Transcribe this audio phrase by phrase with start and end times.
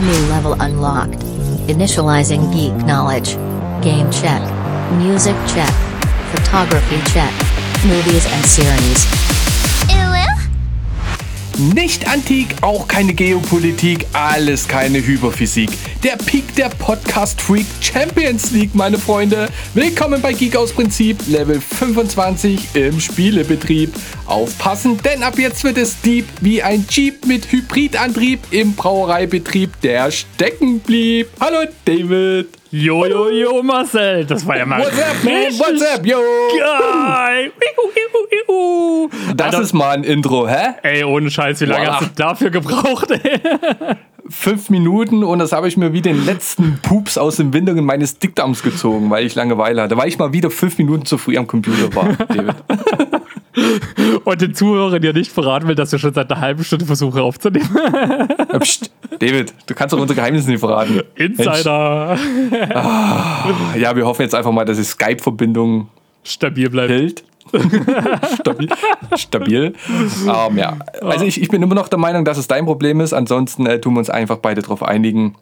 [0.00, 1.18] New level unlocked.
[1.66, 3.34] Initializing geek knowledge.
[3.82, 4.40] Game check.
[4.92, 5.74] Music check.
[6.30, 7.32] Photography check.
[7.84, 9.37] Movies and series.
[11.58, 15.68] Nicht antik, auch keine Geopolitik, alles keine Hyperphysik.
[16.04, 19.48] Der Peak der Podcast Freak Champions League, meine Freunde.
[19.74, 23.92] Willkommen bei Geek aus Prinzip, Level 25 im Spielebetrieb.
[24.26, 30.12] Aufpassen, denn ab jetzt wird es deep wie ein Jeep mit Hybridantrieb im Brauereibetrieb, der
[30.12, 31.26] stecken blieb.
[31.40, 32.57] Hallo David.
[32.70, 34.26] Jo, jo, jo, Marcel.
[34.26, 34.80] Das war ja mal.
[34.80, 35.32] What's up, man?
[35.58, 36.18] What's up, yo?
[36.58, 37.52] Geil.
[39.34, 39.60] Das Alter.
[39.62, 40.74] ist mal ein Intro, hä?
[40.82, 42.00] Ey, ohne Scheiß, wie lange Boah.
[42.00, 43.40] hast du dafür gebraucht, ey?
[44.28, 48.18] fünf Minuten und das habe ich mir wie den letzten Pups aus den Windungen meines
[48.18, 51.46] Dickdarms gezogen, weil ich Langeweile hatte, weil ich mal wieder fünf Minuten zu früh am
[51.46, 52.56] Computer war, David.
[54.24, 57.20] Und den Zuhörern ja nicht verraten will, dass wir schon seit einer halben Stunde versuchen
[57.20, 57.68] aufzunehmen.
[58.60, 61.02] Psst, David, du kannst doch unsere Geheimnisse nicht verraten.
[61.14, 62.18] Insider.
[62.50, 63.76] Mensch.
[63.76, 65.88] Ja, wir hoffen jetzt einfach mal, dass die Skype-Verbindung
[66.24, 66.90] Stabil bleibt.
[66.90, 67.24] hält.
[68.40, 68.68] Stabil.
[69.16, 69.72] Stabil.
[70.26, 70.76] Ähm, ja.
[71.00, 73.12] Also ich, ich bin immer noch der Meinung, dass es dein Problem ist.
[73.14, 75.34] Ansonsten äh, tun wir uns einfach beide darauf einigen,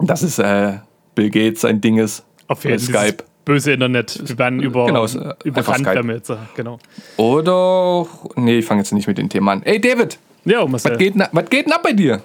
[0.00, 0.78] dass es äh,
[1.14, 2.24] Bill Gates sein Ding ist.
[2.48, 3.06] Auf jeden Fall.
[3.06, 3.24] Skype.
[3.46, 4.20] Böse Internet.
[4.28, 5.94] Wir werden über, Genau, äh, Skype.
[5.94, 6.26] damit.
[6.26, 6.78] so, Genau.
[7.16, 8.06] Oder.
[8.34, 9.62] Nee, ich fange jetzt nicht mit dem Thema an.
[9.62, 10.96] Ey, David, Ja, was Marcel.
[10.98, 12.22] geht, denn- was geht denn ab bei dir?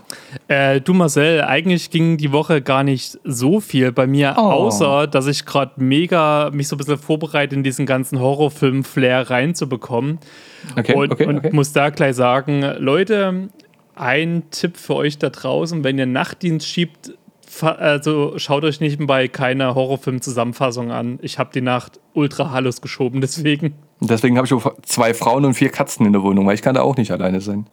[0.47, 4.42] Äh, du Marcel, eigentlich ging die Woche gar nicht so viel bei mir, Oh.
[4.42, 10.17] außer dass ich gerade mega mich so ein bisschen vorbereite, in diesen ganzen Horrorfilm-Flair reinzubekommen.
[10.77, 11.49] Okay, und okay, und okay.
[11.53, 13.49] muss da gleich sagen, Leute,
[13.95, 17.14] ein Tipp für euch da draußen, wenn ihr Nachtdienst schiebt,
[17.61, 21.19] also schaut euch nebenbei keine Horrorfilm-Zusammenfassung an.
[21.21, 23.73] Ich habe die Nacht ultra Hallos geschoben, deswegen.
[23.99, 26.81] Deswegen habe ich zwei Frauen und vier Katzen in der Wohnung, weil ich kann da
[26.81, 27.66] auch nicht alleine sein.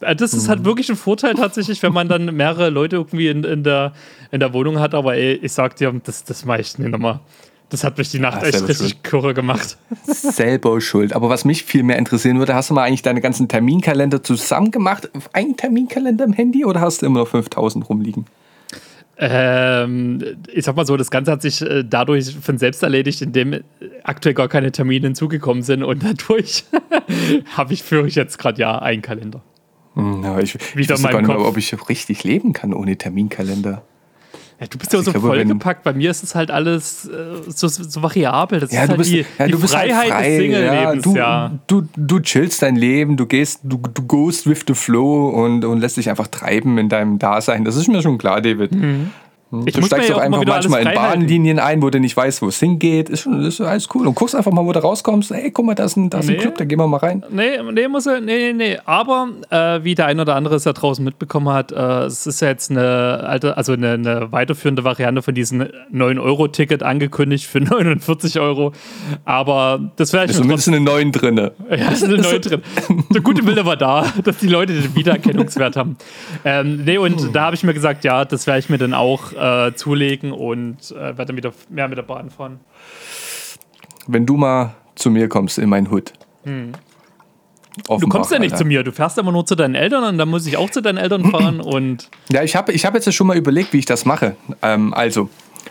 [0.00, 0.48] Äh, Das ist Mhm.
[0.48, 3.92] halt wirklich ein Vorteil tatsächlich, wenn man dann mehrere Leute irgendwie in, in, der,
[4.30, 4.94] in der Wohnung hat.
[4.94, 7.20] Aber ey, ich sag dir, das, das mache ich nicht nochmal.
[7.68, 9.76] Das hat mich die Nacht Ah, echt richtig kurre gemacht.
[10.04, 11.12] Selber schuld.
[11.14, 14.70] Aber was mich viel mehr interessieren würde, hast du mal eigentlich deine ganzen Terminkalender zusammen
[14.70, 15.10] gemacht?
[15.32, 18.26] Einen Terminkalender im Handy oder hast du immer noch 5000 rumliegen?
[19.18, 20.22] Ähm,
[20.52, 23.60] ich sag mal so, das Ganze hat sich äh, dadurch von selbst erledigt, indem
[24.04, 25.82] aktuell gar keine Termine hinzugekommen sind.
[25.82, 26.64] Und dadurch
[27.56, 29.42] habe ich, führe ich jetzt gerade ja einen Kalender.
[29.94, 32.96] Hm, Ja, ich ich Wieder weiß gar nicht mehr, ob ich richtig leben kann ohne
[32.96, 33.82] Terminkalender.
[34.58, 35.82] Ja, du bist ja Also so vollgepackt.
[35.84, 38.60] Bei mir ist es halt alles äh, so, so variabel.
[38.60, 40.28] Das Ja, ist du halt bist, die, ja, die du bist Freiheit halt frei.
[40.28, 41.04] des Single-Lebens.
[41.04, 41.50] du, ja.
[41.66, 45.80] du, du chillst dein Leben, du gehst, du, du goest with the flow und, und
[45.80, 47.64] lässt dich einfach treiben in deinem Dasein.
[47.64, 48.72] Das ist mir schon klar, David.
[48.72, 49.10] Mhm.
[49.64, 50.92] Ich du steigst auch einfach manchmal in.
[50.94, 53.08] Bahnlinien ein, wo du nicht weißt, wo es hingeht.
[53.08, 54.06] Ist, schon, ist alles cool.
[54.08, 55.30] Und guckst einfach mal, wo du rauskommst.
[55.30, 56.40] Hey, guck mal, da ist ein, da ist ein Nee.
[56.40, 57.22] Club, da gehen wir mal rein.
[57.30, 58.76] Nee, nee, muss er, nee, nee.
[58.84, 61.76] Aber äh, wie der ein oder andere es ja draußen mitbekommen hat, äh,
[62.06, 65.62] es ist ja jetzt eine alte, also eine, eine weiterführende Variante von diesem
[65.94, 68.72] 9-Euro-Ticket angekündigt für 49 Euro.
[69.24, 71.52] Aber das wäre Ist schon zumindest eine neuen drinne.
[71.70, 72.62] ja, ist eine neue drin.
[73.14, 75.96] Der gute Wille war da, dass die Leute den Wiedererkennungswert haben.
[76.44, 79.35] Ähm, nee, und da habe ich mir gesagt, ja, das werde ich mir dann auch
[79.36, 82.60] äh, zulegen und äh, werde dann wieder mehr mit der Bahn fahren.
[84.06, 86.12] Wenn du mal zu mir kommst in mein Hood.
[87.84, 90.28] Du kommst ja nicht zu mir, du fährst immer nur zu deinen Eltern und dann
[90.28, 93.26] muss ich auch zu deinen Eltern fahren und Ja, ich habe ich hab jetzt schon
[93.26, 94.36] mal überlegt, wie ich das mache.
[94.62, 95.28] Ähm, also,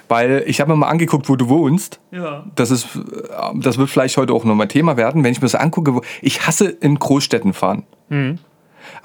[0.08, 2.00] weil ich habe mir mal angeguckt, wo du wohnst.
[2.12, 2.46] ja.
[2.56, 3.00] Das, ist, äh,
[3.56, 5.96] das wird vielleicht heute auch nochmal Thema werden, wenn ich mir so angucke.
[5.96, 7.84] Wo, ich hasse in Großstädten fahren.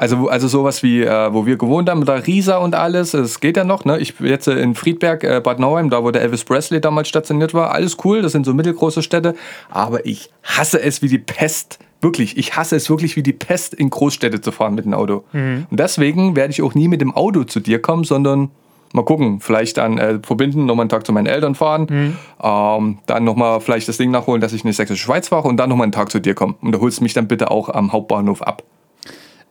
[0.01, 3.59] Also, also sowas wie, äh, wo wir gewohnt haben, da Riesa und alles, das geht
[3.59, 3.85] ja noch.
[3.85, 3.99] Ne?
[3.99, 7.09] Ich bin jetzt äh, in Friedberg, äh, Bad Nauheim, da wo der Elvis Presley damals
[7.09, 9.35] stationiert war, alles cool, das sind so mittelgroße Städte.
[9.69, 11.81] Aber ich hasse es wie die Pest.
[12.01, 15.25] Wirklich, ich hasse es wirklich wie die Pest, in Großstädte zu fahren mit dem Auto.
[15.71, 18.51] Und deswegen werde ich auch nie mit dem Auto zu dir kommen, sondern
[18.95, 23.25] mal gucken, vielleicht dann äh, verbinden, nochmal einen Tag zu meinen Eltern fahren, ähm, dann
[23.25, 25.85] nochmal vielleicht das Ding nachholen, dass ich in die Sächsische Schweiz fahre und dann nochmal
[25.85, 26.55] einen Tag zu dir komme.
[26.63, 28.63] Und da holst du mich dann bitte auch am Hauptbahnhof ab.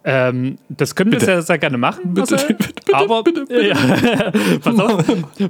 [0.06, 3.68] Ähm, das können wir sehr, sehr gerne machen, Bitte, bitte, bitte, aber bitte, bitte.
[3.68, 3.76] Ja,
[4.64, 5.04] pass auf,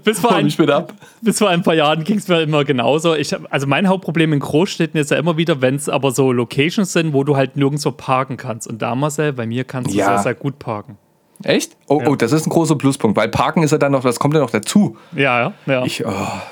[0.04, 0.88] bis vor, ein, bitte
[1.22, 3.14] bis vor ein paar Jahren ging es mir immer genauso.
[3.14, 6.92] Ich, also mein Hauptproblem in Großstädten ist ja immer wieder, wenn es aber so Locations
[6.92, 8.68] sind, wo du halt nirgendwo parken kannst.
[8.68, 10.08] Und da, Marcel, bei mir kannst du Ja.
[10.08, 10.98] sehr, sehr gut parken.
[11.44, 11.78] Echt?
[11.88, 14.34] Oh, oh, das ist ein großer Pluspunkt, weil Parken ist ja dann noch, das kommt
[14.34, 14.98] ja noch dazu.
[15.16, 15.54] Ja, ja.
[15.68, 15.86] ja.
[15.86, 16.12] Ich, oh,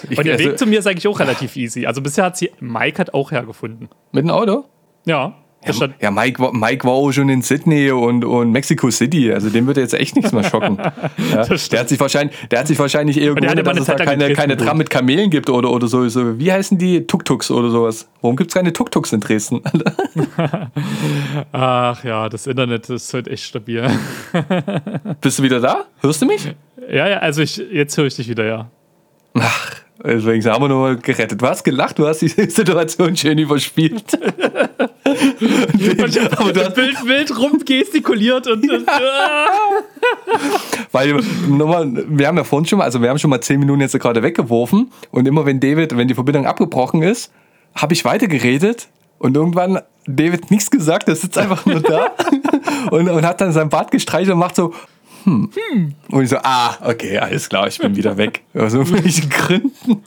[0.09, 1.85] ich, und der also, Weg zu mir ist eigentlich auch relativ easy.
[1.85, 3.89] Also bisher hat sie, Mike hat auch hergefunden.
[4.13, 4.65] mit dem Auto?
[5.05, 5.33] Ja.
[5.65, 9.49] Ja, ja Mike, war- Mike war auch schon in Sydney und, und Mexico City, also
[9.49, 10.77] dem würde jetzt echt nichts mehr schocken.
[11.31, 14.33] Ja, der, hat sich wahrscheinlich, der hat sich wahrscheinlich eher gewundert, dass es da keine,
[14.33, 16.39] keine Tram mit Kamelen gibt oder, oder so, so.
[16.39, 17.05] Wie heißen die?
[17.05, 18.07] Tuk-Tuks oder sowas.
[18.21, 19.61] Warum gibt es keine Tuk-Tuks in Dresden?
[21.51, 23.87] ach ja, das Internet ist halt echt stabil.
[25.21, 25.85] Bist du wieder da?
[26.01, 26.55] Hörst du mich?
[26.89, 28.69] Ja, ja, also ich, jetzt höre ich dich wieder, ja.
[29.33, 31.41] Ach, deswegen haben wir nur gerettet.
[31.41, 34.03] Du hast gelacht, du hast die Situation schön überspielt.
[35.03, 38.69] Aber du hast wild, wild rumgestikuliert und.
[38.69, 38.87] und
[40.91, 43.81] Weil nochmal, wir haben ja vorhin schon mal, also wir haben schon mal zehn Minuten
[43.81, 47.31] jetzt gerade weggeworfen und immer wenn David, wenn die Verbindung abgebrochen ist,
[47.75, 48.87] habe ich weitergeredet
[49.19, 52.11] und irgendwann David nichts gesagt, er sitzt einfach nur da
[52.91, 54.73] und, und hat dann sein Bart gestreichelt und macht so,
[55.27, 55.95] hm.
[56.09, 58.43] Und ich so, ah, okay, alles klar, ich bin wieder weg.
[58.53, 60.03] Aus irgendwelchen Gründen.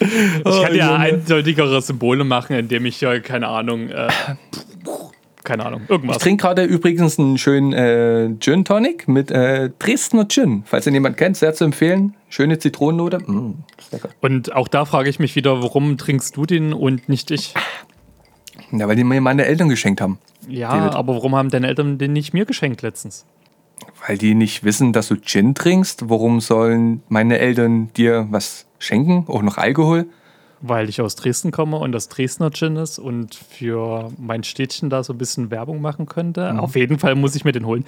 [0.00, 4.08] Ich kann ja eindeutigere Symbole machen, indem ich ja, keine Ahnung, äh,
[5.44, 6.16] keine Ahnung, irgendwas.
[6.16, 10.62] Ich trinke gerade übrigens einen schönen äh, Gin Tonic mit äh, Dresdner Gin.
[10.64, 12.14] Falls ihr jemand kennt, sehr zu empfehlen.
[12.30, 13.18] Schöne Zitronennote.
[13.18, 13.64] Mm.
[14.20, 17.54] Und auch da frage ich mich wieder, warum trinkst du den und nicht ich?
[18.72, 20.18] Ja, weil die mir meine Eltern geschenkt haben.
[20.48, 20.94] Ja, David.
[20.94, 23.26] aber warum haben deine Eltern den nicht mir geschenkt letztens?
[24.06, 26.08] Weil die nicht wissen, dass du Gin trinkst.
[26.08, 29.24] Warum sollen meine Eltern dir was schenken?
[29.28, 30.06] Auch noch Alkohol?
[30.62, 35.02] Weil ich aus Dresden komme und das Dresdner Gin ist und für mein Städtchen da
[35.02, 36.58] so ein bisschen Werbung machen könnte.
[36.58, 37.84] Auf jeden Fall muss ich mir den holen.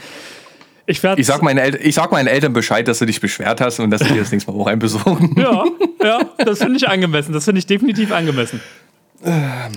[0.86, 1.02] Ich.
[1.04, 3.90] Ich sag, meinen El ich sag meinen Eltern Bescheid, dass du dich beschwert hast und
[3.90, 5.34] dass sie dir das nächste Mal auch einen besorgen.
[5.38, 5.64] Ja,
[6.02, 7.32] ja, das finde ich angemessen.
[7.32, 8.60] Das finde ich definitiv angemessen.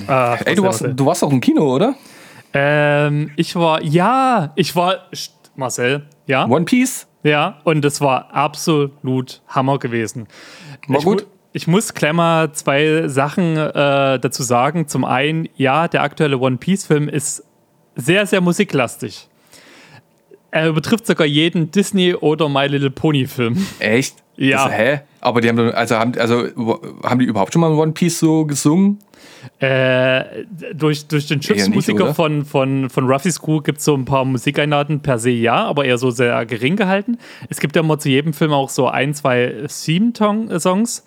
[0.08, 1.96] Ach, Ey, du warst, du warst auch im Kino, oder?
[2.54, 5.06] Ähm, ich war, ja, ich war,
[5.56, 7.08] Marcel, ja, One Piece?
[7.24, 10.28] ja, und es war absolut Hammer gewesen.
[10.88, 11.28] War ich, gut?
[11.54, 14.88] Ich muss mal zwei Sachen äh, dazu sagen.
[14.88, 17.44] Zum einen, ja, der aktuelle One Piece-Film ist
[17.96, 19.30] sehr, sehr musiklastig.
[20.52, 23.66] Er übertrifft sogar jeden Disney- oder My Little Pony-Film.
[23.80, 24.25] Echt?
[24.38, 24.66] Ja.
[24.66, 25.00] Das, hä?
[25.22, 26.48] Aber die haben, also haben, also
[27.04, 29.00] haben die überhaupt schon mal One Piece so gesungen?
[29.60, 32.14] Äh, durch, durch den nicht, oder?
[32.14, 35.86] von, von, von Ruffy's Crew gibt es so ein paar Musikeinladen per se ja, aber
[35.86, 37.18] eher so sehr gering gehalten.
[37.50, 41.06] Es gibt ja immer zu jedem Film auch so ein, zwei Theme-Songs.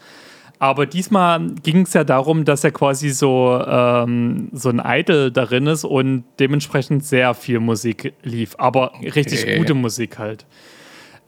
[0.60, 5.68] Aber diesmal ging es ja darum, dass er quasi so, ähm, so ein Idol darin
[5.68, 8.56] ist und dementsprechend sehr viel Musik lief.
[8.58, 9.58] Aber richtig Okay.
[9.58, 10.46] gute Musik halt.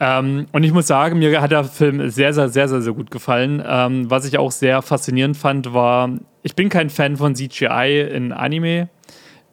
[0.01, 3.11] Ähm, und ich muss sagen, mir hat der Film sehr, sehr, sehr, sehr, sehr gut
[3.11, 3.63] gefallen.
[3.67, 6.11] Ähm, was ich auch sehr faszinierend fand, war,
[6.43, 8.89] ich bin kein Fan von CGI in Anime.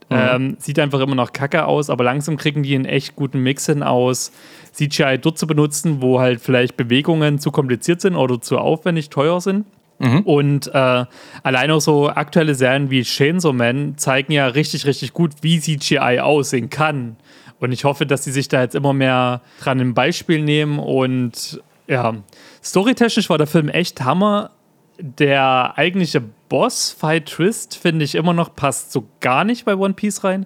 [0.10, 3.66] Ähm, sieht einfach immer noch kacke aus, aber langsam kriegen die einen echt guten Mix
[3.66, 4.32] hin aus,
[4.72, 9.42] CGI dort zu benutzen, wo halt vielleicht Bewegungen zu kompliziert sind oder zu aufwendig teuer
[9.42, 9.66] sind.
[10.24, 11.06] Und äh,
[11.44, 16.20] allein auch so aktuelle Serien wie Chainsaw Man zeigen ja richtig, richtig gut, wie CGI
[16.20, 17.18] aussehen kann.
[17.60, 20.80] Und ich hoffe, dass sie sich da jetzt immer mehr dran ein Beispiel nehmen.
[20.80, 22.16] Und ja,
[22.64, 24.52] storytechnisch war der Film echt Hammer.
[25.00, 30.46] Der eigentliche Boss-Fight-Twist, finde ich immer noch, passt so gar nicht bei One Piece rein.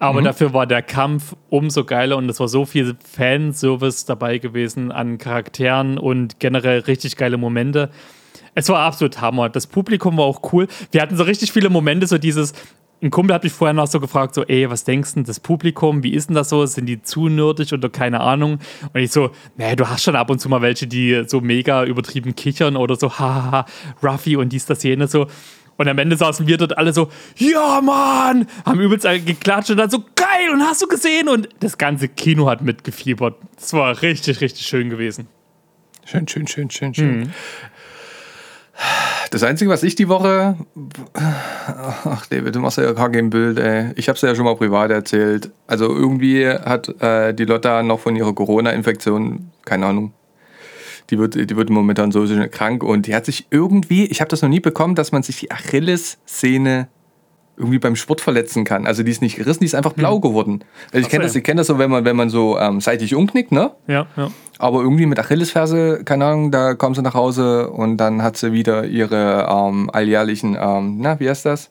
[0.00, 4.92] Aber dafür war der Kampf umso geiler und es war so viel Fanservice dabei gewesen
[4.92, 7.90] an Charakteren und generell richtig geile Momente.
[8.54, 9.48] Es war absolut Hammer.
[9.48, 10.68] Das Publikum war auch cool.
[10.92, 12.52] Wir hatten so richtig viele Momente, so dieses.
[13.00, 16.02] Ein Kumpel hat mich vorher noch so gefragt, so, ey, was denkst du das Publikum,
[16.02, 16.66] wie ist denn das so?
[16.66, 18.58] Sind die zu nerdig oder keine Ahnung?
[18.92, 21.84] Und ich so, nee, du hast schon ab und zu mal welche, die so mega
[21.84, 23.66] übertrieben kichern oder so, hahaha,
[24.02, 25.28] Ruffy und dies, das, jenes so.
[25.76, 29.90] Und am Ende saßen wir dort alle so, ja, Mann, haben übelst geklatscht und dann
[29.90, 31.28] so, geil, und hast du gesehen?
[31.28, 33.36] Und das ganze Kino hat mitgefiebert.
[33.54, 35.28] Das war richtig, richtig schön gewesen.
[36.04, 37.32] Schön, schön, schön, schön, schön.
[39.30, 40.56] Das Einzige, was ich die Woche.
[41.14, 43.92] Ach, David, du machst ja gar kein Bild, ey.
[43.96, 45.50] Ich hab's ja schon mal privat erzählt.
[45.66, 50.12] Also, irgendwie hat äh, die Lotta noch von ihrer Corona-Infektion, keine Ahnung.
[51.10, 54.42] Die wird, die wird momentan so krank und die hat sich irgendwie, ich habe das
[54.42, 56.88] noch nie bekommen, dass man sich die Achillessehne
[57.58, 58.86] irgendwie beim Sport verletzen kann.
[58.86, 60.64] Also die ist nicht gerissen, die ist einfach blau geworden.
[60.92, 63.14] Also ich kenne das, ich kenn das so, wenn man, wenn man so ähm, seitlich
[63.14, 63.72] umknickt, ne?
[63.86, 64.30] Ja, ja.
[64.58, 68.52] Aber irgendwie mit Achillesferse, keine Ahnung, da kommt sie nach Hause und dann hat sie
[68.52, 71.70] wieder ihre ähm, alljährlichen, ähm, na, wie heißt das?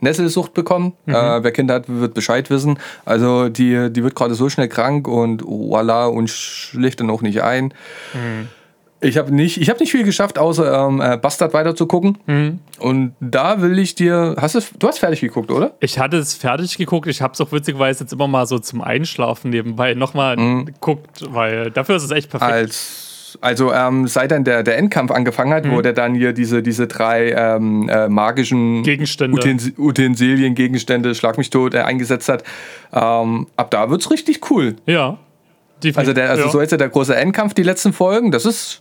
[0.00, 0.92] Nesselsucht bekommen.
[1.06, 2.78] Äh, wer Kinder hat, wird Bescheid wissen.
[3.06, 7.42] Also die, die wird gerade so schnell krank und voila und schläft dann auch nicht
[7.42, 7.72] ein.
[9.02, 12.18] Ich habe nicht, ich hab nicht viel geschafft, außer ähm, äh, Bastard weiter zu gucken.
[12.78, 14.36] Und da will ich dir.
[14.38, 15.72] Hast du, du hast fertig geguckt, oder?
[15.80, 17.06] Ich hatte es fertig geguckt.
[17.08, 21.70] Ich habe es auch witzigerweise jetzt immer mal so zum Einschlafen nebenbei nochmal geguckt, weil
[21.70, 22.52] dafür ist es echt perfekt.
[22.52, 26.62] Als, also ähm, seit dann der, der Endkampf angefangen hat, wo der dann hier diese,
[26.62, 29.38] diese drei ähm, äh, magischen Gegenstände.
[29.38, 32.44] Utens Utensilien, Gegenstände, Schlag mich tot, äh, eingesetzt hat,
[32.92, 34.76] ähm, ab da wird's richtig cool.
[34.86, 35.18] ja.
[35.82, 35.98] Definitiv.
[35.98, 36.50] Also, der, also ja.
[36.50, 38.80] so jetzt ja der große Endkampf, die letzten Folgen, das ist,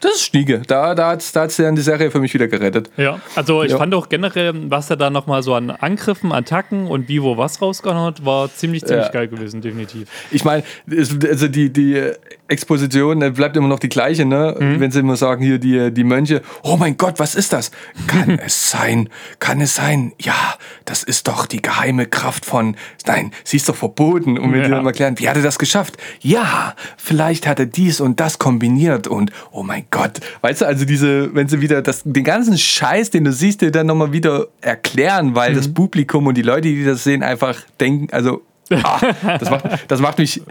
[0.00, 0.62] Das ist Stiege.
[0.66, 2.90] Da, da hat es da hat's dann die Serie für mich wieder gerettet.
[2.96, 3.78] Ja, also ich Ja.
[3.78, 7.60] fand auch generell, was er da nochmal so an Angriffen, Attacken und wie, wo, was
[7.60, 9.10] rausgehauen hat, war ziemlich, ziemlich Ja.
[9.12, 10.08] geil gewesen, definitiv.
[10.30, 12.12] Ich meine, also die, die
[12.46, 14.56] Exposition bleibt immer noch die gleiche, ne?
[14.58, 14.80] Mhm.
[14.80, 17.70] Wenn sie immer sagen, hier die, die Mönche, oh mein Gott, was ist das?
[18.06, 19.08] Kann es sein?
[19.38, 20.12] Kann es sein?
[20.20, 22.76] Ja, das ist doch die geheime Kraft von,
[23.06, 24.38] nein, sie ist doch verboten.
[24.38, 24.76] Und wenn sie Ja.
[24.76, 25.96] dann mal erklären, wie hat er das geschafft?
[26.20, 30.20] Ja, vielleicht hat er dies und das kombiniert und, oh mein Gott.
[30.42, 33.70] Weißt du, also diese, wenn sie wieder das, den ganzen Scheiß, den du siehst, dir
[33.70, 35.56] dann nochmal wieder erklären, weil Mhm.
[35.56, 39.00] das Publikum und die Leute, die das sehen, einfach denken, also, ah,
[39.38, 40.42] das macht, das macht mich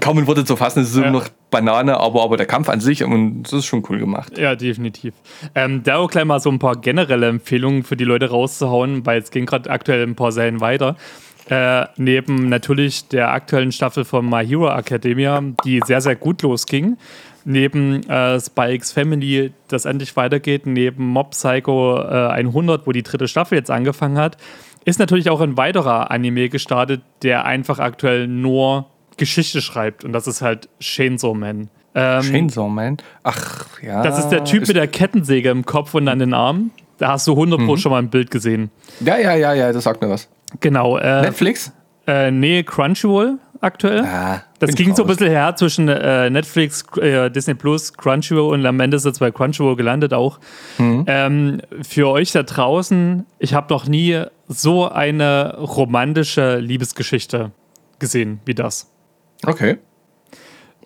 [0.00, 0.80] kaum in Worte zu fassen.
[0.82, 1.02] Es ist Ja.
[1.02, 4.36] immer noch Banane, aber, aber der Kampf an sich, und das ist schon cool gemacht.
[4.38, 5.14] Ja, definitiv.
[5.54, 9.20] Ähm, da auch gleich mal so ein paar generelle Empfehlungen für die Leute rauszuhauen, weil
[9.20, 10.96] es gehen gerade aktuell ein paar Serien weiter.
[11.50, 16.98] Äh, neben natürlich der aktuellen Staffel von My Hero Academia, die sehr, sehr gut losging.
[17.50, 20.66] Neben äh, Spikes Family, das endlich weitergeht.
[20.66, 24.36] Neben Mob Psycho äh, 100, wo die dritte Staffel jetzt angefangen hat.
[24.84, 28.84] Ist natürlich auch ein weiterer Anime gestartet, der einfach aktuell nur
[29.16, 30.04] Geschichte schreibt.
[30.04, 31.70] Und das ist halt Chainsaw Man.
[31.94, 32.98] Ähm, Chainsaw Man.
[33.22, 34.02] Ach, ja.
[34.02, 36.70] das ist der Typ mit der Kettensäge im Kopf und an den Armen.
[36.98, 37.76] Da hast du 100 Mhm.
[37.78, 38.70] Schon mal ein Bild gesehen.
[39.00, 40.28] Ja, ja, ja, ja, das sagt mir was.
[40.60, 40.98] Genau.
[40.98, 41.72] Äh, Netflix?
[42.08, 44.04] Äh, nee, Crunchyroll aktuell.
[44.04, 48.66] Ah, das ging so ein bisschen her zwischen äh, Netflix, äh, Disney Plus, Crunchyroll und
[48.66, 50.38] am Ende ist es bei Crunchyroll gelandet auch.
[50.78, 51.04] Mhm.
[51.06, 57.52] Ähm, für euch da draußen, ich habe noch nie so eine romantische Liebesgeschichte
[57.98, 58.90] gesehen wie das.
[59.44, 59.78] Okay.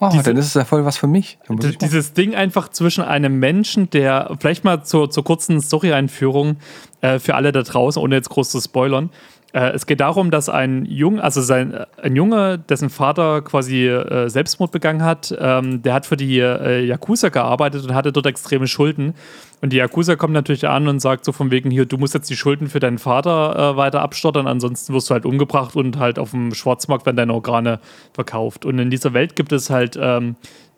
[0.01, 1.39] Oh, Diese- dann ist es ja voll was für mich.
[1.81, 6.57] Dieses Ding einfach zwischen einem Menschen, der vielleicht mal zur, zur kurzen Story-Einführung
[7.03, 9.11] äh, für alle da draußen, ohne jetzt groß zu spoilern.
[9.53, 13.87] Äh, es geht darum, dass ein Junge, also sein, äh, ein Junge, dessen Vater quasi
[13.87, 18.27] äh, Selbstmord begangen hat, ähm, der hat für die äh, Yakuza gearbeitet und hatte dort
[18.27, 19.15] extreme Schulden.
[19.61, 22.31] Und die Yakuza kommt natürlich an und sagt so von wegen hier, du musst jetzt
[22.31, 26.19] die Schulden für deinen Vater äh, weiter abstottern, ansonsten wirst du halt umgebracht und halt
[26.19, 27.79] auf dem Schwarzmarkt werden deine Organe
[28.15, 28.65] verkauft.
[28.65, 30.37] Und in dieser Welt gibt es halt ähm,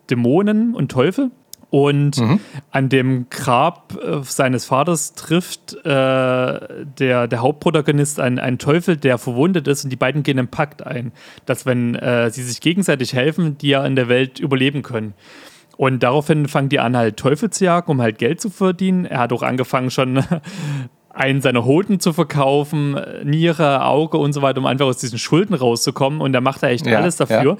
[0.09, 1.31] Dämonen und Teufel.
[1.69, 2.17] Und
[2.71, 9.17] an dem Grab äh, seines Vaters trifft äh, der, der Hauptprotagonist einen, einen Teufel, der
[9.17, 11.11] verwundet ist, und die beiden gehen einen Pakt ein,
[11.45, 15.13] dass wenn äh, sie sich gegenseitig helfen, die ja in der Welt überleben können.
[15.77, 19.05] Und daraufhin fangen die an, halt Teufel zu jagen, um halt Geld zu verdienen.
[19.05, 20.23] Er hat auch angefangen, schon
[21.09, 25.53] einen seiner Hoden zu verkaufen, Niere, Auge und so weiter, um einfach aus diesen Schulden
[25.53, 26.21] rauszukommen.
[26.21, 27.57] Und da macht er echt Ja, alles dafür.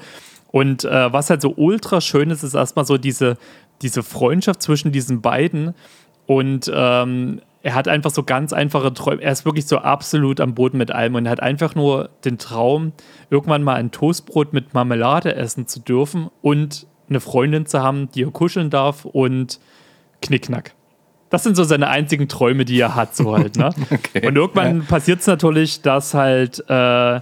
[0.52, 3.36] Und äh, was halt so ultra schön ist, ist erstmal so diese,
[3.82, 5.74] diese Freundschaft zwischen diesen beiden.
[6.26, 9.22] Und ähm, er hat einfach so ganz einfache Träume.
[9.22, 12.38] Er ist wirklich so absolut am Boden mit allem und er hat einfach nur den
[12.38, 12.92] Traum,
[13.28, 18.22] irgendwann mal ein Toastbrot mit Marmelade essen zu dürfen und eine Freundin zu haben, die
[18.22, 19.58] er kuscheln darf und
[20.22, 20.74] Knickknack.
[21.28, 23.70] Das sind so seine einzigen Träume, die er hat, so halt, ne?
[23.90, 24.26] Okay.
[24.26, 27.20] Und irgendwann passiert es natürlich, dass halt äh,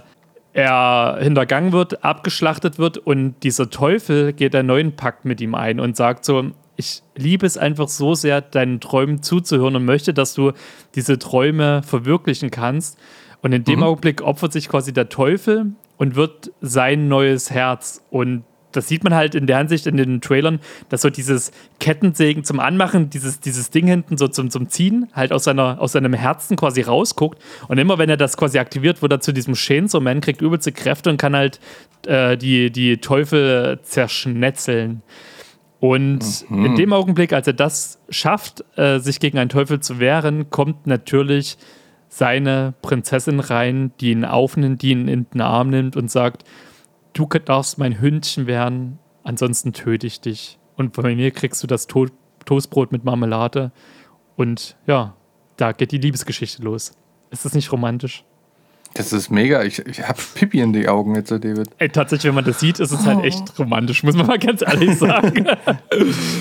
[0.55, 5.81] er hintergangen wird, abgeschlachtet wird und dieser Teufel geht einen neuen Pakt mit ihm ein
[5.81, 10.33] und sagt so, ich liebe es einfach so sehr, deinen Träumen zuzuhören und möchte, dass
[10.33, 10.53] du
[10.95, 12.97] diese Träume verwirklichen kannst.
[13.41, 18.05] Und in dem Augenblick opfert sich quasi der Teufel und wird sein neues Herz.
[18.09, 18.45] Und
[18.75, 22.59] das sieht man halt in der Hinsicht in den Trailern, dass so dieses Kettensägen zum
[22.59, 26.57] Anmachen, dieses, dieses Ding hinten so zum, zum Ziehen, halt aus, seiner, aus seinem Herzen
[26.57, 27.41] quasi rausguckt.
[27.67, 30.71] Und immer wenn er das quasi aktiviert, wird er zu diesem Chainsaw Man, kriegt übelste
[30.71, 31.59] Kräfte und kann halt
[32.07, 35.01] äh, die, die Teufel zerschnetzeln.
[35.79, 40.49] Und in dem Augenblick, als er das schafft, äh, sich gegen einen Teufel zu wehren,
[40.49, 41.57] kommt natürlich
[42.07, 46.43] seine Prinzessin rein, die ihn aufnimmt, die ihn in den Arm nimmt und sagt,
[47.15, 50.59] du darfst mein Hündchen werden, ansonsten töte ich dich.
[50.75, 52.07] Und bei mir kriegst du das to
[52.45, 53.71] Toastbrot mit Marmelade.
[54.35, 55.15] Und ja,
[55.57, 56.91] da geht die Liebesgeschichte los.
[57.31, 58.23] Ist das nicht romantisch?
[58.93, 59.63] Das ist mega.
[59.63, 61.69] Ich, ich habe Pipi in die Augen jetzt, David.
[61.79, 64.61] Ey, tatsächlich, wenn man das sieht, ist es halt echt romantisch, muss man mal ganz
[64.61, 65.47] ehrlich sagen.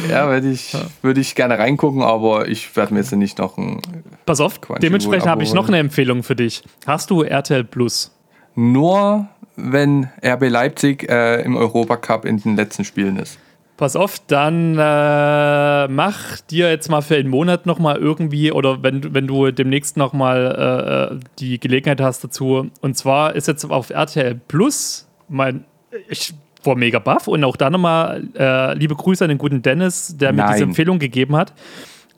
[0.08, 3.80] Ja, würde ich, würd ich gerne reingucken, aber ich werde mir jetzt nicht noch ein.
[4.26, 6.62] Pass auf, dementsprechend habe ich noch eine Empfehlung für dich.
[6.86, 8.12] Hast du RTL Plus?
[8.54, 13.38] Nur wenn RB Leipzig äh, im Europacup in den letzten Spielen ist.
[13.76, 19.00] Pass auf, dann äh, mach dir jetzt mal für einen Monat nochmal irgendwie oder wenn,
[19.00, 22.70] du- wenn du demnächst nochmal äh, äh, die Gelegenheit hast dazu.
[22.80, 25.64] Und zwar ist jetzt auf RTL Plus mein.
[26.08, 30.16] Ich war mega baff und auch da nochmal äh, liebe Grüße an den guten Dennis,
[30.16, 30.52] der mir Nein.
[30.52, 31.52] diese Empfehlung gegeben hat.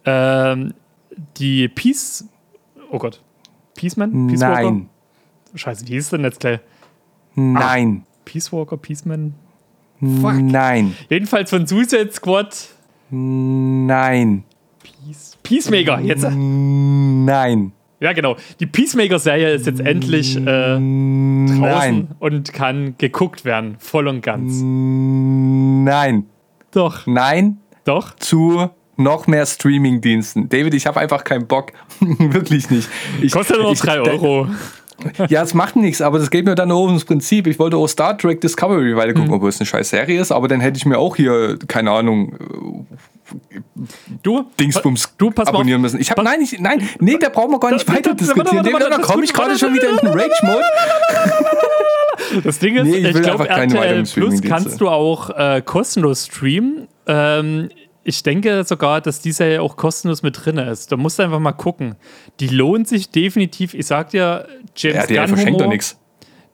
[0.04, 0.74] Ähm,
[1.38, 2.26] die Peace.
[2.90, 3.22] Oh Gott.
[3.76, 4.26] Peaceman?
[4.28, 4.80] Peace Walker?
[5.56, 6.60] Scheiße, wie hieß denn jetzt gleich?
[7.34, 8.04] Nein.
[8.24, 9.34] Peace Walker, Peaceman?
[10.00, 10.94] Nein.
[11.08, 12.68] Jedenfalls von Suicide Squad
[13.10, 14.44] Nein.
[14.82, 16.26] Peace, Peacemaker, jetzt.
[16.28, 17.72] Nein.
[18.00, 18.36] Ja, genau.
[18.60, 22.08] Die Peacemaker-Serie ist jetzt endlich äh, draußen Nein.
[22.18, 24.60] und kann geguckt werden, voll und ganz.
[24.62, 26.26] Nein.
[26.72, 28.14] Doch, Nein doch.
[28.16, 30.48] zu noch mehr Streaming-Diensten.
[30.48, 31.72] David, ich habe einfach keinen Bock.
[32.00, 32.88] Wirklich nicht.
[33.22, 34.48] Ich, Kostet nur ich- 3 Euro.
[35.28, 37.46] Ja, es macht nichts, aber das geht mir dann nur ums Prinzip.
[37.46, 39.14] Ich wollte auch Star Trek Discovery weiter Mhm.
[39.16, 41.90] gucken, obwohl es eine scheiß Serie ist, aber dann hätte ich mir auch hier, keine
[41.90, 42.36] Ahnung,
[44.22, 45.54] Du, Dingsbums du, pass mal auf.
[45.56, 46.00] abonnieren müssen.
[46.00, 48.64] Ich habe, nein, ich, nein, nee, da brauchen wir gar nicht weiter diskutieren.
[48.64, 50.62] Da komme ich gerade schon wieder in den Rage-Mode.
[52.44, 55.30] Das Ding ist, Nee, ich ich, will glaube, einfach keine RTL Plus kannst du auch
[55.30, 56.86] äh, kostenlos streamen.
[57.06, 57.68] Ähm,
[58.06, 60.92] ich denke sogar, dass die Serie auch kostenlos mit drin ist.
[60.92, 61.96] Da musst du einfach mal gucken.
[62.40, 63.74] Die lohnt sich definitiv.
[63.74, 64.46] Ich sag dir,
[64.76, 65.98] James Ja, Gunn verschenkt doch nichts.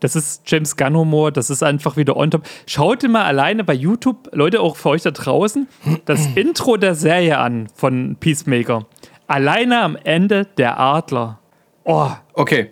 [0.00, 2.42] das ist James Gunn Humor, das ist einfach wieder on top.
[2.66, 5.68] Schaut mal alleine bei YouTube, Leute, auch für euch da draußen,
[6.06, 8.86] das Intro der Serie an von Peacemaker.
[9.28, 11.38] Alleine am Ende der Adler.
[11.84, 12.70] Oh, Okay.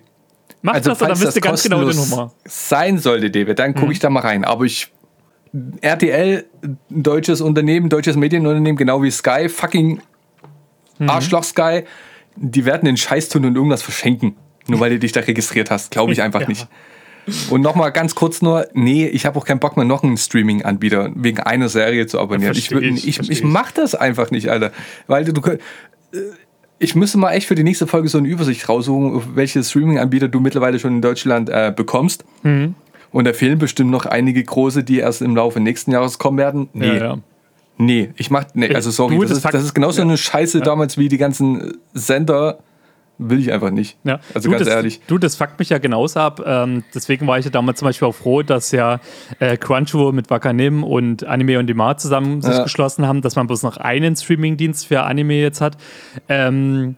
[0.61, 2.33] macht Also, das, oder falls wisst ihr ganz genau kostenlos Humor.
[2.45, 4.43] sein sollte, David, dann gucke ich da mal rein.
[4.45, 4.91] Aber ich,
[5.81, 6.45] RTL,
[6.89, 10.01] deutsches Unternehmen, deutsches Medienunternehmen, genau wie Sky, fucking
[10.99, 11.83] Arschloch Sky,
[12.35, 14.35] die werden den Scheiß tun und irgendwas verschenken.
[14.67, 15.91] Nur weil du dich da registriert hast.
[15.91, 16.47] Glaube ich einfach Ja.
[16.47, 16.67] nicht.
[17.49, 21.11] Und nochmal ganz kurz nur, nee, ich habe auch keinen Bock mehr, noch einen Streaming-Anbieter
[21.15, 22.53] wegen einer Serie zu abonnieren.
[22.55, 23.43] Ich ich, ich, ich ich.
[23.43, 24.71] mach das einfach nicht, Alter.
[25.07, 25.57] Weil du, du äh,
[26.79, 30.39] ich müsste mal echt für die nächste Folge so eine Übersicht raussuchen, welche Streaming-Anbieter du
[30.39, 32.25] mittlerweile schon in Deutschland äh, bekommst.
[32.41, 32.73] Mhm.
[33.11, 36.69] Und da fehlen bestimmt noch einige große, die erst im Laufe nächsten Jahres kommen werden.
[36.73, 37.17] Nee, Ja, ja.
[37.77, 40.61] nee, ich mach, nee, also sorry, du, das, das ist, das ist genauso eine Scheiße
[40.61, 42.59] damals wie die ganzen Sender.
[43.23, 43.97] Will ich einfach nicht.
[44.03, 44.19] Ja.
[44.33, 44.99] Also du, ganz das, ehrlich.
[45.05, 46.41] Du, das fuckt mich ja genauso ab.
[46.43, 48.99] Ähm, deswegen war ich ja damals zum Beispiel auch froh, dass ja
[49.37, 52.63] äh, Crunchyroll mit Wakanim und Anime on Demand zusammen sich Ja.
[52.63, 55.77] geschlossen haben, dass man bloß noch einen Streamingdienst für Anime jetzt hat.
[56.29, 56.95] Ähm,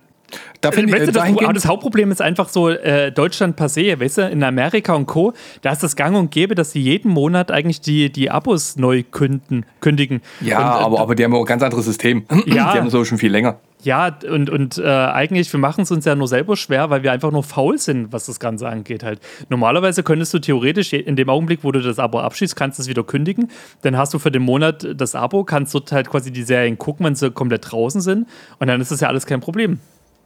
[0.63, 3.57] Da finde weißt ich, du, äh, das, aber das Hauptproblem ist einfach so äh, Deutschland
[3.57, 6.71] per se, weißt du, in Amerika und Co., da ist das gang und gäbe, dass
[6.71, 10.21] sie jeden Monat eigentlich die, die Abos neu künden, kündigen.
[10.39, 12.25] ja, und, äh, aber, aber die haben auch ein ganz anderes System.
[12.45, 12.73] Ja.
[12.73, 13.57] Die haben so schon viel länger.
[13.83, 17.11] Ja, und, und äh, eigentlich, wir machen es uns ja nur selber schwer, weil wir
[17.11, 19.19] einfach nur faul sind, was das Ganze angeht halt.
[19.49, 22.89] Normalerweise könntest du theoretisch in dem Augenblick, wo du das Abo abschließt, kannst du es
[22.89, 23.49] wieder kündigen.
[23.81, 27.05] Dann hast du für den Monat das Abo, kannst dort halt quasi die Serien gucken,
[27.05, 28.27] wenn sie komplett draußen sind.
[28.59, 29.79] Und dann ist das ja alles kein Problem.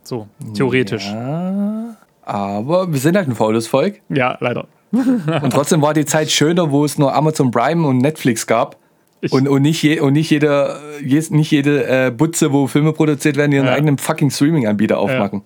[0.07, 1.05] So, theoretisch.
[1.05, 3.99] Ja, Aber wir sind halt ein faules Volk.
[4.07, 4.67] leider.
[4.91, 8.77] Und trotzdem war die Zeit schöner, wo es nur Amazon Prime und Netflix gab.
[9.19, 12.93] Ich- Und, und nicht, je, und nicht jede, jes- nicht jede äh, Butze, wo Filme
[12.93, 13.73] produziert werden, ihren Ja.
[13.73, 15.41] eigenen fucking Streaming-Anbieter aufmachen.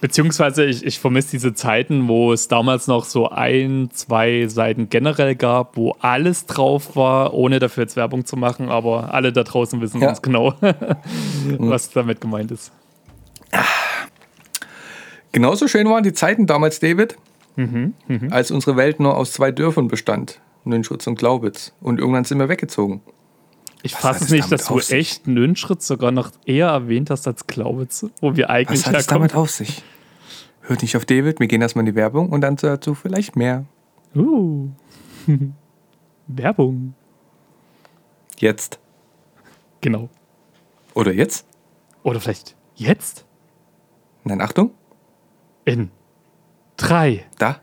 [0.00, 5.36] Beziehungsweise ich, ich vermisse diese Zeiten, wo es damals noch so ein, zwei Seiten generell
[5.36, 9.80] gab, wo alles drauf war, ohne dafür jetzt Werbung zu machen, aber alle da draußen
[9.82, 10.06] wissen Ja.
[10.08, 10.54] ganz genau,
[11.58, 12.72] was damit gemeint ist.
[15.32, 17.16] Genauso schön waren die Zeiten damals, David,
[17.56, 17.94] Mhm,
[18.30, 20.40] als unsere Welt nur aus zwei Dörfern bestand.
[20.64, 21.72] Nünschritz und Glaubitz.
[21.80, 23.02] Und irgendwann sind wir weggezogen.
[23.82, 28.06] Ich fasse es nicht, dass du echt Nünschritz sogar noch eher erwähnt hast als Glaubitz,
[28.20, 29.82] wo wir eigentlich Was hat es damit auf sich?
[30.62, 33.64] Hört nicht auf David, wir gehen erstmal in die Werbung und dann dazu vielleicht mehr.
[34.14, 34.68] Uh.
[36.26, 36.94] Werbung.
[38.38, 38.78] Jetzt.
[39.80, 40.10] Genau.
[40.94, 41.46] Oder jetzt?
[42.02, 43.24] Oder vielleicht jetzt?
[44.24, 44.72] Nein, Achtung.
[45.64, 45.90] In
[46.76, 47.56] drei, Da.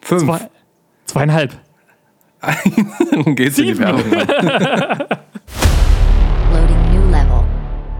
[0.00, 0.24] Fünf.
[0.24, 0.50] zwei,
[1.06, 1.58] zweieinhalb.
[3.12, 3.78] Nun geht's in die Sieben.
[3.78, 4.02] Werbung.
[4.12, 5.08] rein.
[6.52, 7.42] Loading new level.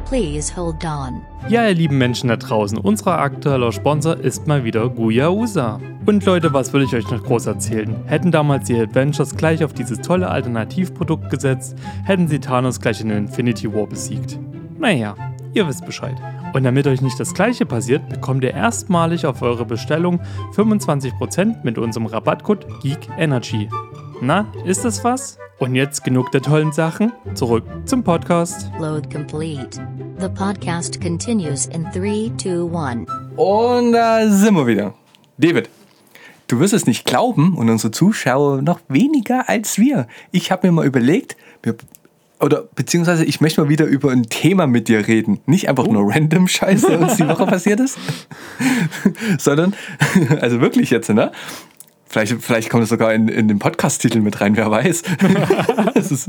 [0.06, 1.22] Please hold on.
[1.48, 5.80] Ja, ihr lieben Menschen da draußen, unser aktueller Sponsor ist mal wieder Guyausa.
[6.06, 7.96] Und Leute, was will ich euch noch groß erzählen?
[8.06, 13.10] Hätten damals die Adventures gleich auf dieses tolle Alternativprodukt gesetzt, hätten sie Thanos gleich in
[13.10, 14.38] Infinity War besiegt.
[14.78, 15.14] Naja,
[15.54, 16.16] ihr wisst Bescheid.
[16.54, 20.20] Und damit euch nicht das gleiche passiert, bekommt ihr erstmalig auf eure Bestellung
[20.54, 23.68] 25% mit unserem Rabattcode GeekEnergy.
[24.20, 25.36] Na, ist das was?
[25.58, 28.70] Und jetzt genug der tollen Sachen, zurück zum Podcast.
[28.78, 29.84] Load complete.
[30.20, 33.10] The podcast continues in 3, 2, 1.
[33.34, 34.94] Und da sind wir wieder.
[35.38, 35.68] David,
[36.46, 40.06] du wirst es nicht glauben und unsere Zuschauer noch weniger als wir.
[40.30, 41.74] Ich habe mir mal überlegt, wir,
[42.44, 45.40] oder beziehungsweise ich möchte mal wieder über ein Thema mit dir reden.
[45.46, 47.98] Nicht einfach nur random Scheiße, der uns die Woche passiert ist,
[49.38, 49.74] sondern,
[50.40, 51.32] also wirklich jetzt, ne?
[52.06, 55.02] Vielleicht, vielleicht kommt es sogar in, in den Podcast-Titel mit rein, wer weiß.
[55.94, 56.28] Ist,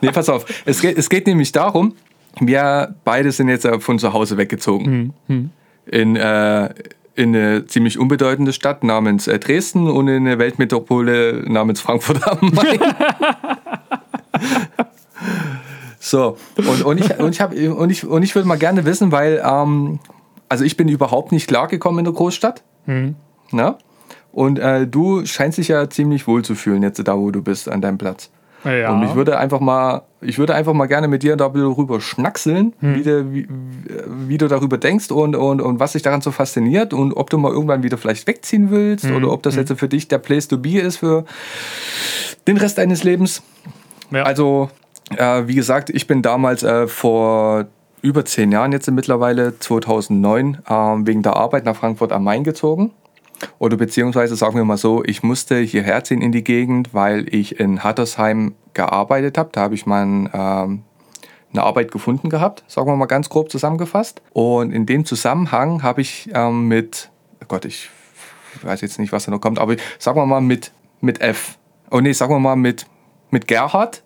[0.00, 0.46] nee, pass auf.
[0.64, 1.94] Es geht, es geht nämlich darum,
[2.40, 5.12] wir beide sind jetzt von zu Hause weggezogen.
[5.86, 6.74] In, äh,
[7.14, 12.50] in eine ziemlich unbedeutende Stadt namens äh, Dresden und in eine Weltmetropole namens Frankfurt am
[12.52, 12.80] Main.
[15.98, 19.12] So, und, und ich, und ich, hab, und ich, und ich würde mal gerne wissen,
[19.12, 19.98] weil, ähm,
[20.48, 22.62] also ich bin überhaupt nicht klargekommen in der Großstadt.
[22.86, 23.16] Mhm.
[23.52, 23.76] Ne?
[24.32, 27.68] Und äh, du scheinst dich ja ziemlich wohl zu fühlen, jetzt da, wo du bist,
[27.68, 28.30] an deinem Platz.
[28.64, 28.92] Ja.
[28.92, 33.02] Und ich würde einfach mal, ich würde einfach mal gerne mit dir darüber schnackseln, wie,
[33.02, 33.48] du, wie,
[34.28, 37.38] wie du darüber denkst und, und, und was dich daran so fasziniert und ob du
[37.38, 40.58] mal irgendwann wieder vielleicht wegziehen willst oder ob das jetzt für dich der Place to
[40.58, 41.24] be ist für
[42.46, 43.42] den Rest deines Lebens.
[44.10, 44.24] Ja.
[44.24, 44.68] Also,
[45.16, 47.66] äh, wie gesagt, ich bin damals äh, vor
[48.02, 52.92] über zehn Jahren jetzt mittlerweile, 2009, ähm, wegen der Arbeit nach Frankfurt am Main gezogen.
[53.58, 57.58] Oder beziehungsweise sagen wir mal so, ich musste hierher ziehen in die Gegend, weil ich
[57.58, 59.50] in Hattersheim gearbeitet habe.
[59.52, 60.82] Da habe ich ein, ähm,
[61.52, 64.22] eine Arbeit gefunden gehabt, sagen wir mal ganz grob zusammengefasst.
[64.32, 67.10] Und in dem Zusammenhang habe ich ähm, mit,
[67.42, 67.90] oh Gott, ich
[68.62, 71.58] weiß jetzt nicht, was da noch kommt, aber sagen wir mal mit, mit F.
[71.90, 72.86] Oh nee, sagen wir mal mit,
[73.30, 74.02] mit Gerhard.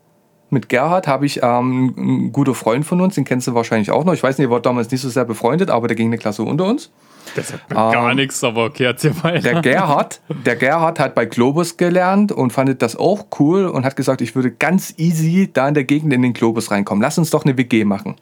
[0.54, 4.04] Mit Gerhard habe ich ähm, ein guter Freund von uns, den kennst du wahrscheinlich auch
[4.04, 4.14] noch.
[4.14, 6.42] Ich weiß nicht, er war damals nicht so sehr befreundet, aber der ging eine Klasse
[6.44, 6.90] unter uns.
[7.36, 9.40] Das hat gar Ähm, nichts, aber okay, erzähl mal.
[9.40, 13.96] Der Gerhard, der Gerhard hat bei Globus gelernt und fand das auch cool und hat
[13.96, 17.02] gesagt, ich würde ganz easy da in der Gegend in den Globus reinkommen.
[17.02, 18.14] Lass uns doch eine WG machen.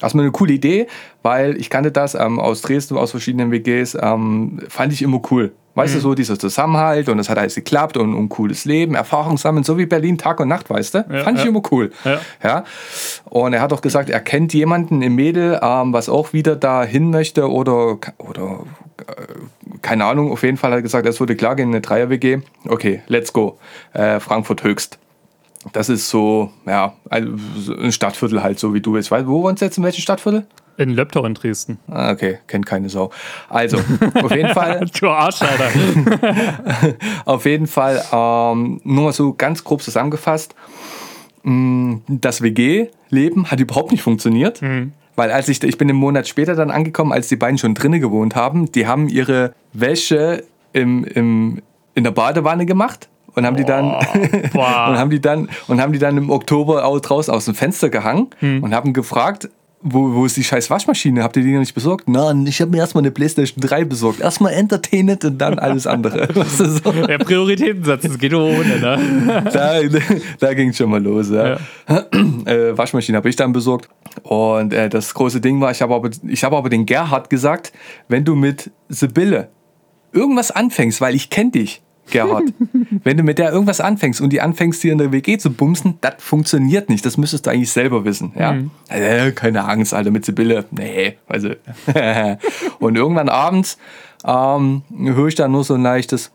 [0.00, 0.86] Erstmal eine coole Idee,
[1.22, 5.52] weil ich kannte das ähm, aus Dresden, aus verschiedenen WGs, ähm, fand ich immer cool.
[5.78, 9.38] Weißt du, so dieser Zusammenhalt und es hat alles geklappt und ein cooles Leben, Erfahrung
[9.38, 10.98] sammeln, so wie Berlin Tag und Nacht, weißt du?
[11.10, 11.50] Ja, fand ich ja.
[11.50, 11.92] immer cool.
[12.04, 12.20] Ja.
[12.42, 12.64] Ja.
[13.24, 16.82] Und er hat auch gesagt, er kennt jemanden im Mädel, ähm, was auch wieder da
[16.82, 18.64] hin möchte oder, oder
[19.06, 22.40] äh, keine Ahnung, auf jeden Fall hat er gesagt, es würde klar gehen, eine Dreier-WG.
[22.66, 23.58] Okay, let's go.
[23.92, 24.98] Äh, Frankfurt höchst.
[25.72, 29.10] Das ist so, ja, ein so ein Stadtviertel halt, so wie du bist.
[29.10, 30.46] Weißt, wo wohnst du jetzt, in welchem Stadtviertel?
[30.78, 31.78] In Löbtau in Dresden.
[31.88, 33.10] Ah, okay, kennt keine Sau.
[33.48, 33.78] Also,
[34.14, 35.70] auf jeden Fall, Du Arsch, Alter.
[37.24, 40.54] auf jeden Fall, ähm, nur mal so ganz grob zusammengefasst,
[41.42, 44.62] mh, das WG-Leben hat überhaupt nicht funktioniert.
[45.16, 48.00] Weil als ich, ich bin einen Monat später dann angekommen, als die beiden schon drinnen
[48.00, 51.60] gewohnt haben, die haben ihre Wäsche im, im,
[51.94, 53.84] in der Badewanne gemacht und haben die dann
[54.54, 57.88] und haben die dann und haben die dann im Oktober auch draußen aus dem Fenster
[57.88, 61.22] gehangen und haben gefragt, wo, wo ist die scheiß Waschmaschine?
[61.22, 62.08] Habt ihr die noch nicht besorgt?
[62.08, 64.20] Nein, ich habe mir erstmal eine Playstation 3 besorgt.
[64.20, 66.28] Erstmal Entertainment und dann alles andere.
[66.34, 66.92] Weißt du, so.
[66.92, 69.44] Der Prioritätensatz, das geht ohne, ne?
[69.52, 69.80] da,
[70.40, 71.30] da ging schon mal los.
[71.30, 71.58] Ja.
[72.44, 73.88] Äh, Waschmaschine habe ich dann besorgt.
[74.22, 77.72] Und äh, das große Ding war, ich habe aber, ich habe aber den Gerhard gesagt,
[78.08, 79.48] wenn du mit Sibylle
[80.12, 82.52] irgendwas anfängst, weil ich kenne dich, Gerhard,
[83.04, 85.98] wenn du mit der irgendwas anfängst und die anfängst, hier in der WG zu bumsen,
[86.00, 87.04] das funktioniert nicht.
[87.04, 88.32] Das müsstest du eigentlich selber wissen.
[88.38, 88.56] Ja?
[88.88, 90.64] Äh, keine Angst, Alter, mit Sibylle.
[90.70, 91.50] Nee, also.
[92.78, 93.78] und irgendwann abends
[94.24, 96.32] ähm, höre ich dann nur so ein leichtes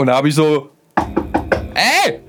[0.00, 0.70] Und da habe ich so,
[1.74, 2.20] ey,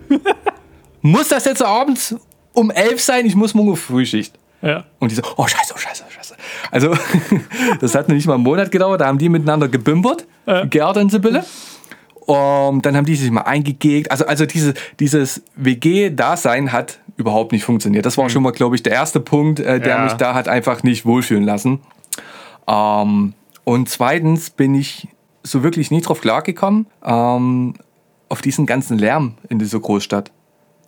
[1.02, 2.16] muss das jetzt abends
[2.54, 3.26] um elf sein?
[3.26, 4.38] Ich muss morgen Frühschicht.
[4.62, 4.84] Ja.
[5.00, 6.36] Und die so, oh scheiße, oh scheiße, oh scheiße.
[6.72, 6.94] Also,
[7.80, 10.26] das hat nicht mal einen Monat gedauert, da haben die miteinander gebümbert,
[10.70, 11.44] Gerd und Sibylle.
[12.26, 14.12] Und dann haben die sich mal eingegegt.
[14.12, 18.06] Also, also diese, dieses WG-Dasein hat überhaupt nicht funktioniert.
[18.06, 20.04] Das war schon mal, glaube ich, der erste Punkt, äh, der Ja.
[20.04, 21.80] mich da hat einfach nicht wohlfühlen lassen.
[22.68, 25.08] Ähm, und zweitens bin ich
[25.44, 27.74] so wirklich nie drauf klargekommen, ähm,
[28.30, 30.32] auf diesen ganzen Lärm in dieser Großstadt.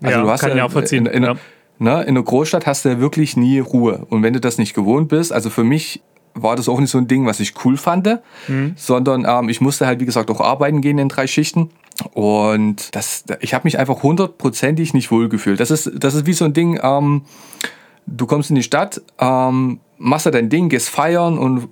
[0.02, 1.36] Ja, kann ich auch verziehen, In, in, ja.
[1.84, 4.06] Ne, in der Großstadt hast du ja wirklich nie Ruhe.
[4.10, 6.02] Und wenn du das nicht gewohnt bist, also für mich
[6.34, 8.08] war das auch nicht so ein Ding, was ich cool fand,
[8.48, 8.74] Mhm.
[8.76, 11.70] sondern ähm, ich musste halt, wie gesagt, auch arbeiten gehen in drei Schichten.
[12.14, 15.60] Und das, ich habe mich einfach hundertprozentig nicht wohlgefühlt.
[15.60, 17.22] Das ist, das ist wie so ein Ding, ähm,
[18.08, 21.70] du kommst in die Stadt, ähm, machst da dein Ding, gehst feiern und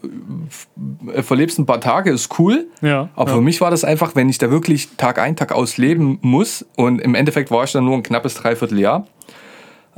[1.24, 2.68] verlebst ein paar Tage, ist cool.
[2.82, 3.36] Ja, Aber ja.
[3.38, 6.66] für mich war das einfach, wenn ich da wirklich Tag ein, Tag aus leben muss
[6.76, 9.08] und im Endeffekt war ich dann nur ein knappes Dreivierteljahr,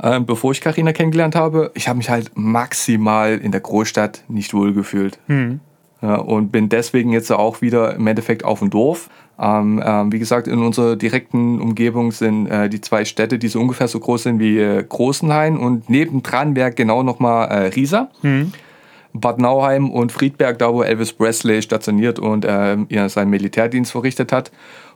[0.02, 4.54] ähm, bevor ich Karina kennengelernt habe, ich habe mich halt maximal in der Großstadt nicht
[4.54, 5.18] wohlgefühlt.
[6.02, 9.08] Ja, und bin deswegen jetzt auch wieder im Endeffekt auf dem Dorf.
[9.38, 13.60] Ähm, ähm, wie gesagt, in unserer direkten Umgebung sind äh, die zwei Städte, die so
[13.60, 18.10] ungefähr so groß sind wie äh, Großenhain und nebendran wäre genau nochmal äh, Riesa.
[19.14, 24.50] Bad Nauheim und Friedberg, da wo Elvis Presley stationiert und ja, seinen Militärdienst verrichtet hat.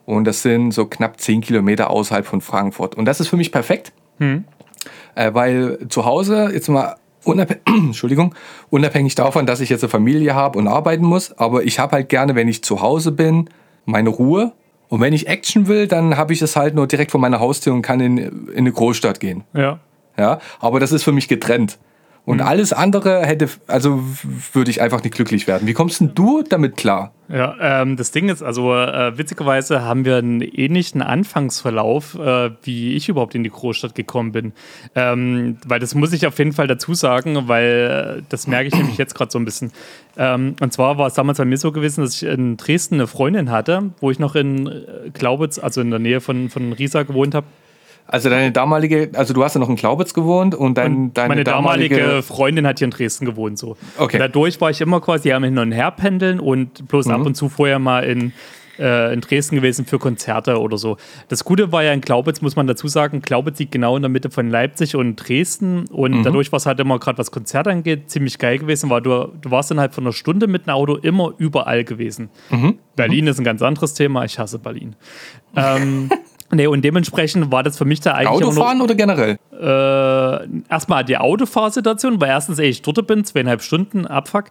[0.06, 2.96] Und das sind so knapp 10 Kilometer außerhalb von Frankfurt.
[2.96, 3.92] Und das ist für mich perfekt,
[5.14, 8.34] äh, weil zu Hause, jetzt mal unabhängig, Entschuldigung,
[8.70, 12.08] unabhängig davon, dass ich jetzt eine Familie habe und arbeiten muss, aber ich habe halt
[12.08, 13.50] gerne, wenn ich zu Hause bin,
[13.84, 14.52] meine Ruhe.
[14.88, 17.74] Und wenn ich Action will, dann habe ich es halt nur direkt vor meiner Haustür
[17.74, 19.44] und kann in, in eine Großstadt gehen.
[19.52, 19.80] Ja.
[20.16, 21.78] Ja, aber das ist für mich getrennt.
[22.28, 24.02] Und alles andere hätte, also
[24.52, 25.66] würde ich einfach nicht glücklich werden.
[25.66, 27.14] Wie kommst denn du damit klar?
[27.30, 32.96] Ja, ähm, das Ding ist, also äh, witzigerweise haben wir einen ähnlichen Anfangsverlauf, äh, wie
[32.96, 34.52] ich überhaupt in die Großstadt gekommen bin.
[34.94, 38.74] Ähm, weil das muss ich auf jeden Fall dazu sagen, weil äh, das merke ich
[38.74, 39.72] nämlich jetzt gerade so ein bisschen.
[40.18, 43.06] Ähm, und zwar war es damals bei mir so gewesen, dass ich in Dresden eine
[43.06, 47.04] Freundin hatte, wo ich noch in äh, Glaubitz, also in der Nähe von, von Riesa
[47.04, 47.46] gewohnt habe.
[48.10, 51.28] Also deine damalige, also du hast ja noch in Glaubitz gewohnt und, dein, Und deine
[51.28, 53.58] meine damalige, damalige Freundin hat hier in Dresden gewohnt.
[53.58, 53.76] So.
[53.98, 54.16] Okay.
[54.16, 57.12] Und dadurch war ich immer quasi am Hin und Her pendeln und bloß Mhm.
[57.12, 58.32] ab und zu vorher mal in,
[58.78, 60.96] äh, in Dresden gewesen für Konzerte oder so.
[61.28, 64.08] Das Gute war ja in Glaubitz, muss man dazu sagen, Glaubitz liegt genau in der
[64.08, 66.22] Mitte von Leipzig und Dresden und Mhm.
[66.22, 69.50] dadurch war es halt immer gerade was Konzerte angeht, ziemlich geil gewesen, weil du, du
[69.50, 72.30] warst innerhalb von einer Stunde mit einem Auto immer überall gewesen.
[72.48, 72.78] Mhm.
[72.96, 74.96] Berlin ist ein ganz anderes Thema, ich hasse Berlin.
[75.56, 76.08] ähm,
[76.50, 79.38] Nee, und dementsprechend war das für mich da eigentlich immer nur- Autofahren oder generell?
[79.52, 84.44] äh, erstmal die Autofahrsituation, weil erstens, ey, ich dort bin, zweieinhalb Stunden Abfuck.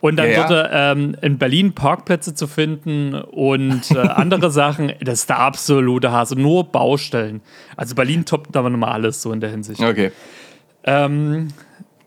[0.00, 0.48] Und dann Ja, ja.
[0.48, 6.10] dort ähm, in Berlin Parkplätze zu finden und äh, andere Sachen, das ist der absolute
[6.10, 6.34] Hass.
[6.34, 7.42] Nur Baustellen.
[7.76, 9.80] Also Berlin toppt aber nochmal alles so in der Hinsicht.
[9.82, 10.10] Okay.
[10.84, 11.48] Ähm,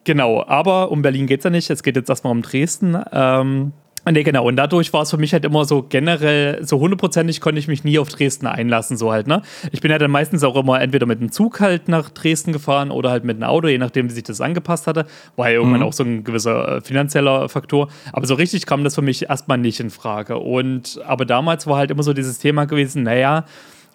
[0.06, 1.70] genau, aber um Berlin geht es ja nicht.
[1.70, 2.98] Es geht jetzt erstmal um Dresden.
[3.12, 3.74] Ähm,
[4.08, 4.46] Nee, genau.
[4.46, 7.84] Und dadurch war es für mich halt immer so generell, so hundertprozentig konnte ich mich
[7.84, 9.42] nie auf Dresden einlassen, so halt, ne?
[9.72, 12.92] Ich bin ja dann meistens auch immer entweder mit dem Zug halt nach Dresden gefahren
[12.92, 15.06] oder halt mit einem Auto, je nachdem, wie sich das angepasst hatte.
[15.36, 17.90] War ja irgendwann auch so ein gewisser äh, finanzieller Faktor.
[18.14, 20.38] Aber so richtig kam das für mich erstmal nicht in Frage.
[20.38, 23.46] Und, aber damals war halt immer so dieses Thema gewesen, naja,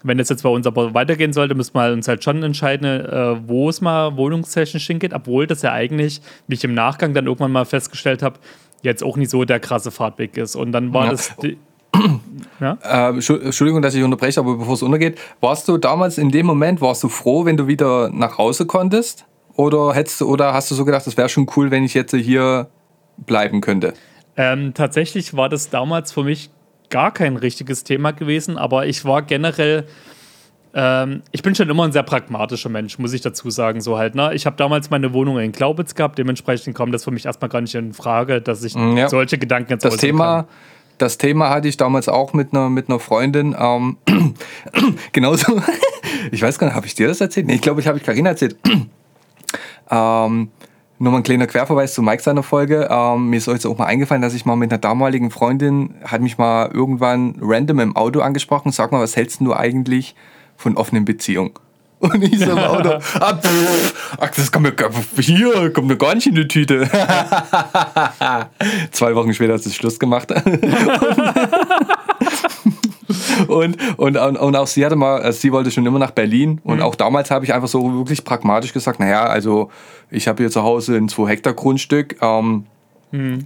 [0.02, 3.48] wenn das jetzt bei uns aber weitergehen sollte, müssen wir uns halt schon entscheiden, äh,
[3.48, 7.52] wo es mal wohnungstechnisch hingeht, obwohl das ja eigentlich, wie ich im Nachgang dann irgendwann
[7.52, 8.40] mal festgestellt habe,
[8.82, 10.56] jetzt auch nicht so der krasse Fahrtweg ist.
[10.56, 11.10] Und dann war Ja.
[11.12, 11.34] das.
[12.60, 12.78] Ja?
[12.82, 16.46] Äh, Entschu- Entschuldigung, dass ich unterbreche, aber bevor es untergeht, warst du damals in dem
[16.46, 19.24] Moment, warst du froh, wenn du wieder nach Hause konntest?
[19.56, 22.68] Oder hättest oder hast du so gedacht, das wäre schon cool, wenn ich jetzt hier
[23.18, 23.94] bleiben könnte?
[24.36, 26.50] Ähm, tatsächlich war das damals für mich
[26.88, 29.86] gar kein richtiges Thema gewesen, aber ich war generell.
[30.72, 33.80] Ähm, ich bin schon immer ein sehr pragmatischer Mensch, muss ich dazu sagen.
[33.80, 34.34] So halt, ne?
[34.34, 37.60] Ich habe damals meine Wohnung in Glaubitz gehabt, dementsprechend kommt das für mich erstmal gar
[37.60, 39.08] nicht in Frage, dass ich Mm, ja.
[39.08, 40.46] solche Gedanken jetzt Das Thema,
[40.98, 43.56] das Thema hatte ich damals auch mit einer, mit einer Freundin.
[43.58, 43.96] Ähm,
[45.12, 45.60] genauso.
[46.32, 47.46] Ich weiß gar nicht, habe ich dir das erzählt?
[47.46, 48.56] Nee, ich glaube, ich habe ich Karina erzählt.
[49.90, 50.48] ähm,
[50.98, 52.88] nur mal ein kleiner Querverweis zu Mike seiner Folge.
[52.90, 56.20] Ähm, mir ist jetzt auch mal eingefallen, dass ich mal mit einer damaligen Freundin, hat
[56.20, 58.70] mich mal irgendwann random im Auto angesprochen.
[58.70, 60.14] Sag mal, was hältst du eigentlich
[60.60, 61.52] von offenen Beziehungen?
[62.00, 62.88] Und ich so im Auto,
[63.20, 66.88] ah, pff, ach, das kommt mir, gar- hier, kommt mir gar nicht in die Tüte.
[68.90, 70.32] Zwei Wochen später hat sie Schluss gemacht.
[73.48, 76.60] und, und, und auch sie hatte mal, äh, sie wollte schon immer nach Berlin.
[76.64, 79.70] Und auch damals habe ich einfach so wirklich pragmatisch gesagt, naja, also
[80.10, 82.66] ich habe hier zu Hause ein 2 Hektar Grundstück, ähm,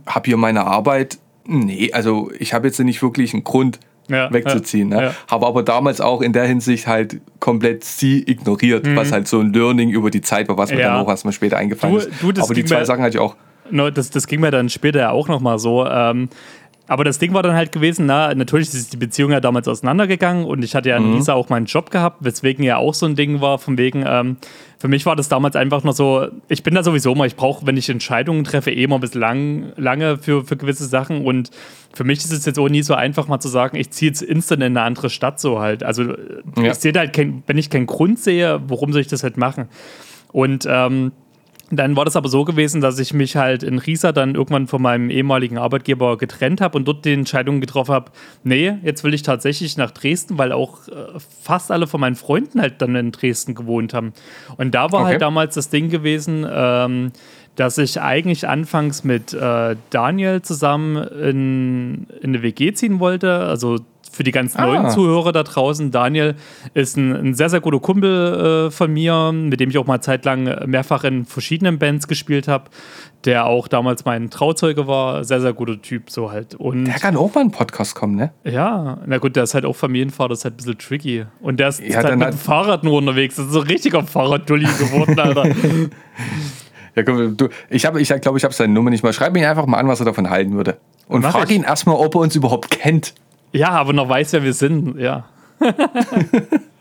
[0.06, 1.18] habe hier meine Arbeit.
[1.46, 4.90] Nee, also ich habe jetzt nicht wirklich einen Grund Ja, wegzuziehen.
[4.90, 5.02] ja, ne?
[5.06, 5.14] ja.
[5.30, 9.52] Habe aber damals auch in der Hinsicht halt komplett sie ignoriert, was halt so ein
[9.52, 10.80] Learning über die Zeit war, was mir Mhm.
[10.82, 12.10] Dann auch erstmal später eingefallen Du- ist.
[12.22, 13.36] du, das aber die zwei Sachen hatte ich auch.
[13.70, 15.86] No, das, das ging mir dann später ja auch nochmal so.
[15.86, 16.28] Ähm,
[16.86, 20.44] aber das Ding war dann halt gewesen, na, natürlich ist die Beziehung ja damals auseinandergegangen
[20.44, 21.14] und ich hatte ja in Mhm.
[21.14, 24.36] Lisa auch meinen Job gehabt, weswegen ja auch so ein Ding war, von wegen, ähm,
[24.78, 27.66] für mich war das damals einfach nur so, ich bin da sowieso immer, ich brauche,
[27.66, 31.50] wenn ich Entscheidungen treffe, eh immer bis lang, lange für, für gewisse Sachen und
[31.94, 34.20] für mich ist es jetzt auch nie so einfach mal zu sagen, ich ziehe jetzt
[34.22, 35.82] instant in eine andere Stadt so halt.
[35.84, 36.72] Also Ja.
[36.72, 39.36] ich sehe da halt, kein, wenn ich keinen Grund sehe, warum soll ich das halt
[39.38, 39.68] machen?
[40.32, 41.12] Und ähm,
[41.70, 44.82] dann war das aber so gewesen, dass ich mich halt in Riesa dann irgendwann von
[44.82, 49.22] meinem ehemaligen Arbeitgeber getrennt habe und dort die Entscheidung getroffen habe, nee, jetzt will ich
[49.22, 50.92] tatsächlich nach Dresden, weil auch äh,
[51.42, 54.12] fast alle von meinen Freunden halt dann in Dresden gewohnt haben.
[54.56, 55.12] Und da war Okay.
[55.12, 57.12] halt damals das Ding gewesen, ähm,
[57.56, 63.78] dass ich eigentlich anfangs mit äh, Daniel zusammen in, in eine WG ziehen wollte, also
[64.14, 64.66] für die ganzen Ah.
[64.66, 66.34] neuen Zuhörer da draußen, Daniel
[66.72, 70.00] ist ein, ein sehr, sehr guter Kumpel äh, von mir, mit dem ich auch mal
[70.00, 72.64] zeitlang mehrfach in verschiedenen Bands gespielt habe,
[73.24, 75.24] der auch damals mein Trauzeuge war.
[75.24, 76.54] Sehr, sehr guter Typ, so halt.
[76.54, 78.32] Und Der kann auch mal in einen Podcast kommen, ne?
[78.44, 81.24] ja, na gut, der ist halt auch Familienvater, das ist halt ein bisschen tricky.
[81.40, 83.36] Und der ist, Ja, halt mit dem Fahrrad nur unterwegs.
[83.36, 85.44] Das ist so ein richtiger Fahrraddulli geworden, Alter.
[86.96, 89.12] Ja, komm, du, ich habe, ich glaube, ich habe seine Nummer nicht mal.
[89.12, 90.76] Schreib mich einfach mal an, was er davon halten würde.
[91.08, 91.56] Und Mach frag ich.
[91.56, 93.14] ihn erstmal, ob er uns überhaupt kennt.
[93.54, 95.24] Ja, aber noch weiß, wer wir sind, ja.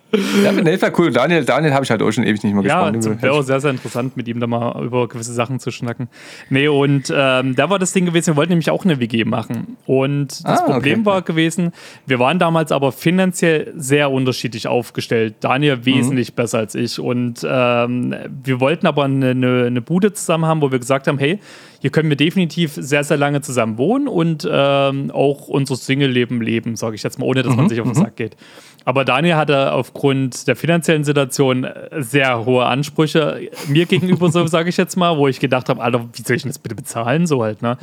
[0.44, 1.12] Ja, nee, war cool.
[1.12, 3.22] Daniel, Daniel habe ich halt auch schon ewig nicht mehr Ja, gesprochen.
[3.22, 6.08] wäre auch sehr, sehr interessant, mit ihm da mal über gewisse Sachen zu schnacken.
[6.50, 9.78] Nee, und ähm, da war das Ding gewesen, wir wollten nämlich auch eine WG machen.
[9.86, 11.06] Und das Ah, Problem okay.
[11.06, 11.72] war gewesen,
[12.06, 15.36] wir waren damals aber finanziell sehr unterschiedlich aufgestellt.
[15.40, 17.00] Daniel wesentlich besser als ich.
[17.00, 21.18] Und ähm, wir wollten aber eine, eine, eine Bude zusammen haben, wo wir gesagt haben,
[21.18, 21.40] hey,
[21.82, 26.78] hier können wir definitiv sehr, sehr lange zusammen wohnen und ähm, auch unser Single-Leben leben,
[26.78, 28.38] sage ich jetzt mal, ohne dass man sich auf den Sack geht.
[28.86, 34.70] Aber Daniel hatte aufgrund der finanziellen Situation äh, sehr hohe Ansprüche mir gegenüber, so sage
[34.70, 37.28] ich jetzt mal, wo ich gedacht habe, Alter, wie soll ich denn das bitte bezahlen?
[37.28, 37.78] So halt, ne?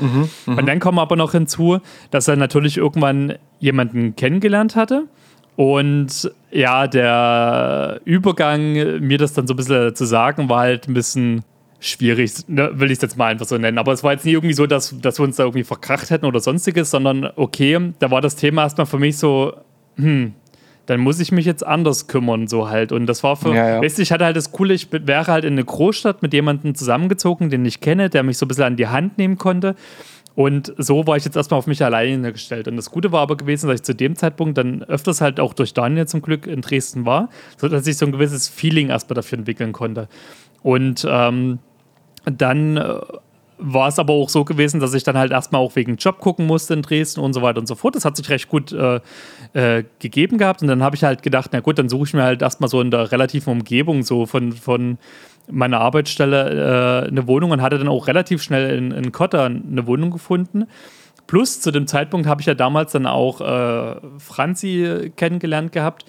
[0.47, 5.05] Und dann kommt aber noch hinzu, dass er natürlich irgendwann jemanden kennengelernt hatte.
[5.57, 10.95] Und ja, der Übergang, mir das dann so ein bisschen zu sagen, war halt ein
[10.95, 11.45] bisschen
[11.81, 13.79] schwierig, ne, will ich es jetzt mal einfach so nennen.
[13.79, 16.27] Aber es war jetzt nie irgendwie so, dass, dass wir uns da irgendwie verkracht hätten
[16.27, 19.55] oder sonstiges, sondern okay, da war das Thema erstmal für mich so,
[19.97, 20.35] hm,
[20.91, 22.91] dann muss ich mich jetzt anders kümmern, so halt.
[22.91, 23.81] Und das war für, Ja, ja.
[23.81, 26.75] weißt du, ich hatte halt das Coole, ich wäre halt in eine Großstadt mit jemandem
[26.75, 29.77] zusammengezogen, den ich kenne, der mich so ein bisschen an die Hand nehmen konnte.
[30.35, 32.67] Und so war ich jetzt erstmal auf mich alleine gestellt.
[32.67, 35.55] Und das Gute war aber gewesen, dass ich zu dem Zeitpunkt dann öfters halt auch
[35.55, 39.39] durch Daniel zum Glück in Dresden war, sodass ich so ein gewisses Feeling erstmal dafür
[39.39, 40.09] entwickeln konnte.
[40.65, 41.61] Und ähm,
[42.25, 42.95] dann äh,
[43.61, 46.47] war es aber auch so gewesen, dass ich dann halt erstmal auch wegen Job gucken
[46.47, 47.95] musste in Dresden und so weiter und so fort.
[47.95, 49.01] Das hat sich recht gut äh,
[49.53, 50.63] äh, gegeben gehabt.
[50.63, 52.81] Und dann habe ich halt gedacht, na gut, dann suche ich mir halt erstmal so
[52.81, 54.99] in der relativen Umgebung so von, von
[55.51, 59.87] meiner Arbeitsstelle äh, eine Wohnung und hatte dann auch relativ schnell in, in Kotter eine
[59.87, 60.67] Wohnung gefunden.
[61.27, 66.05] Plus zu dem Zeitpunkt habe ich ja damals dann auch äh, Franzi kennengelernt gehabt.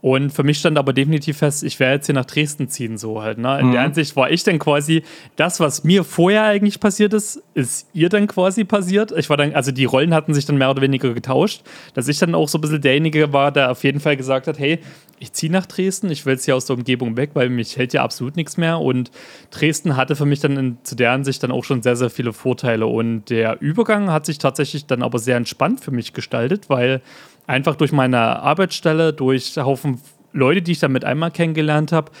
[0.00, 3.20] Und für mich stand aber definitiv fest, ich werde jetzt hier nach Dresden ziehen, so
[3.20, 3.38] halt.
[3.38, 3.58] Ne?
[3.58, 5.02] In der Hinsicht war ich dann quasi,
[5.34, 9.10] das, was mir vorher eigentlich passiert ist, ist ihr dann quasi passiert.
[9.16, 11.62] Ich war dann, also die Rollen hatten sich dann mehr oder weniger getauscht,
[11.94, 14.60] dass ich dann auch so ein bisschen derjenige war, der auf jeden Fall gesagt hat,
[14.60, 14.78] hey,
[15.18, 17.92] ich ziehe nach Dresden, ich will jetzt hier aus der Umgebung weg, weil mich hält
[17.92, 18.78] ja absolut nichts mehr.
[18.78, 19.10] Und
[19.50, 22.32] Dresden hatte für mich dann in, zu der Ansicht dann auch schon sehr, sehr viele
[22.32, 22.86] Vorteile.
[22.86, 27.02] Und der Übergang hat sich tatsächlich dann aber sehr entspannt für mich gestaltet, weil
[27.48, 30.00] einfach durch meine Arbeitsstelle, durch Haufen
[30.32, 32.12] Leute, die ich dann mit einmal kennengelernt habe,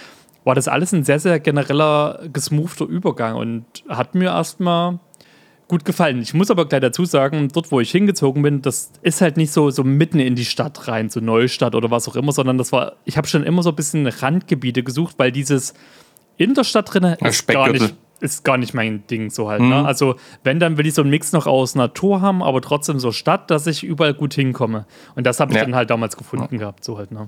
[0.44, 4.98] war das alles ein sehr, sehr genereller, gesmoother Übergang und hat mir erstmal
[5.68, 6.22] gut gefallen.
[6.22, 9.52] Ich muss aber gleich dazu sagen, dort, wo ich hingezogen bin, das ist halt nicht
[9.52, 12.72] so, so mitten in die Stadt rein, so Neustadt oder was auch immer, sondern das
[12.72, 15.74] war, ich habe schon immer so ein bisschen Randgebiete gesucht, weil dieses
[16.38, 19.60] in der Stadt drin ist gar nicht ist gar nicht mein Ding so halt.
[19.60, 19.68] Mhm.
[19.68, 19.84] Ne?
[19.86, 23.12] Also wenn, dann will ich so einen Mix noch aus Natur haben, aber trotzdem so
[23.12, 24.86] Stadt, dass ich überall gut hinkomme.
[25.14, 25.64] Und das habe ich Ja.
[25.64, 27.12] dann halt damals gefunden gehabt, so halt.
[27.12, 27.26] Ne?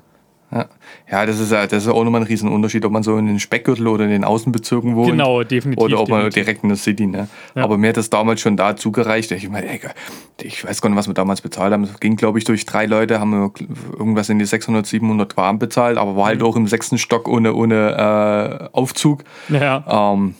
[0.53, 0.67] Ja,
[1.09, 3.39] ja das, ist, ja- das ist auch nochmal ein Riesenunterschied, ob man so in den
[3.39, 5.13] Speckgürtel oder in den Außenbezirken wohnt.
[5.13, 5.81] Genau, definitiv.
[5.85, 6.43] Oder ob man definitiv.
[6.43, 7.29] direkt in der City, ne?
[7.55, 7.63] Ja.
[7.63, 9.31] Aber mir hat das damals schon da zugereicht.
[9.31, 9.81] Ich meine, ey,
[10.43, 11.85] ich weiß gar nicht, was wir damals bezahlt haben.
[11.85, 13.53] Es ging, glaube ich, durch drei Leute, haben wir
[13.97, 16.29] irgendwas in die 600, 700 Gramm bezahlt, aber war Mhm.
[16.29, 19.23] halt auch im sechsten Stock ohne, ohne äh, Aufzug.
[19.51, 20.13] Ja.
[20.15, 20.35] Ähm,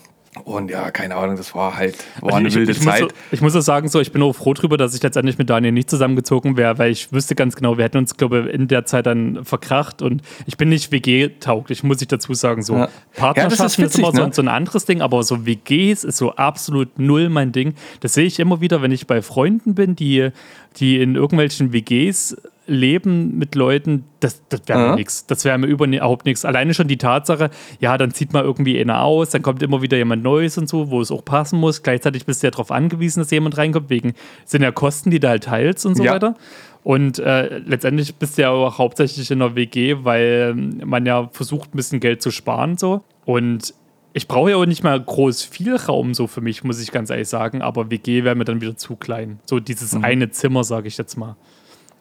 [0.45, 2.99] und ja, keine Ahnung, das war halt war Also eine ich, wilde ich, muss, Zeit.
[3.01, 5.49] so- ich muss auch sagen, so, ich bin auch froh drüber, dass ich letztendlich mit
[5.49, 8.67] Daniel nicht zusammengezogen wäre, weil ich wüsste ganz genau, wir hätten uns, glaube ich, in
[8.69, 12.61] der Zeit dann verkracht und ich bin nicht WG-tauglich, muss ich dazu sagen.
[12.63, 12.75] So.
[12.77, 12.89] Ja.
[13.15, 14.33] Partnerschaften Ja, ist ist, witzig, immer so, ne?
[14.33, 17.73] so ein anderes Ding, aber so WGs ist so absolut null mein Ding.
[17.99, 20.29] Das sehe ich immer wieder, wenn ich bei Freunden bin, die,
[20.77, 22.37] die in irgendwelchen WGs
[22.71, 25.25] leben mit Leuten, das, das wäre mir nichts.
[25.27, 26.45] Das wäre mir überhaupt nichts.
[26.45, 29.97] Alleine schon die Tatsache, ja, dann zieht mal irgendwie einer aus, dann kommt immer wieder
[29.97, 31.83] jemand Neues und so, wo es auch passen muss.
[31.83, 34.13] Gleichzeitig bist du ja darauf angewiesen, dass jemand reinkommt, wegen
[34.45, 36.13] sind ja Kosten, die du halt teilst und so Ja.
[36.13, 36.35] weiter.
[36.83, 41.73] Und äh, letztendlich bist du ja auch hauptsächlich in der WG, weil man ja versucht,
[41.73, 43.03] ein bisschen Geld zu sparen so.
[43.25, 43.73] Und
[44.13, 47.09] ich brauche ja auch nicht mal groß viel Raum so für mich, muss ich ganz
[47.09, 49.39] ehrlich sagen, aber WG wäre mir dann wieder zu klein.
[49.45, 51.35] So dieses eine Zimmer, sage ich jetzt mal.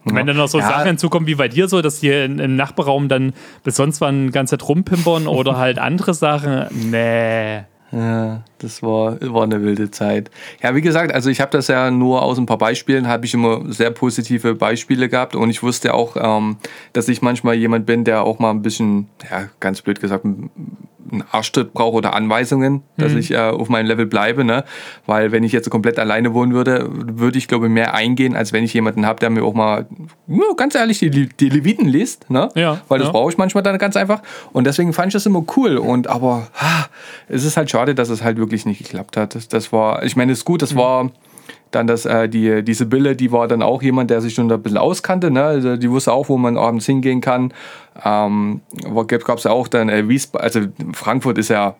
[0.04, 0.68] Und wenn dann noch so Ja.
[0.68, 3.32] Sachen hinzukommen wie bei dir so, dass die in, im Nachbarraum dann
[3.64, 7.60] bis sonst wann ganze Zeit rumpimpern oder halt andere Sachen, nee.
[7.92, 10.30] Ja, das war, war eine wilde Zeit.
[10.62, 13.34] Ja, wie gesagt, also ich habe das ja nur aus ein paar Beispielen, habe ich
[13.34, 16.56] immer sehr positive Beispiele gehabt und ich wusste auch, ähm,
[16.92, 20.24] dass ich manchmal jemand bin, der auch mal ein bisschen, ja, ganz blöd gesagt,
[21.12, 24.64] einen Arschtritt brauche oder Anweisungen, dass ich äh, auf meinem Level bleibe, ne?
[25.06, 28.64] Weil wenn ich jetzt komplett alleine wohnen würde, würde ich glaube mehr eingehen, als wenn
[28.64, 29.86] ich jemanden habe, der mir auch mal,
[30.28, 32.48] ja, ganz ehrlich, die, die Leviten liest, ne?
[32.54, 33.12] Ja, Weil das ja.
[33.12, 34.22] brauche ich manchmal dann ganz einfach.
[34.52, 35.76] Und deswegen fand ich das immer cool.
[35.76, 36.86] Und aber ah,
[37.28, 39.34] es ist halt schade, dass es halt wirklich nicht geklappt hat.
[39.34, 41.10] Das, das war, ich meine, es ist gut, das war
[41.70, 44.56] dann das, äh, die, diese Bille, die war dann auch jemand, der sich schon da
[44.56, 45.30] ein bisschen auskannte.
[45.30, 45.42] Ne?
[45.42, 47.52] Also die wusste auch, wo man abends hingehen kann.
[48.04, 48.60] Ähm,
[49.06, 50.60] Gab es ja auch dann äh, Wiesbaden, also
[50.92, 51.76] Frankfurt ist ja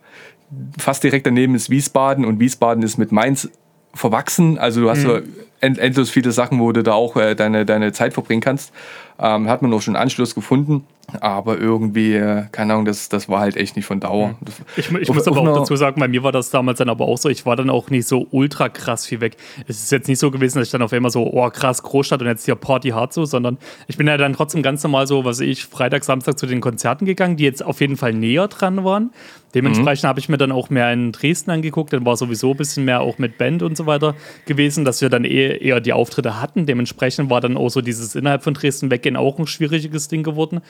[0.79, 3.49] fast direkt daneben ist Wiesbaden und Wiesbaden ist mit Mainz
[3.95, 4.59] verwachsen.
[4.59, 5.19] Also du hast so
[5.61, 8.73] end, endlos viele Sachen, wo du da auch äh, deine, deine Zeit verbringen kannst.
[9.19, 10.85] Ähm, hat man auch schon Anschluss gefunden.
[11.21, 14.37] Aber irgendwie, äh, keine Ahnung, das, das war halt echt nicht von Dauer.
[14.41, 16.89] Das, Ich, ich auf- muss aber auch dazu sagen, bei mir war das damals dann
[16.89, 19.37] aber auch so, ich war dann auch nicht so ultra krass viel weg.
[19.67, 22.21] Es ist jetzt nicht so gewesen, dass ich dann auf einmal so, oh krass, Großstadt
[22.21, 23.59] und jetzt hier Party hart so, sondern
[23.89, 27.05] ich bin ja dann trotzdem ganz normal so, was ich, Freitag, Samstag zu den Konzerten
[27.07, 29.11] gegangen, die jetzt auf jeden Fall näher dran waren.
[29.55, 32.85] Dementsprechend habe ich mir dann auch mehr in Dresden angeguckt, dann war sowieso ein bisschen
[32.85, 34.15] mehr auch mit Band und so weiter
[34.47, 36.67] gewesen, dass wir dann eh, eher die Auftritte hatten.
[36.67, 40.61] Dementsprechend war dann auch so dieses innerhalb von Dresden weggehen auch ein schwieriges Ding geworden.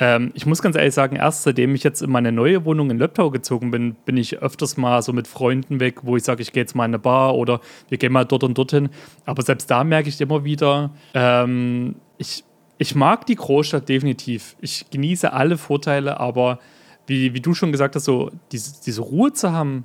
[0.00, 2.98] Ähm, ich muss ganz ehrlich sagen, erst seitdem ich jetzt in meine neue Wohnung in
[2.98, 6.52] Löbtau gezogen bin, bin ich öfters mal so mit Freunden weg, wo ich sage, ich
[6.52, 8.88] gehe jetzt mal in eine Bar oder wir gehen mal dort und dorthin.
[9.24, 12.44] Aber selbst da merke ich immer wieder, ähm, ich,
[12.78, 14.56] ich mag die Großstadt definitiv.
[14.60, 16.58] Ich genieße alle Vorteile, aber
[17.06, 19.84] wie, wie du schon gesagt hast, so diese, diese Ruhe zu haben,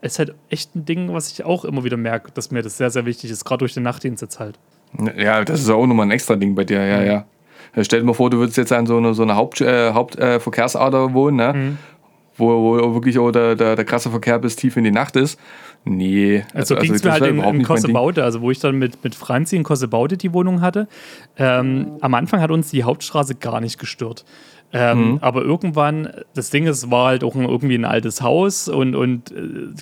[0.00, 2.90] ist halt echt ein Ding, was ich auch immer wieder merke, dass mir das sehr,
[2.90, 4.58] sehr wichtig ist, gerade durch den Nachtdienst jetzt halt.
[5.16, 7.24] Ja, das ist auch nochmal ein extra Ding bei dir, ja, ja.
[7.74, 9.92] Ja, Stell dir mal vor, du würdest jetzt an so einer so eine Haupt, äh,
[9.92, 11.52] Hauptverkehrsader äh, wohnen, ne?
[11.54, 11.78] Mhm.
[12.36, 15.38] Wo, wo wirklich auch der, der, der krasse Verkehr bis tief in die Nacht ist.
[15.84, 16.44] Nee.
[16.54, 17.62] Also, ging es mir halt in, in.
[17.62, 20.88] Kossebaude, also wo ich dann mit, mit Franzi in Kossebaude die Wohnung hatte.
[21.36, 24.24] Ähm, am Anfang hat uns die Hauptstraße gar nicht gestört.
[24.72, 25.18] Ähm, Mhm.
[25.20, 29.30] Aber irgendwann, das Ding ist, war halt auch ein, irgendwie ein altes Haus und, und
[29.30, 29.34] äh,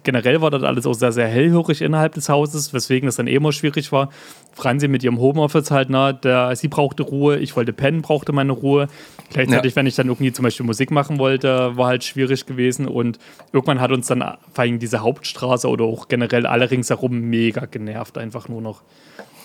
[0.03, 3.35] generell war das alles auch sehr, sehr hellhörig innerhalb des Hauses, weswegen es dann eh
[3.35, 4.11] immer schwierig war.
[4.53, 8.53] Franzi mit ihrem Homeoffice halt, na, der, sie brauchte Ruhe, ich wollte pennen, brauchte meine
[8.53, 8.89] Ruhe.
[9.33, 9.77] Gleichzeitig, Ja.
[9.77, 13.19] wenn ich dann irgendwie zum Beispiel Musik machen wollte, war halt schwierig gewesen und
[13.53, 18.19] irgendwann hat uns dann vor allem diese Hauptstraße oder auch generell alle ringsherum mega genervt,
[18.19, 18.83] einfach nur noch.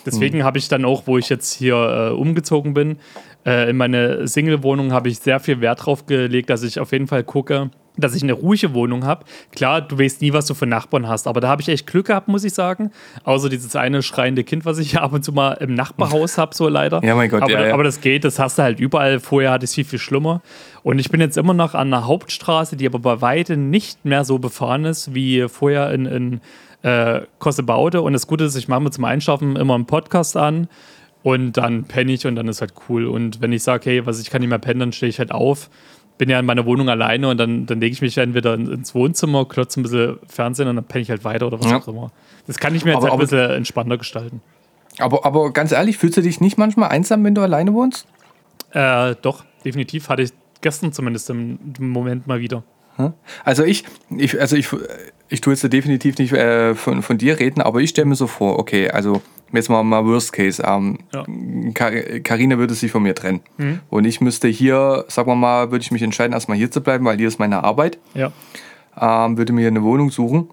[0.05, 2.97] Deswegen habe ich dann auch, wo ich jetzt hier äh, umgezogen bin,
[3.45, 7.07] äh, in meine Single-Wohnung habe ich sehr viel Wert drauf gelegt, dass ich auf jeden
[7.07, 9.25] Fall gucke, dass ich eine ruhige Wohnung habe.
[9.53, 12.07] Klar, du weißt nie, was du für Nachbarn hast, aber da habe ich echt Glück
[12.07, 12.91] gehabt, muss ich sagen.
[13.23, 16.67] Außer dieses eine schreiende Kind, was ich ab und zu mal im Nachbarhaus habe, so
[16.67, 17.03] leider.
[17.03, 17.73] Ja, mein Gott, aber, ja, ja.
[17.73, 19.19] aber das geht, das hast du halt überall.
[19.19, 20.41] Vorher hatte ich es viel, viel schlimmer.
[20.83, 24.23] Und ich bin jetzt immer noch an einer Hauptstraße, die aber bei weitem nicht mehr
[24.23, 26.41] so befahren ist wie vorher in, in
[26.83, 28.01] äh, Kossebaude.
[28.01, 30.67] Und das Gute ist, ich mache mir zum Einschlafen immer einen Podcast an
[31.23, 33.07] und dann penne ich und dann ist halt cool.
[33.07, 35.31] Und wenn ich sage, hey, was ich kann nicht mehr pennen, dann stehe ich halt
[35.31, 35.71] auf.
[36.17, 38.95] Bin ja in meiner Wohnung alleine und dann, dann lege ich mich entweder in- ins
[38.95, 41.77] Wohnzimmer, klotze ein bisschen Fernsehen und dann penne ich halt weiter oder was Ja.
[41.77, 42.11] auch immer.
[42.47, 44.41] Das kann ich mir jetzt Aber- halt ein bisschen entspannter gestalten.
[44.99, 48.07] Aber, aber ganz ehrlich, fühlst du dich nicht manchmal einsam, wenn du alleine wohnst?
[48.71, 50.07] Äh, doch, definitiv.
[50.07, 52.63] Hatte ich gestern zumindest im, im Moment mal wieder.
[53.43, 54.69] Also ich, ich also ich,
[55.29, 58.27] ich tue jetzt definitiv nicht äh, von, von dir reden, aber ich stelle mir so
[58.27, 59.21] vor, okay, also
[59.53, 61.25] jetzt mal, mal Worst Case, ähm, Ja.
[61.73, 63.41] Kar- Carina würde sich von mir trennen.
[63.89, 67.05] Und ich müsste hier, sagen wir mal, würde ich mich entscheiden, erstmal hier zu bleiben,
[67.05, 68.31] weil hier ist meine Arbeit, Ja.
[68.99, 70.49] ähm, würde mir eine Wohnung suchen.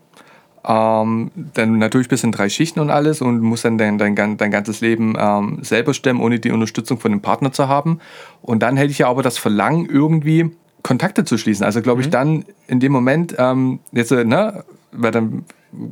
[0.64, 4.50] Ähm, dann natürlich bis in drei Schichten und alles und muss dann dein, dein, dein
[4.52, 7.98] ganzes Leben ähm, selber stemmen, ohne die Unterstützung von dem Partner zu haben.
[8.42, 10.52] Und dann hätte ich ja aber das Verlangen, irgendwie
[10.82, 11.64] Kontakte zu schließen.
[11.64, 15.44] Also glaube ich dann in dem Moment, ähm, jetzt, äh, ne, wäre dann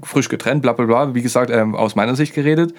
[0.03, 2.75] frisch getrennt, bla bla bla, wie gesagt, ähm, aus meiner Sicht geredet.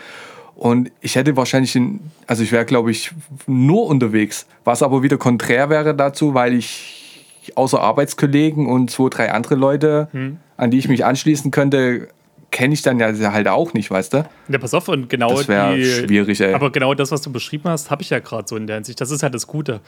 [0.55, 3.11] Und ich hätte wahrscheinlich, in, also ich wäre, glaube ich,
[3.47, 9.31] nur unterwegs, was aber wieder konträr wäre dazu, weil ich außer Arbeitskollegen und zwei, drei
[9.31, 10.09] andere Leute,
[10.57, 12.09] an die ich mich anschließen könnte,
[12.51, 14.25] kenne ich dann ja halt auch nicht, weißt du?
[14.49, 15.85] Ja, pass auf, und genau Das wäre die.
[15.85, 16.53] schwierig, ey.
[16.53, 18.99] Aber genau das, was du beschrieben hast, habe ich ja gerade so in der Hinsicht.
[18.99, 19.79] Das ist halt das Gute.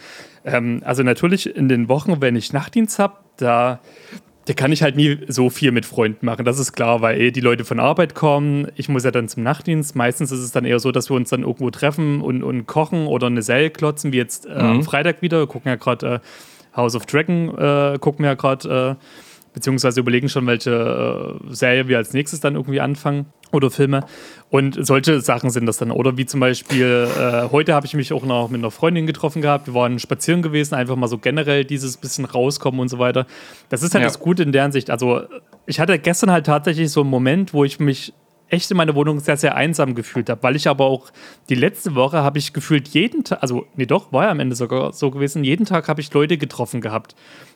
[0.45, 3.80] Ähm, also natürlich in den Wochen, wenn ich Nachtdienst habe, da,
[4.45, 6.45] da kann ich halt nie so viel mit Freunden machen.
[6.45, 8.70] Das ist klar, weil eh die Leute von Arbeit kommen.
[8.76, 9.95] Ich muss ja dann zum Nachtdienst.
[9.97, 13.07] Meistens ist es dann eher so, dass wir uns dann irgendwo treffen und, und kochen
[13.07, 15.39] oder eine Serie klotzen, wie jetzt äh, am Freitag wieder.
[15.39, 18.97] Wir gucken ja gerade äh, House of Dragon, äh, gucken wir ja gerade.
[19.53, 24.03] Beziehungsweise überlegen schon, welche äh, Serie wir als nächstes dann irgendwie anfangen oder Filme.
[24.49, 25.91] Und solche Sachen sind das dann.
[25.91, 29.41] Oder wie zum Beispiel, äh, heute habe ich mich auch noch mit einer Freundin getroffen
[29.41, 29.67] gehabt.
[29.67, 33.27] Wir waren spazieren gewesen, einfach mal so generell dieses bisschen rauskommen und so weiter.
[33.69, 34.07] Das ist halt Ja.
[34.07, 34.89] das Gute in der Hinsicht.
[34.89, 35.21] Also,
[35.67, 38.13] ich hatte gestern halt tatsächlich so einen Moment, wo ich mich
[38.49, 41.09] echt in meiner Wohnung sehr, sehr einsam gefühlt habe, weil ich aber auch
[41.49, 44.55] die letzte Woche habe ich gefühlt jeden Tag, also nee doch, war ja am Ende
[44.55, 47.15] sogar so gewesen, jeden Tag habe ich Leute getroffen gehabt.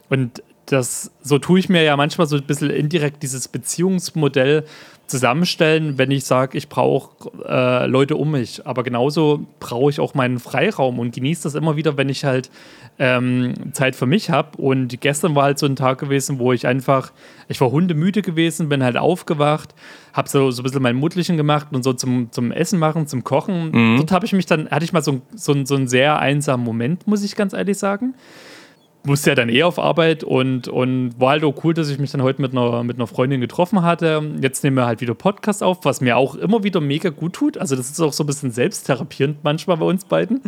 [0.10, 4.66] Und das, so tue ich mir ja manchmal so ein bisschen indirekt dieses Beziehungsmodell
[5.08, 8.68] zusammenstellen, wenn ich sage, ich brauche äh, Leute um mich.
[8.68, 12.52] Aber genauso brauche ich auch meinen Freiraum und genieße das immer wieder, wenn ich halt
[13.00, 14.58] ähm, Zeit für mich habe.
[14.58, 17.14] Und gestern war halt so ein Tag gewesen, wo ich einfach,
[17.48, 19.74] ich war hundemüde gewesen, bin halt aufgewacht,
[20.12, 23.24] habe so, so ein bisschen mein Muttlichen gemacht und so zum, zum Essen machen, zum
[23.24, 23.72] Kochen.
[23.98, 27.08] Dort habe ich mich dann, hatte ich mal so, so, so einen sehr einsamen Moment,
[27.08, 28.14] muss ich ganz ehrlich sagen
[29.04, 32.12] musste ja dann eh auf Arbeit und, und war halt auch cool, dass ich mich
[32.12, 34.22] dann heute mit einer, mit einer Freundin getroffen hatte.
[34.42, 37.58] Jetzt nehmen wir halt wieder Podcast auf, was mir auch immer wieder mega gut tut.
[37.58, 40.42] Also das ist auch so ein bisschen selbsttherapierend manchmal bei uns beiden,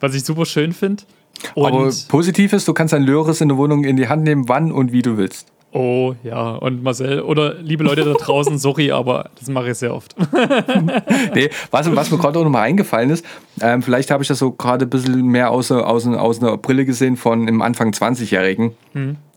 [0.00, 1.02] was ich super schön finde.
[1.54, 4.48] Und Aber positiv ist, du kannst dein Löres in der Wohnung in die Hand nehmen,
[4.48, 5.53] wann und wie du willst.
[5.74, 9.94] Oh ja, und Marcel, oder liebe Leute da draußen, sorry, aber das mache ich sehr
[9.94, 10.14] oft.
[11.34, 13.24] Nee, was, was mir gerade auch nochmal eingefallen ist,
[13.60, 16.84] ähm, vielleicht habe ich das so gerade ein bisschen mehr aus, aus, aus einer Brille
[16.84, 18.72] gesehen von im Anfang 20-Jährigen,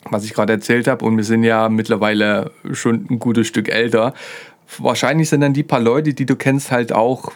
[0.10, 1.04] was ich gerade erzählt habe.
[1.06, 4.14] Und wir sind ja mittlerweile schon ein gutes Stück älter.
[4.78, 7.32] Wahrscheinlich sind dann die paar Leute, die du kennst, halt auch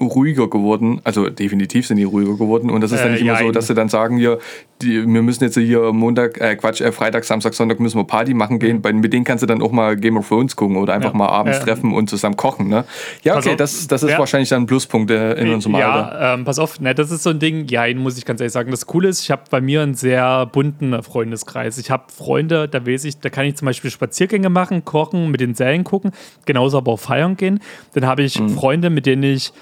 [0.00, 1.00] ruhiger geworden.
[1.04, 2.70] Also definitiv sind die ruhiger geworden.
[2.70, 3.52] Und das ist dann Äh, nicht immer so, jein.
[3.52, 4.38] dass sie dann sagen, hier,
[4.80, 8.34] die, wir müssen jetzt hier Montag, äh, Quatsch, äh, Freitag, Samstag, Sonntag müssen wir Party
[8.34, 8.82] machen gehen.
[8.82, 11.16] Bei, mit denen kannst du dann auch mal Game of Thrones gucken oder einfach Ja.
[11.18, 11.64] mal abends Ja.
[11.64, 12.66] treffen und zusammen kochen.
[12.68, 12.84] Ne?
[13.22, 15.86] Ja, okay, das, das ist wer- wahrscheinlich dann ein Pluspunkt äh, in unserem Alter.
[16.20, 18.52] ja, ähm, pass auf, ne, das ist so ein Ding, ja, muss ich ganz ehrlich
[18.52, 18.72] sagen.
[18.72, 21.78] Das Coole ist, ich habe bei mir einen sehr bunten Freundeskreis.
[21.78, 25.40] Ich habe Freunde, da weiß ich, da kann ich zum Beispiel Spaziergänge machen, kochen, mit
[25.40, 26.10] den Serien gucken,
[26.44, 27.60] genauso aber auch feiern gehen.
[27.94, 29.52] Dann habe ich Freunde, mit denen ich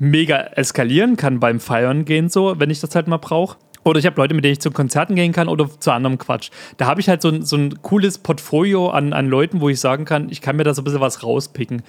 [0.00, 3.58] mega eskalieren kann beim Feiern gehen, so, wenn ich das halt mal brauche.
[3.84, 6.50] Oder ich habe Leute, mit denen ich zu Konzerten gehen kann oder zu anderem Quatsch.
[6.76, 9.80] Da habe ich halt so ein, so ein cooles Portfolio an, an Leuten, wo ich
[9.80, 11.82] sagen kann, ich kann mir da so ein bisschen was rauspicken.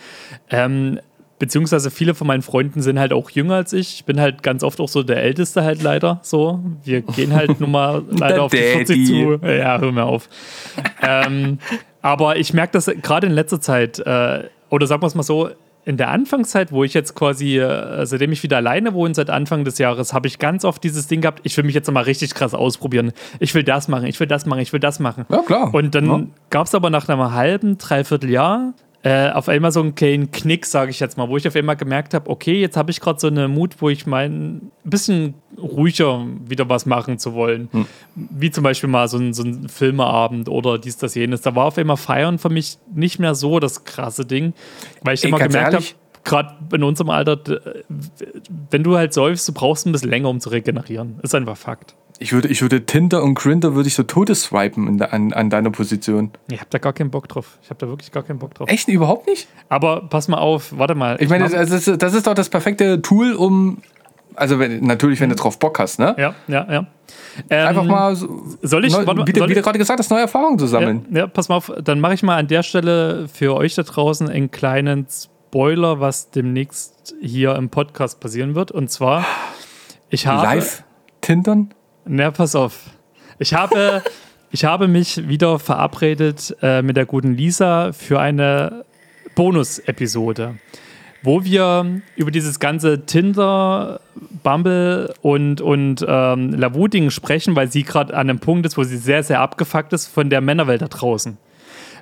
[0.50, 1.00] Ähm,
[1.38, 3.96] beziehungsweise viele von meinen Freunden sind halt auch jünger als ich.
[3.96, 6.62] Ich bin halt ganz oft auch so der Älteste halt leider so.
[6.84, 9.40] Wir gehen halt nun mal leider auf die 40 Daddy.
[9.40, 9.46] zu.
[9.46, 10.30] Ja, hör mir auf.
[11.02, 11.60] ähm,
[12.02, 15.50] aber ich merke das gerade in letzter Zeit, äh, oder sagen wir es mal so,
[15.84, 19.64] in der Anfangszeit, wo ich jetzt quasi, äh, seitdem ich wieder alleine wohne, seit Anfang
[19.64, 22.36] des Jahres, habe ich ganz oft dieses Ding gehabt, ich will mich jetzt mal richtig
[22.36, 23.14] krass ausprobieren.
[23.40, 25.26] Ich will das machen, ich will das machen, ich will das machen.
[25.30, 25.74] Ja, klar.
[25.74, 26.22] Und dann Ja.
[26.52, 28.74] gab es aber nach einem halben, dreiviertel Jahr
[29.04, 31.76] äh, auf einmal so einen kleinen Knick, sage ich jetzt mal, wo ich auf einmal
[31.76, 35.34] gemerkt habe, okay, jetzt habe ich gerade so einen Mut, wo ich mein ein bisschen
[35.58, 37.70] ruhiger wieder was machen zu wollen.
[37.72, 37.86] Hm.
[38.16, 41.42] Wie zum Beispiel mal so ein, so ein Filmeabend oder dies, das, jenes.
[41.42, 44.54] Da war auf einmal Feiern für mich nicht mehr so das krasse Ding,
[45.02, 45.86] weil ich Ey, immer gemerkt habe,
[46.24, 47.40] gerade in unserem Alter,
[48.70, 51.20] wenn du halt säufst, du brauchst ein bisschen länger, um zu regenerieren.
[51.24, 51.96] Ist einfach Fakt.
[52.22, 55.50] Ich würde, ich würde Tinder und Grinder würde ich so todesswipen in de, an, an
[55.50, 56.30] deiner Position.
[56.52, 57.58] Ich habe da gar keinen Bock drauf.
[57.64, 58.70] Ich habe da wirklich gar keinen Bock drauf.
[58.70, 59.48] Echt überhaupt nicht?
[59.70, 61.18] Aber pass mal auf, warte mal.
[61.20, 63.80] Ich meine, mach- das ist, das ist doch das perfekte Tool, um.
[64.36, 66.16] Also wenn, natürlich, wenn du drauf Bock hast, ne?
[66.18, 66.88] ja, ja, ja.
[67.50, 69.78] Ähm, Einfach mal, so, soll ich- neu, warte wie, du- soll wie du ich- gerade
[69.80, 71.06] gesagt hast, neue Erfahrungen zu sammeln.
[71.12, 73.84] Ja, ja, pass mal auf, dann mache ich mal an der Stelle für euch da
[73.84, 78.72] draußen einen kleinen Spoiler, was demnächst hier im Podcast passieren wird.
[78.72, 79.26] Und zwar,
[80.10, 80.44] ich habe.
[80.46, 80.84] Live
[81.20, 81.74] Tindern?
[82.06, 82.80] Na, pass auf.
[83.40, 84.02] Ich habe,
[84.52, 88.86] ich habe mich wieder verabredet äh, mit der guten Lisa für eine
[89.36, 90.56] Bonus-Episode,
[91.24, 94.02] wo wir über dieses ganze Tinder,
[94.44, 98.98] Bumble und, und ähm, Lavu-Ding sprechen, weil sie gerade an einem Punkt ist, wo sie
[98.98, 101.38] sehr, sehr abgefuckt ist von der Männerwelt da draußen.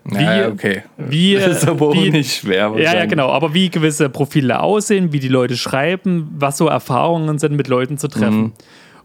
[0.05, 0.83] Wie, ja, okay.
[0.97, 2.71] wie, Das ist aber auch wie- nicht schwer.
[2.77, 3.29] ja, ja, genau.
[3.29, 7.97] Aber wie gewisse Profile aussehen, wie die Leute schreiben, was so Erfahrungen sind, mit Leuten
[7.97, 8.41] zu treffen.
[8.41, 8.53] Mhm.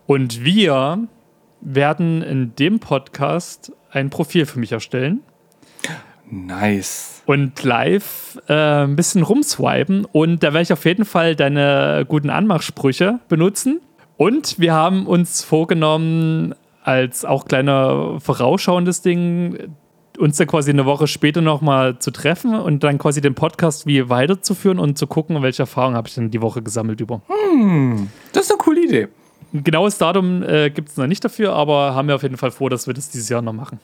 [0.07, 1.07] Und wir
[1.61, 5.21] werden in dem Podcast ein Profil für mich erstellen
[6.31, 7.23] Nice.
[7.27, 10.05] und live äh, ein bisschen rumswipen.
[10.05, 13.81] Und da werde ich auf jeden Fall deine guten Anmachsprüche benutzen.
[14.17, 19.75] Und wir haben uns vorgenommen, als auch kleiner vorausschauendes Ding,
[20.19, 24.09] uns dann quasi eine Woche später nochmal zu treffen und dann quasi den Podcast wie
[24.09, 27.23] weiterzuführen und zu gucken, welche Erfahrungen habe ich denn die Woche gesammelt über.
[28.33, 29.09] Das ist eine coole Idee.
[29.55, 32.51] Ein genaues Datum äh, gibt es noch nicht dafür, aber haben wir auf jeden Fall
[32.51, 33.79] vor, dass wir das dieses Jahr noch machen.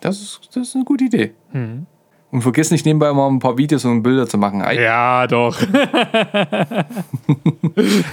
[0.00, 1.32] Das ist, das ist eine gute Idee.
[1.52, 1.86] Mhm.
[2.30, 4.62] Und vergiss nicht nebenbei mal ein paar Videos und Bilder zu machen.
[4.62, 5.58] Ei, Ja, doch.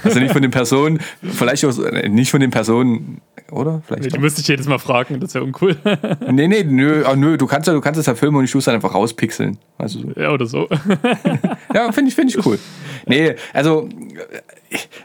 [0.04, 3.22] Also nicht von den Personen, vielleicht auch, äh, nicht von den Personen,
[3.52, 3.82] oder?
[3.86, 4.06] Vielleicht.
[4.06, 4.20] Die doch.
[4.20, 5.76] müsste ich jedes Mal fragen, das wäre uncool.
[6.32, 8.52] Nee, nee, nö, ah, nö, du kannst ja, du kannst es ja filmen und ich
[8.52, 9.58] tue es dann einfach rauspixeln.
[9.78, 10.12] Also so.
[10.20, 10.68] ja, oder so.
[11.74, 12.58] Ja, finde ich, finde ich cool.
[13.06, 13.88] Nee, also,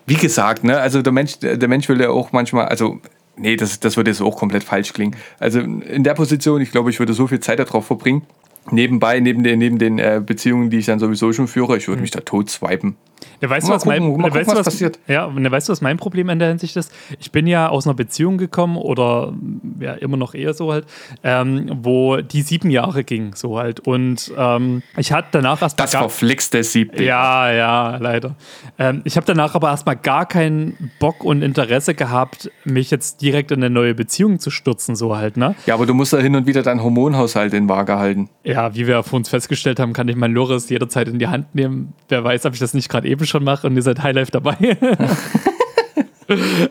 [0.07, 3.01] wie gesagt, ne, also der Mensch, der Mensch will ja auch manchmal, also,
[3.37, 5.17] nee, das, das würde jetzt auch komplett falsch klingen.
[5.39, 8.23] Also in der Position, ich glaube, ich würde so viel Zeit darauf verbringen.
[8.71, 12.01] Nebenbei, neben den, neben den äh, Beziehungen, die ich dann sowieso schon führe, ich würde
[12.01, 12.97] mich da tot swipen.
[13.41, 14.99] Ja, weißt du, Mal was mein, gucken, mal weißt gucken, du, was passiert.
[15.07, 16.93] Ja, und weißt du, was mein Problem in der Hinsicht ist?
[17.21, 19.33] Ich bin ja aus einer Beziehung gekommen oder
[19.81, 20.87] ja, immer noch eher so halt,
[21.23, 23.81] ähm, wo die sieben Jahre ging, so halt.
[23.81, 27.03] Und ähm, ich hatte danach erst Das verflixte Siebte.
[27.03, 28.37] Ja, ja, leider.
[28.79, 33.51] Ähm, ich habe danach aber erstmal gar keinen Bock und Interesse gehabt, mich jetzt direkt
[33.51, 35.55] in eine neue Beziehung zu stürzen, so halt, ne?
[35.67, 38.31] Ja, aber du musst da hin und wieder deinen Hormonhaushalt in Waage halten.
[38.43, 41.55] Ja, wie wir vor uns festgestellt haben, kann ich mein Loris jederzeit in die Hand
[41.55, 41.95] nehmen.
[42.09, 44.57] Wer weiß, ob ich das nicht gerade eben schon mache und ihr seid Highlife dabei.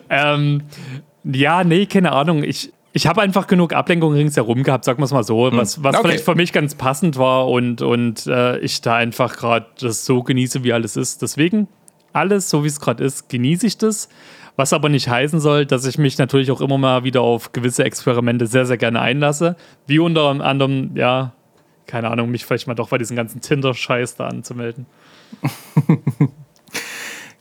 [0.10, 0.64] ähm,
[1.24, 2.44] ja, nee, keine Ahnung.
[2.44, 5.96] Ich, ich habe einfach genug Ablenkung ringsherum gehabt, sagen wir es mal so, was, was
[5.96, 6.08] Okay.
[6.08, 10.22] vielleicht für mich ganz passend war und, und äh, ich da einfach gerade das so
[10.22, 11.22] genieße, wie alles ist.
[11.22, 11.68] Deswegen
[12.14, 14.10] alles so, wie es gerade ist, genieße ich das.
[14.56, 17.84] Was aber nicht heißen soll, dass ich mich natürlich auch immer mal wieder auf gewisse
[17.86, 19.56] Experimente sehr, sehr gerne einlasse.
[19.88, 21.34] Wie unter anderem, ja,
[21.88, 24.86] keine Ahnung, mich vielleicht mal doch bei diesem ganzen Tinder-Scheiß da anzumelden.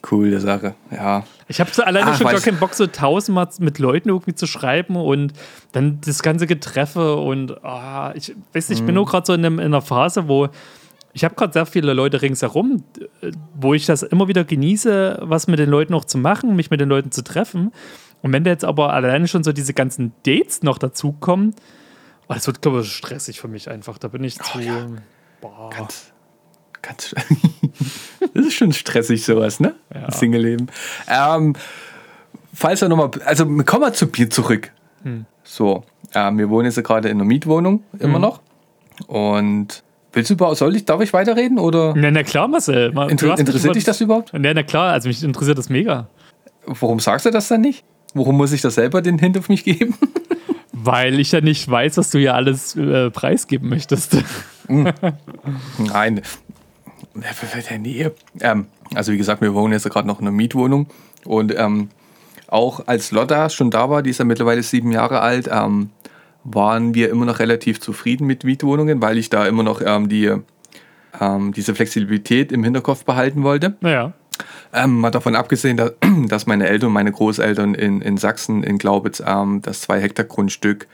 [0.02, 1.24] Coole Sache, ja.
[1.46, 4.46] Ich habe so alleine Ach, schon gar keinen Bock, so tausendmal mit Leuten irgendwie zu
[4.46, 5.32] schreiben und
[5.70, 8.86] dann das ganze Getreffe und ah, ich weiß nicht, ich Mhm.
[8.86, 10.48] bin nur gerade so in, einem, in einer Phase, wo
[11.14, 12.82] ich habe gerade sehr viele Leute ringsherum,
[13.54, 16.80] wo ich das immer wieder genieße, was mit den Leuten auch zu machen, mich mit
[16.80, 17.70] den Leuten zu treffen.
[18.22, 21.54] Und wenn da jetzt aber alleine schon so diese ganzen Dates noch dazukommen,
[22.28, 23.98] oh, das wird, glaube ich, stressig für mich einfach.
[23.98, 24.58] Da bin ich zu.
[24.58, 24.86] Oh ja.
[25.42, 25.68] Boah.
[25.70, 26.11] Ganz,
[26.82, 27.14] ganz.
[28.34, 29.74] das ist schon stressig, sowas, ne?
[29.94, 30.10] Ja.
[30.10, 30.66] Single-Leben.
[31.08, 31.54] Ähm,
[32.52, 33.10] falls wir nochmal.
[33.24, 34.70] Also, wir kommen mal zu Bier zurück.
[35.04, 35.24] Hm.
[35.44, 38.20] So, ähm, wir wohnen jetzt gerade in einer Mietwohnung, immer Hm.
[38.22, 38.40] noch.
[39.06, 39.82] Und.
[40.14, 42.92] Willst du überhaupt, soll ich, darf ich weiterreden oder Na, na klar, Marcel.
[42.92, 44.30] Ma- du inter interessiert dich das überhaupt?
[44.34, 46.06] Ja, na klar, also mich interessiert das mega.
[46.66, 47.82] Warum sagst du das dann nicht?
[48.12, 49.94] Warum muss ich das selber den Hint auf mich geben?
[50.74, 54.18] Weil ich ja nicht weiß, was du ja alles äh, preisgeben möchtest.
[55.78, 56.20] Nein.
[57.14, 58.10] Nee.
[58.40, 60.86] Ähm, also wie gesagt, wir wohnen jetzt gerade noch in einer Mietwohnung
[61.24, 61.90] und ähm,
[62.48, 65.90] auch als Lotta schon da war, die ist ja mittlerweile sieben Jahre alt, ähm,
[66.44, 70.32] waren wir immer noch relativ zufrieden mit Mietwohnungen, weil ich da immer noch ähm, die,
[71.20, 73.76] ähm, diese Flexibilität im Hinterkopf behalten wollte.
[73.80, 74.12] naja.
[74.72, 75.92] Ähm, mal davon abgesehen, dass,
[76.28, 80.88] dass meine Eltern und meine Großeltern in, in Sachsen, in Glaubitz, ähm, das 2-Hektar-Grundstück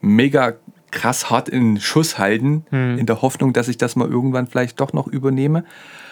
[0.00, 0.54] mega
[0.90, 4.92] krass hart in Schuss halten, in der Hoffnung, dass ich das mal irgendwann vielleicht doch
[4.92, 5.64] noch übernehme.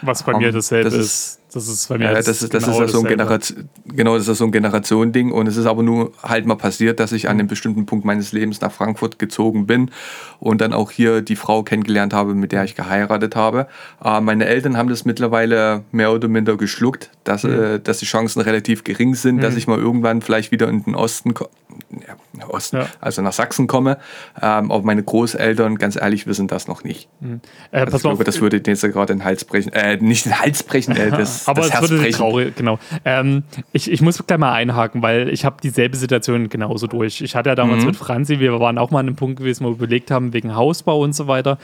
[0.02, 1.40] Was bei Um, mir dasselbe das ist- ist.
[1.56, 3.06] Das ist bei mir Ja, das ist, das genau ist so ein.
[3.06, 7.00] Generation, genau, das ist so ein Generation-Ding und es ist aber nur halt mal passiert,
[7.00, 9.90] dass ich an einem bestimmten Punkt meines Lebens nach Frankfurt gezogen bin
[10.38, 13.66] und dann auch hier die Frau kennengelernt habe, mit der ich geheiratet habe.
[14.04, 18.40] Äh, meine Eltern haben das mittlerweile mehr oder minder geschluckt, dass, äh, dass die Chancen
[18.42, 21.48] relativ gering sind, dass ich mal irgendwann vielleicht wieder in den Osten, ko-
[21.90, 22.86] ja, Osten Ja.
[23.00, 23.96] also nach Sachsen komme.
[24.40, 27.08] Ähm, aber meine Großeltern, ganz ehrlich, wissen das noch nicht.
[27.22, 27.26] Äh,
[27.70, 29.72] Also pass ich glaube, auf, das würde denen jetzt gerade den Hals brechen.
[29.72, 32.78] Äh, nicht den Hals brechen, äh, das, aber das es Herz würde traurig, genau.
[33.04, 33.42] Ähm,
[33.72, 37.20] ich, ich muss gleich mal einhaken, weil ich habe dieselbe Situation genauso durch.
[37.20, 37.86] Ich hatte ja damals Mhm.
[37.88, 40.54] mit Franzi, wir waren auch mal an einem Punkt gewesen, wo wir überlegt haben, wegen
[40.54, 41.58] Hausbau und so weiter.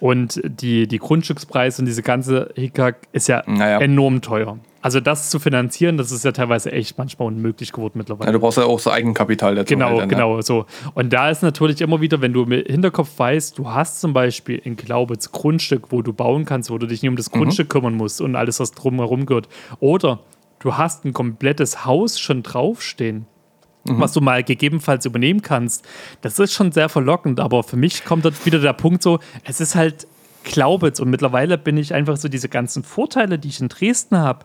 [0.00, 3.80] Und die, die Grundstückspreise und diese ganze Hickhack ist ja Naja.
[3.80, 4.58] enorm teuer.
[4.80, 8.28] Also das zu finanzieren, das ist ja teilweise echt manchmal unmöglich geworden mittlerweile.
[8.28, 9.74] Ja, du brauchst ja auch so Eigenkapital dazu.
[9.74, 10.14] Genau, dann, ne?
[10.14, 10.66] genau, so.
[10.94, 14.60] Und da ist natürlich immer wieder, wenn du im Hinterkopf weißt, du hast zum Beispiel
[14.62, 17.38] in Glaubitz Grundstück, wo du bauen kannst, wo du dich nicht um das Mhm.
[17.38, 19.48] Grundstück kümmern musst und alles, was drumherum gehört.
[19.80, 20.20] Oder
[20.60, 23.26] du hast ein komplettes Haus schon draufstehen,
[23.84, 24.00] Mhm.
[24.00, 25.84] was du mal gegebenenfalls übernehmen kannst.
[26.20, 29.60] Das ist schon sehr verlockend, aber für mich kommt dort wieder der Punkt so, es
[29.60, 30.06] ist halt
[30.44, 34.44] Glaubitz und mittlerweile bin ich einfach so diese ganzen Vorteile, die ich in Dresden habe,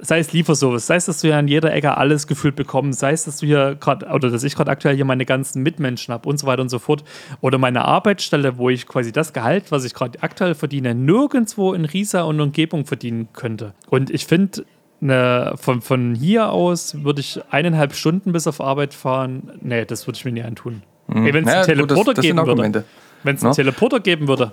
[0.00, 3.10] sei es Lieferservice, sei es, dass du ja an jeder Ecke alles gefühlt bekommst, sei
[3.12, 6.28] es, dass du hier gerade, oder dass ich gerade aktuell hier meine ganzen Mitmenschen habe
[6.28, 7.02] und so weiter und so fort.
[7.40, 11.84] Oder meine Arbeitsstelle, wo ich quasi das Gehalt, was ich gerade aktuell verdiene, nirgendwo in
[11.84, 13.74] Riesa und Umgebung verdienen könnte.
[13.90, 14.64] Und ich finde,
[15.00, 19.50] ne, von, von hier aus würde ich eineinhalb Stunden bis auf Arbeit fahren.
[19.62, 20.82] Nee, das würde ich mir nie antun.
[21.12, 22.84] Ey, wenn es Ja, einen gut, das- Teleporter das geben würde.
[23.24, 23.56] Wenn es einen Ne?
[23.56, 24.52] Teleporter geben würde.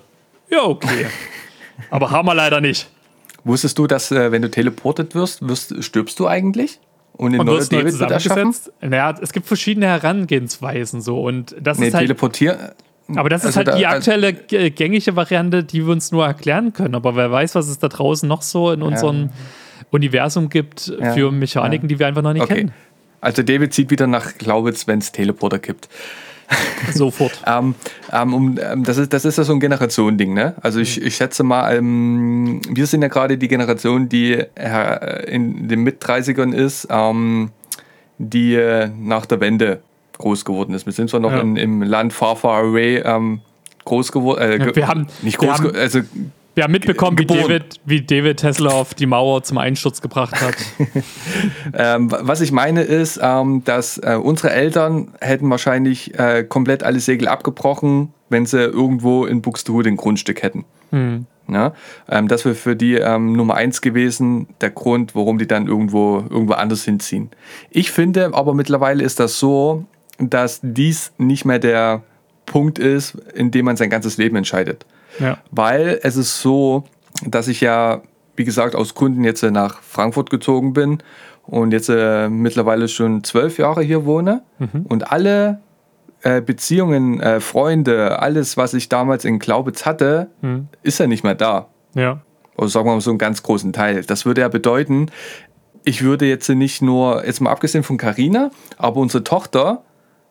[0.50, 1.08] Ja, okay.
[1.90, 2.90] Aber haben wir leider nicht.
[3.44, 6.80] Wusstest du, dass äh, wenn du teleportet wirst, wirst, stirbst du eigentlich?
[7.14, 8.54] Und in neue David wird erschaffen?
[8.82, 12.58] Naja, es gibt verschiedene Herangehensweisen so und das Nee, ist halt, teleportieren.
[13.16, 16.74] aber das ist also halt die aktuelle g- gängige Variante, die wir uns nur erklären
[16.74, 16.96] können.
[16.96, 19.30] Aber wer weiß, was es da draußen noch so in unserem
[19.92, 22.56] Universum gibt Ja, für Mechaniken, die wir einfach noch nicht Okay.
[22.56, 22.74] kennen.
[23.22, 25.88] Also David zieht wieder nach Glaubitz, wenn es Teleporter gibt.
[26.94, 27.42] Sofort.
[27.48, 27.76] Ähm,
[28.12, 30.56] ähm, um, ähm, das, ist, das ist ja so ein Generationending, ne?
[30.62, 35.68] Also ich, ich schätze mal, ähm, wir sind ja gerade die Generation, die äh, in
[35.68, 37.50] den Mit-30ern ist, ähm,
[38.18, 39.82] die äh, nach der Wende
[40.18, 40.86] groß geworden ist.
[40.86, 41.42] Wir sind zwar noch Ja.
[41.42, 43.42] in, im Land far, far away ähm,
[43.84, 44.42] groß geworden.
[44.52, 46.00] Äh, ge- wir haben- nicht wir groß, haben- also
[46.56, 47.26] Wir haben mitbekommen, wie.
[47.26, 50.56] David, wie David Tesla auf die Mauer zum Einsturz gebracht hat.
[51.78, 57.00] Ähm, was ich meine ist, ähm, dass äh, unsere Eltern hätten wahrscheinlich äh, komplett alle
[57.00, 60.64] Segel abgebrochen, wenn sie irgendwo in Buxtehude ein Grundstück hätten.
[61.50, 61.74] Ja?
[62.10, 66.24] Ähm, das wäre für die ähm, Nummer eins gewesen, der Grund, warum die dann irgendwo,
[66.30, 67.30] irgendwo anders hinziehen.
[67.70, 69.86] Ich finde aber mittlerweile ist das so,
[70.18, 72.04] dass dies nicht mehr der
[72.46, 74.86] Punkt ist, in dem man sein ganzes Leben entscheidet.
[75.20, 75.38] Ja.
[75.52, 76.84] Weil es ist so,
[77.26, 78.02] dass ich ja,
[78.36, 81.00] wie gesagt, aus Kunden jetzt äh, nach Frankfurt gezogen bin
[81.44, 84.44] und jetzt äh, mittlerweile schon zwölf Jahre hier wohne.
[84.90, 85.60] Und alle
[86.24, 90.30] äh, Beziehungen, äh, Freunde, alles, was ich damals in Glaubitz hatte,
[90.82, 91.68] ist ja nicht mehr da.
[91.94, 92.22] ja.
[92.58, 94.04] Oder sagen wir mal so einen ganz großen Teil.
[94.06, 95.08] Das würde ja bedeuten,
[95.84, 99.84] ich würde jetzt nicht nur, jetzt mal abgesehen von Carina, aber unsere Tochter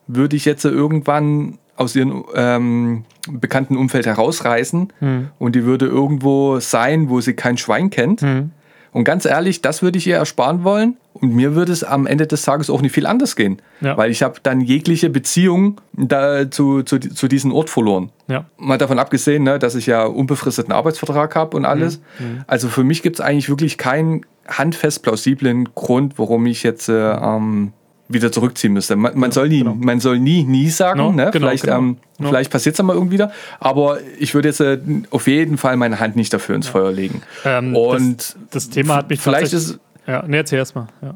[0.07, 5.29] würde ich jetzt irgendwann aus ihrem ähm, bekannten Umfeld herausreißen Hm.
[5.39, 8.21] und die würde irgendwo sein, wo sie kein Schwein kennt.
[8.21, 8.51] Hm.
[8.93, 10.97] Und ganz ehrlich, das würde ich ihr ersparen wollen.
[11.15, 13.61] Und mir würde es am Ende des Tages auch nicht viel anders gehen.
[13.81, 13.97] Ja.
[13.97, 18.11] Weil ich habe dann jegliche Beziehung da zu, zu, zu diesem Ort verloren.
[18.29, 18.45] Ja.
[18.57, 22.01] Mal davon abgesehen, ne, dass ich ja unbefristeten Arbeitsvertrag habe und alles.
[22.47, 27.13] Also für mich gibt es eigentlich wirklich keinen handfest plausiblen Grund, warum ich jetzt äh,
[27.15, 27.73] ähm,
[28.09, 28.97] wieder zurückziehen müsste.
[28.97, 29.75] Man, man, soll, nie, genau.
[29.75, 30.99] man soll nie, nie sagen.
[30.99, 31.31] No, ne?
[31.33, 31.79] genau, vielleicht genau.
[31.79, 32.29] ähm, No.
[32.29, 33.33] vielleicht passiert es dann mal irgendwie wieder.
[33.59, 34.79] Aber ich würde jetzt äh,
[35.11, 37.23] auf jeden Fall meine Hand nicht dafür ins Feuer legen.
[37.45, 40.87] Ähm, und das, das Thema hat mich vielleicht ist Ja, nee, erzähl erst mal.
[41.03, 41.15] Ja.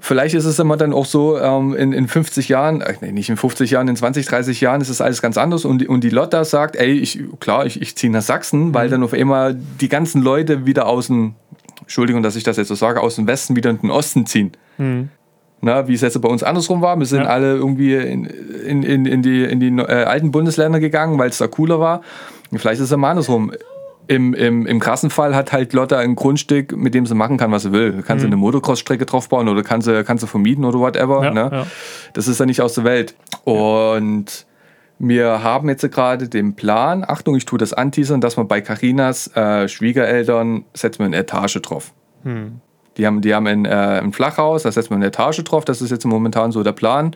[0.00, 3.30] Vielleicht ist es immer dann auch so, ähm, in, in 50 Jahren, äh, nee, nicht
[3.30, 6.04] in 50 Jahren, in 20, 30 Jahren ist es alles ganz anders und, die- und
[6.04, 9.56] die Lotta sagt, ey, ich, klar, ich, ich ziehe nach Sachsen, weil dann auf einmal
[9.80, 11.34] die ganzen Leute wieder aus dem,
[11.80, 14.52] Entschuldigung, dass ich das jetzt so sage, aus dem Westen wieder in den Osten ziehen.
[15.60, 16.96] Na, wie es jetzt bei uns andersrum war.
[16.98, 17.28] Wir sind Ja.
[17.30, 21.38] alle irgendwie in, in, in, in die, in die äh, alten Bundesländer gegangen, weil es
[21.38, 22.02] da cooler war.
[22.54, 23.52] Vielleicht ist es immer andersrum.
[24.06, 27.52] Im, im, Im krassen Fall hat halt Lotta ein Grundstück, mit dem sie machen kann,
[27.52, 28.02] was sie will.
[28.02, 31.24] Kann sie eine Motocross-Strecke draufbauen oder kann sie, kann sie vermieten oder whatever.
[31.24, 31.48] Ja, ne?
[31.52, 31.66] ja.
[32.14, 33.14] Das ist ja nicht aus der Welt.
[33.44, 34.46] Und
[34.98, 39.28] wir haben jetzt gerade den Plan, Achtung, ich tue das anteasern, dass wir bei Carinas
[39.36, 41.92] äh, Schwiegereltern setzen wir eine Etage drauf.
[42.98, 45.64] Die haben, die haben ein, äh, ein Flachhaus, da setzen wir eine Etage drauf.
[45.64, 47.14] Das ist jetzt momentan so der Plan.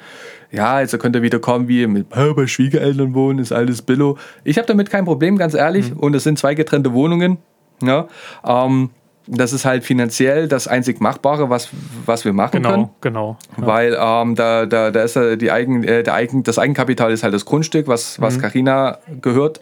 [0.51, 4.17] Ja, jetzt könnt ihr wieder kommen, wie mit "Ah, bei Schwiegereltern wohnen, ist alles Billo.
[4.45, 5.93] Ich habe damit kein Problem, ganz ehrlich.
[5.97, 7.39] Und es sind zwei getrennte Wohnungen.
[7.83, 8.07] Ja,
[8.47, 8.91] ähm,
[9.27, 11.69] das ist halt finanziell das einzig Machbare, was,
[12.07, 12.91] was wir machen können.
[13.01, 13.67] Genau, genau.
[13.69, 17.23] Weil ähm, da, da, da ist ja die Eigen, äh, der Eigen, das Eigenkapital ist
[17.23, 19.61] halt das Grundstück, was, was Carina gehört.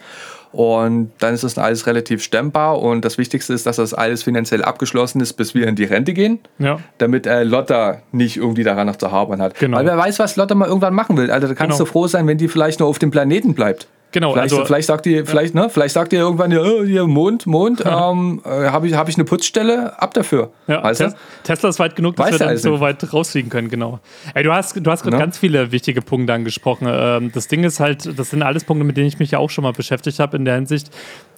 [0.52, 2.80] Und dann ist das alles relativ stemmbar.
[2.82, 6.12] Und das Wichtigste ist, dass das alles finanziell abgeschlossen ist, bis wir in die Rente
[6.12, 6.40] gehen.
[6.58, 6.80] Ja.
[6.98, 9.58] Damit äh, Lotta nicht irgendwie daran noch zu habern hat.
[9.58, 9.76] Genau.
[9.78, 11.30] Weil wer weiß, was Lotta mal irgendwann machen will.
[11.30, 11.86] Also da kannst Genau.
[11.86, 13.86] du froh sein, wenn die vielleicht nur auf dem Planeten bleibt.
[14.12, 17.06] Genau, Vielleicht, also- vielleicht sagt die, vielleicht, ne, vielleicht sagt ihr irgendwann, ja, oh, hier
[17.06, 20.50] Mond, Mond, ähm, äh, habe ich, hab ich eine Putzstelle, ab dafür.
[20.66, 21.04] Ja, weißt du?
[21.04, 24.00] Tes- Tesla ist weit genug, dass Weiß wir dann so weit rausfliegen können, genau.
[24.34, 25.22] Ey, du hast, du hast gerade Ne?
[25.22, 26.88] ganz viele wichtige Punkte angesprochen.
[26.90, 29.50] Ähm, das Ding ist halt, das sind alles Punkte, mit denen ich mich ja auch
[29.50, 30.90] schon mal beschäftigt habe, in der Hinsicht,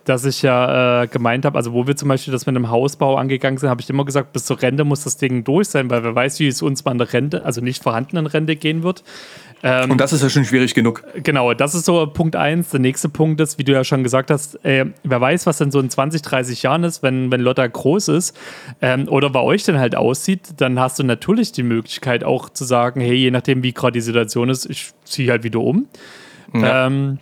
[0.04, 3.16] dass ich ja äh, gemeint habe, also wo wir zum Beispiel das mit einem Hausbau
[3.16, 6.02] angegangen sind, habe ich immer gesagt, bis zur Rente muss das Ding durch sein, weil
[6.02, 9.02] wer weiß, wie es uns mal an der Rente, also nicht vorhandenen Rente gehen wird.
[9.62, 11.04] Und das ist ja schon schwierig genug.
[11.22, 12.70] Genau, das ist so Punkt eins.
[12.70, 15.70] Der nächste Punkt ist, wie du ja schon gesagt hast, äh, wer weiß, was denn
[15.70, 18.36] so in 20, 30 Jahren ist, wenn, wenn Lotta groß ist
[18.80, 22.64] ähm, oder bei euch denn halt aussieht, dann hast du natürlich die Möglichkeit auch zu
[22.64, 25.86] sagen, hey, je nachdem, wie gerade die Situation ist, ich ziehe halt wieder um.
[26.52, 26.86] Ja.
[26.88, 27.18] Ähm,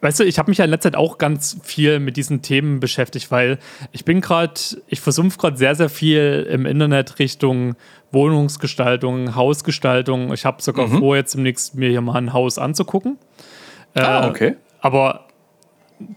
[0.00, 2.78] Weißt du, ich habe mich ja in letzter Zeit auch ganz viel mit diesen Themen
[2.78, 3.58] beschäftigt, weil
[3.90, 4.54] ich bin gerade,
[4.86, 7.74] ich versumpf gerade sehr, sehr viel im Internet Richtung
[8.12, 10.32] Wohnungsgestaltung, Hausgestaltung.
[10.32, 13.18] Ich habe sogar vor, jetzt demnächst mir hier mal ein Haus anzugucken.
[13.94, 14.56] Ah, Äh, okay.
[14.80, 15.26] Aber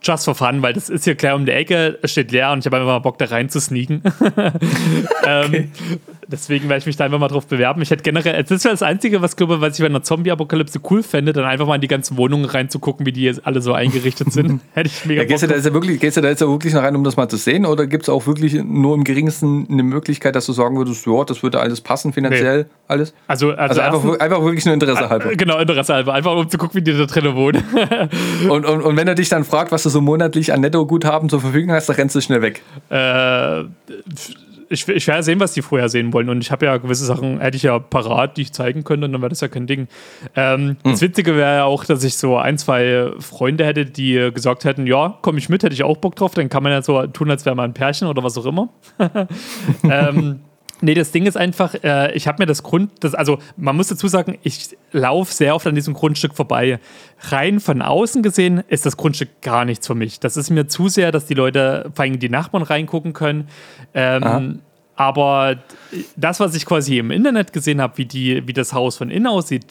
[0.03, 2.59] just for fun, weil das ist hier gleich um die Ecke, es steht leer und
[2.59, 4.03] ich habe einfach mal Bock da rein zu sneaken.
[5.25, 5.71] ähm,
[6.32, 7.82] deswegen werde ich mich da einfach mal drauf bewerben.
[7.82, 11.03] Ich hätte generell, das wäre das Einzige, was glaube was ich bei einer Zombie-Apokalypse cool
[11.03, 14.32] fände, dann einfach mal in die ganzen Wohnungen reinzugucken, wie die jetzt alle so eingerichtet
[14.32, 14.61] sind.
[14.73, 16.47] hätte ich mega Ja, gehst, du da jetzt ja wirklich, gehst du da jetzt ja
[16.47, 17.65] wirklich noch rein, um das mal zu sehen?
[17.65, 21.23] Oder gibt es auch wirklich nur im geringsten eine Möglichkeit, dass du sagen würdest, ja,
[21.23, 23.13] das würde alles passen, finanziell, alles?
[23.27, 25.36] Also, also, Also einfach, einfach wirklich nur Interesse halber.
[25.36, 26.13] Genau, Interesse halber.
[26.13, 27.63] Einfach um zu gucken, wie die da drinnen wohnen.
[28.49, 31.41] Und, und, und wenn er dich dann fragt, was du so monatlich an Nettoguthaben zur
[31.41, 32.61] Verfügung hast, dann rennst du schnell weg.
[32.89, 33.63] äh,
[34.72, 36.30] ich, ich werde sehen, was die vorher sehen wollen.
[36.30, 39.11] Und ich habe ja gewisse Sachen, hätte ich ja parat, die ich zeigen könnte, und
[39.11, 39.88] dann wäre das ja kein Ding.
[40.36, 44.65] Ähm, Das Witzige wäre ja auch, dass ich so ein, zwei Freunde hätte, die gesagt
[44.65, 46.34] hätten, ja, komm ich mit, hätte ich auch Bock drauf.
[46.34, 48.69] Dann kann man ja so tun, als wäre man ein Pärchen oder was auch immer.
[49.84, 50.39] ähm,
[50.82, 53.88] Nee, das Ding ist einfach, äh, ich habe mir das Grund, das, also man muss
[53.88, 56.79] dazu sagen, ich laufe sehr oft an diesem Grundstück vorbei.
[57.19, 60.19] Rein von außen gesehen ist das Grundstück gar nichts für mich.
[60.19, 63.47] Das ist mir zu sehr, dass die Leute, vor allem die Nachbarn reingucken können.
[63.93, 64.59] Ähm,
[64.95, 65.57] aber
[66.15, 69.27] das, was ich quasi im Internet gesehen habe, wie, die, wie das Haus von innen
[69.27, 69.65] aussieht,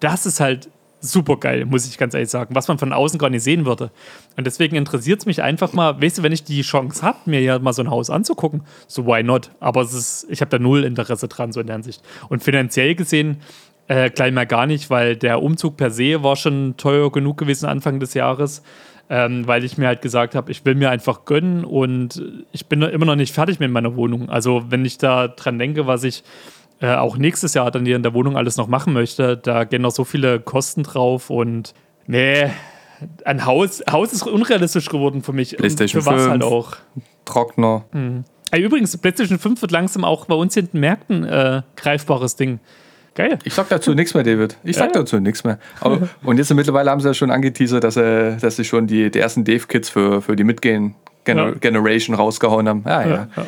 [0.00, 0.68] das ist halt
[1.00, 3.90] super geil, muss ich ganz ehrlich sagen, was man von außen gar nicht sehen würde.
[4.36, 7.40] Und deswegen interessiert es mich einfach mal, weißt du, wenn ich die Chance habe, mir
[7.40, 9.50] ja mal so ein Haus anzugucken, so why not?
[9.60, 12.02] Aber es ist, ich habe da null Interesse dran, so in der Hinsicht.
[12.28, 13.38] Und finanziell gesehen,
[13.88, 17.66] äh, gleich mal gar nicht, weil der Umzug per se war schon teuer genug gewesen
[17.66, 18.62] Anfang des Jahres,
[19.08, 22.22] ähm, weil ich mir halt gesagt habe, ich will mir einfach gönnen und
[22.52, 24.28] ich bin immer noch nicht fertig mit meiner Wohnung.
[24.28, 26.22] Also wenn ich da dran denke, was ich
[26.80, 29.82] äh, auch nächstes Jahr dann hier in der Wohnung alles noch machen möchte, da gehen
[29.82, 31.74] noch so viele Kosten drauf und
[32.06, 32.50] nee,
[33.24, 35.56] ein Haus, Haus ist unrealistisch geworden für mich.
[35.56, 36.30] PlayStation und für was 5.
[36.30, 36.76] halt auch.
[37.24, 37.84] Trockner.
[38.50, 42.58] Ey, übrigens, PlayStation 5 wird langsam auch bei uns in den Märkten äh, greifbares Ding.
[43.14, 43.38] Geil.
[43.44, 44.56] Ich sag dazu nichts mehr, David.
[44.64, 45.00] Ich sag Ja.
[45.00, 45.58] dazu nichts mehr.
[45.80, 49.10] Aber, und jetzt mittlerweile haben sie ja schon angeteasert, dass, äh, dass sie schon die,
[49.10, 51.54] die ersten Dave-Kits für, für die Midgame Gener Ja.
[51.54, 52.82] Generation rausgehauen haben.
[52.84, 53.26] Ah, ja.
[53.36, 53.42] Nee,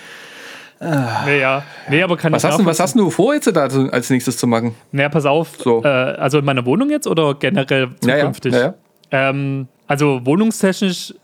[0.83, 1.62] ja.
[1.89, 4.37] Nee, aber kann Was, ich hast du, was hast du vor, jetzt da als nächstes
[4.37, 4.74] zu machen?
[4.91, 5.57] Naja, pass auf.
[5.59, 5.83] So.
[5.85, 8.53] Äh, also in meiner Wohnung jetzt oder generell zukünftig?
[8.53, 8.74] ja, ja.
[9.12, 11.14] Ähm, also wohnungstechnisch,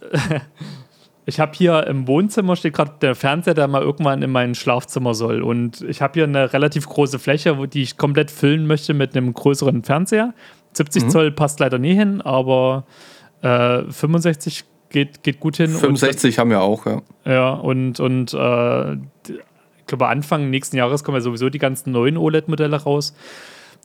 [1.27, 5.15] ich habe hier im Wohnzimmer steht gerade der Fernseher, der mal irgendwann in mein Schlafzimmer
[5.15, 5.43] soll.
[5.43, 9.33] Und ich habe hier eine relativ große Fläche, die ich komplett füllen möchte mit einem
[9.33, 10.35] größeren Fernseher.
[10.75, 11.11] 70 Mhm.
[11.11, 12.85] Zoll passt leider nie hin, aber
[13.43, 15.71] äh, 65 geht, geht gut hin.
[15.71, 16.93] 65 haben wir auch, ja.
[16.95, 18.97] Und, ja, und, und äh,
[19.89, 23.15] glaube, Anfang nächsten Jahres kommen ja sowieso die ganzen neuen OLED-Modelle raus.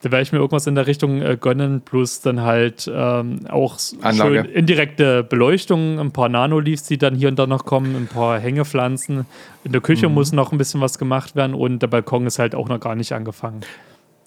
[0.02, 3.78] Da werde ich mir irgendwas in der Richtung äh, gönnen, plus dann halt ähm, auch
[4.02, 4.44] Anlage.
[4.44, 8.38] schön indirekte Beleuchtung, ein paar Nanoleafs, die dann hier und da noch kommen, ein paar
[8.38, 9.26] Hängepflanzen.
[9.64, 10.16] In der Küche Mhm.
[10.16, 12.96] muss noch ein bisschen was gemacht werden und der Balkon ist halt auch noch gar
[12.96, 13.62] nicht angefangen.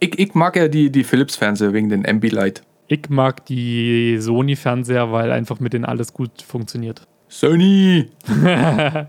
[0.00, 2.62] Ich, ich mag ja die, die Philips-Fernseher wegen den Ambilight.
[2.88, 7.02] Ich mag die Sony-Fernseher, weil einfach mit denen alles gut funktioniert.
[7.28, 8.08] Sony!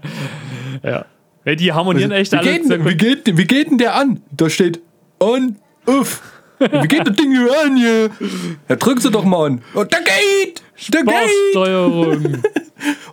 [0.84, 1.06] Ja.
[1.48, 2.60] Ey, die harmonieren echt wie, alle.
[2.60, 4.22] geht, wie, geht, wie geht denn der an?
[4.32, 4.82] Da steht
[5.18, 6.22] on, uff.
[6.60, 8.10] Wie geht das Ding hier an hier?
[8.68, 9.62] Ja, drück sie doch mal an.
[9.74, 10.62] Oh, der geht!
[10.90, 12.44] Der geht!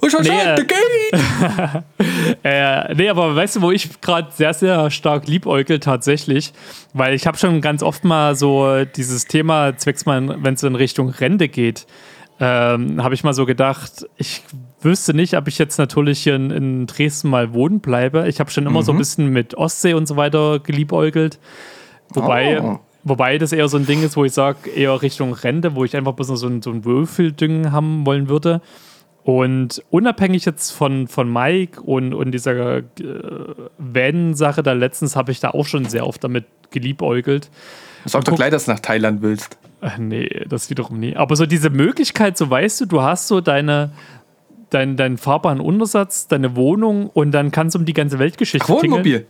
[0.03, 1.85] Oh, schau, schau, Nee, äh, der geht!
[2.45, 6.53] Äh, nee, aber weißt du, wo ich gerade sehr, sehr stark liebäugel tatsächlich,
[6.93, 10.75] weil ich habe schon ganz oft mal so dieses Thema, zwecks mal, wenn es in
[10.75, 11.87] Richtung Rente geht,
[12.41, 14.43] ähm, habe ich mal so gedacht, ich
[14.85, 18.29] wüsste nicht, ob ich jetzt natürlich hier in, in Dresden mal wohnen bleibe.
[18.29, 21.39] Ich habe schon immer so ein bisschen mit Ostsee und so weiter geliebäugelt.
[22.11, 22.81] Wobei, Oh.
[23.03, 25.97] wobei das eher so ein Ding ist, wo ich sage, eher Richtung Rente, wo ich
[25.97, 28.61] einfach bloß noch so ein, so ein Würfelding haben wollen würde.
[29.23, 32.83] Und unabhängig jetzt von, von Mike und, und dieser äh,
[33.79, 37.51] Van-Sache da letztens, habe ich da auch schon sehr oft damit geliebäugelt.
[38.05, 39.57] Sag doch gleich, dass du nach Thailand willst.
[39.81, 41.17] Ach, nee, das wiederum nie.
[41.17, 43.93] Aber so diese Möglichkeit, so weißt du, du hast so deine,
[44.71, 48.91] dein, deinen fahrbaren Untersatz, deine Wohnung und dann kannst du um die ganze Weltgeschichte tingeln.
[48.93, 49.27] Wohnmobil.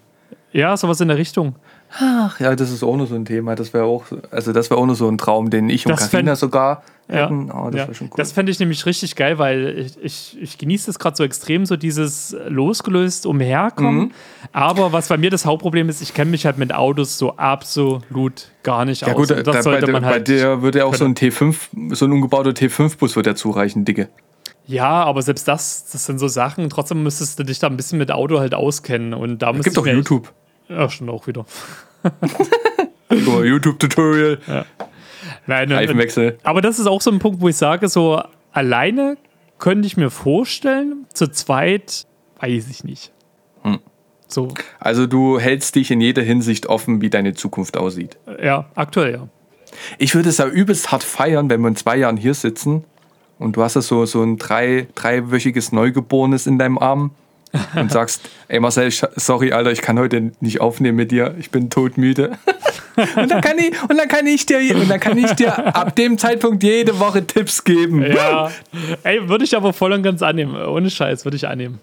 [0.53, 1.57] Ja, sowas in der Richtung.
[1.99, 3.55] Ach ja, das ist auch nur so ein Thema.
[3.57, 6.11] Das wäre auch, also das wäre auch nur so ein Traum, den ich und Das
[6.11, 7.51] Carina fänd- sogar Ja, hätten.
[7.53, 7.87] Oh, das ja.
[7.87, 8.14] wäre schon cool.
[8.16, 11.66] Das fände ich nämlich richtig geil, weil ich, ich, ich genieße das gerade so extrem,
[11.66, 13.97] so dieses losgelöst umherkommen.
[14.01, 14.11] Mhm.
[14.53, 18.49] Aber was bei mir das Hauptproblem ist, ich kenne mich halt mit Autos so absolut
[18.62, 19.14] gar nicht ja aus.
[19.14, 20.28] gut, Und das da, sollte bei, man bei halt.
[20.28, 24.09] dir würde ja auch so ein T5, so ein umgebauter T5-Bus wird ja zureichen, dicke.
[24.66, 26.70] Ja, aber selbst das, das sind so Sachen.
[26.70, 29.12] Trotzdem müsstest du dich da ein bisschen mit Auto halt auskennen.
[29.14, 30.32] Und da Es gibt doch YouTube.
[30.68, 31.44] Ja, schon auch wieder.
[33.10, 34.38] YouTube-Tutorial,
[35.46, 36.38] Nein, und- Reifenwechsel.
[36.42, 39.16] Aber das ist auch so ein Punkt, wo ich sage, so alleine
[39.58, 42.06] könnte ich mir vorstellen, zu zweit
[42.40, 43.12] weiß ich nicht.
[43.62, 43.78] Hm.
[44.26, 44.48] So,
[44.80, 48.16] Also du hältst dich in jeder Hinsicht offen, wie deine Zukunft aussieht.
[48.42, 49.28] ja, aktuell ja.
[49.98, 52.84] Ich würde es ja übelst hart feiern, wenn wir in zwei Jahren hier sitzen
[53.39, 57.11] und du hast ja so, so ein drei, dreiwöchiges Neugeborenes in deinem Arm
[57.76, 61.70] und sagst, ey Marcel, sorry, Alter, ich kann heute nicht aufnehmen mit dir, ich bin
[61.70, 62.32] todmüde.
[63.16, 65.95] und, dann kann ich, und, dann kann ich dir, und dann kann ich dir ab
[65.97, 68.03] dem Zeitpunkt jede Woche Tipps geben.
[68.03, 68.51] Ja,
[69.03, 70.57] ey, würde ich aber voll und ganz annehmen.
[70.57, 71.80] Ohne Scheiß, würde ich annehmen.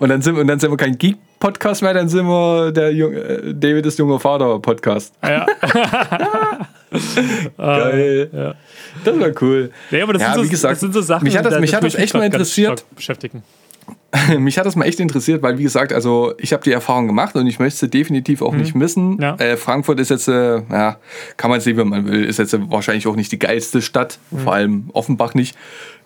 [0.00, 3.12] Und, dann sind, und dann sind wir kein Geek-Podcast mehr, dann sind wir der Jung,
[3.12, 5.14] äh, David ist junger Vater-Podcast.
[5.22, 5.46] Ja,
[7.56, 8.30] Geil.
[8.32, 8.54] ja.
[9.04, 9.70] Das war cool.
[9.90, 11.54] Nee, aber das, Ja, sind so, wie gesagt, das sind so Sachen, mich hat das-
[11.54, 12.84] da- mich hat das echt mal interessiert.
[12.94, 13.42] Beschäftigen.
[14.38, 17.34] Mich hat das mal echt interessiert, weil wie gesagt, also ich habe die Erfahrung gemacht
[17.34, 19.18] und ich möchte sie definitiv auch nicht missen.
[19.20, 19.34] Ja.
[19.36, 20.98] Äh, Frankfurt ist jetzt, äh, ja,
[21.38, 24.52] kann man sehen, wenn man will, ist jetzt wahrscheinlich auch nicht die geilste Stadt, vor
[24.52, 25.56] allem Offenbach nicht,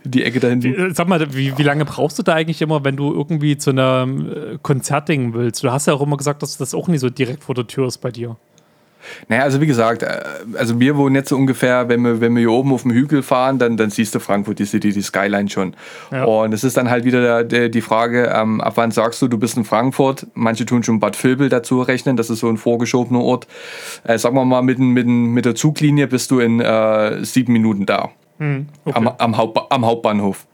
[0.04, 0.72] die Ecke da hinten.
[0.72, 3.70] Äh, Sag mal, wie, wie lange brauchst du da eigentlich immer, wenn du irgendwie zu
[3.70, 5.62] einem äh, Konzertding willst?
[5.64, 7.88] Du hast ja auch immer gesagt, dass das auch nicht so direkt vor der Tür
[7.88, 8.36] ist bei dir.
[9.28, 10.22] Naja, also wie gesagt, äh,
[10.56, 13.22] also wir wohnen jetzt so ungefähr, wenn wir, wenn wir hier oben auf dem Hügel
[13.22, 15.74] fahren, dann, dann siehst du Frankfurt, die City, die Skyline schon.
[16.10, 16.24] Ja.
[16.24, 19.38] Und es ist dann halt wieder der, die Frage, ähm, ab wann sagst du, du
[19.38, 20.26] bist in Frankfurt?
[20.34, 23.46] Manche tun schon Bad Vilbel dazu rechnen, das ist so ein vorgeschobener Ort.
[24.04, 27.86] Äh, sagen wir mal, mit, mit, mit der Zuglinie bist du in äh, sieben Minuten
[27.86, 28.10] da.
[28.38, 28.64] Okay.
[28.92, 30.46] Am, am, Hauptba am Hauptbahnhof.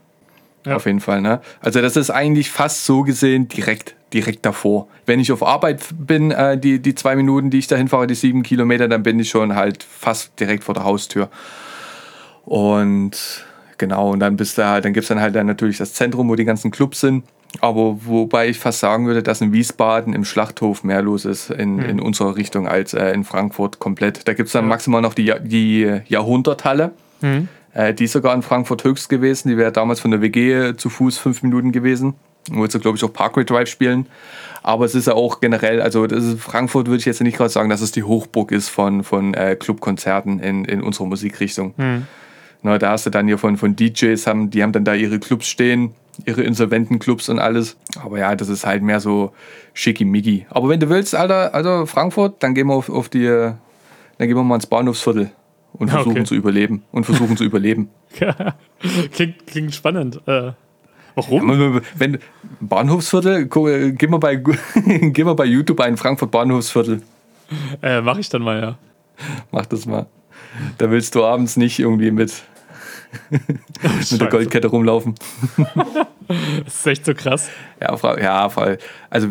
[0.64, 0.76] Ja.
[0.76, 1.20] Auf jeden Fall.
[1.20, 1.40] Ne?
[1.60, 4.88] Also das ist eigentlich fast so gesehen direkt, direkt davor.
[5.06, 8.14] Wenn ich auf Arbeit bin, äh, die, die zwei Minuten, die ich dahin fahre, die
[8.14, 11.28] sieben Kilometer, dann bin ich schon halt fast direkt vor der Haustür.
[12.44, 13.44] Und
[13.78, 16.28] genau, und dann bist du halt, dann gibt es dann halt dann natürlich das Zentrum,
[16.28, 17.24] wo die ganzen Clubs sind.
[17.60, 21.80] Aber wobei ich fast sagen würde, dass in Wiesbaden im Schlachthof mehr los ist in,
[21.82, 24.26] in unserer Richtung als äh, in Frankfurt komplett.
[24.26, 24.68] Da gibt es dann Ja.
[24.70, 26.92] maximal noch die, die Jahrhunderthalle.
[27.74, 29.48] Äh, die ist sogar in Frankfurt höchst gewesen.
[29.50, 32.14] Die wäre damals von der WG zu Fuß fünf Minuten gewesen.
[32.50, 34.06] Wollte glaube ich, auch Parkway Drive spielen.
[34.62, 37.68] Aber es ist ja auch generell, also ist, Frankfurt würde ich jetzt nicht gerade sagen,
[37.68, 41.74] dass es die Hochburg ist von, von äh, Clubkonzerten in, in unserer Musikrichtung.
[41.76, 42.06] Hm.
[42.62, 45.18] Na, da hast du dann hier von, von DJs, haben, die haben dann da ihre
[45.18, 47.76] Clubs stehen, ihre Insolventenclubs und alles.
[48.00, 49.32] Aber ja, das ist halt mehr so
[49.74, 50.46] schickimicki.
[50.48, 53.56] Aber wenn du willst, Alter, also Frankfurt, dann gehen wir auf, auf die, dann
[54.28, 55.32] gehen wir mal ins Bahnhofsviertel
[55.72, 56.24] und versuchen okay.
[56.24, 56.84] zu überleben.
[56.92, 57.88] Und versuchen zu überleben.
[59.12, 60.20] klingt, klingt spannend.
[60.26, 60.52] Äh,
[61.14, 61.74] warum?
[61.74, 62.18] Ja, wenn,
[62.60, 64.36] Bahnhofsviertel, geh mal, bei,
[64.76, 67.02] geh mal bei YouTube ein, Frankfurt Bahnhofsviertel.
[67.82, 68.78] Äh, mach ich dann mal, ja.
[69.50, 70.06] Mach das mal.
[70.78, 72.42] Da willst du abends nicht irgendwie mit,
[74.10, 75.14] mit der Goldkette rumlaufen.
[76.64, 77.48] das ist echt so krass.
[77.80, 78.78] Ja, ja voll.
[79.10, 79.28] Also,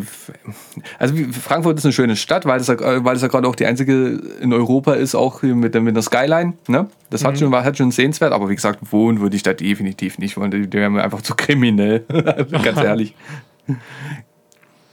[0.98, 3.66] also Frankfurt ist eine schöne Stadt, weil es ja, weil es ja gerade auch die
[3.66, 6.54] einzige in Europa ist, auch mit, mit der Skyline.
[6.68, 6.88] Ne?
[7.10, 7.38] Das hat, mhm.
[7.38, 10.50] schon, hat schon sehenswert, aber wie gesagt, wohnen würde ich da definitiv nicht wollen.
[10.50, 12.00] Die wären mir einfach zu kriminell.
[12.62, 13.14] Ganz ehrlich.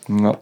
[0.07, 0.37] Ja.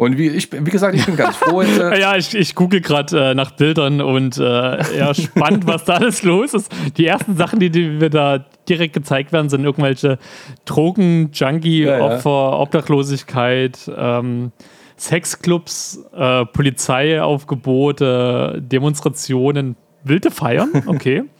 [0.00, 1.60] Und wie, ich, wie gesagt, ich bin ganz froh.
[1.60, 5.96] Äh ja, ich, ich google gerade äh, nach Bildern und äh, ja, spannend, was da
[5.96, 6.72] alles los ist.
[6.96, 10.16] Die ersten Sachen, die, die mir da direkt gezeigt werden, sind irgendwelche
[10.64, 12.60] Drogen, Junkie, ja, Opfer, ja.
[12.60, 14.52] Obdachlosigkeit, ähm,
[14.96, 21.24] Sexclubs, äh, Polizeiaufgebote, Demonstrationen, wilde Feiern, okay.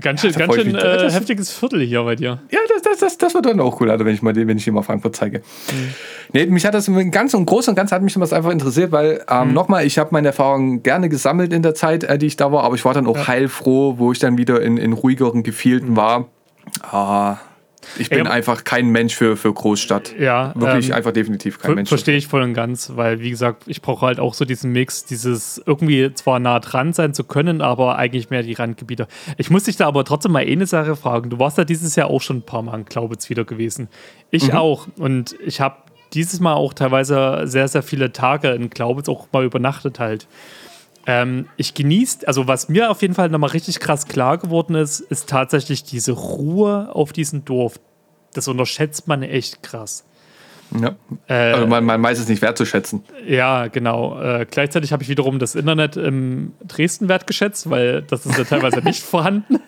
[0.00, 2.40] Ganz schön, ganz schön äh, heftiges Viertel hier bei dir.
[2.50, 4.64] Ja, das, das, das, das wird dann auch cool, also wenn ich mal wenn ich
[4.64, 5.38] dir mal Frankfurt zeige.
[5.38, 5.94] Mhm.
[6.32, 9.24] Nee, mich hat das ganz und groß und ganz hat mich das einfach interessiert, weil
[9.30, 9.54] ähm, mhm.
[9.54, 12.64] nochmal, ich habe meine Erfahrungen gerne gesammelt in der Zeit, äh, die ich da war,
[12.64, 13.28] aber ich war dann auch ja.
[13.28, 15.96] heilfroh, wo ich dann wieder in, in ruhigeren Gefilden mhm.
[15.96, 16.28] war.
[16.82, 17.36] Ah,
[17.98, 20.14] ich bin ja, einfach kein Mensch für, für Großstadt.
[20.18, 20.52] Ja.
[20.54, 21.88] Wirklich ähm, einfach definitiv kein Mensch.
[21.88, 25.04] Verstehe ich voll und ganz, weil, wie gesagt, ich brauche halt auch so diesen Mix,
[25.04, 29.06] dieses irgendwie zwar nah dran sein zu können, aber eigentlich mehr die Randgebiete.
[29.38, 31.30] Ich muss dich da aber trotzdem mal eine Sache fragen.
[31.30, 33.88] Du warst ja dieses Jahr auch schon ein paar Mal in Glaubitz wieder gewesen.
[34.30, 34.58] Ich mhm.
[34.58, 34.88] auch.
[34.98, 35.76] Und ich habe
[36.12, 40.26] dieses Mal auch teilweise sehr, sehr viele Tage in Glaubitz auch mal übernachtet halt.
[41.06, 45.00] Ähm, ich genieße, also was mir auf jeden Fall nochmal richtig krass klar geworden ist,
[45.00, 47.78] ist tatsächlich diese Ruhe auf diesem Dorf.
[48.34, 50.04] Das unterschätzt man echt krass.
[50.80, 50.96] Ja.
[51.28, 53.04] Äh, also man, man weiß es nicht wertzuschätzen.
[53.26, 54.20] Ja, genau.
[54.20, 58.80] Äh, gleichzeitig habe ich wiederum das Internet im Dresden wertgeschätzt, weil das ist ja teilweise
[58.80, 59.60] nicht vorhanden.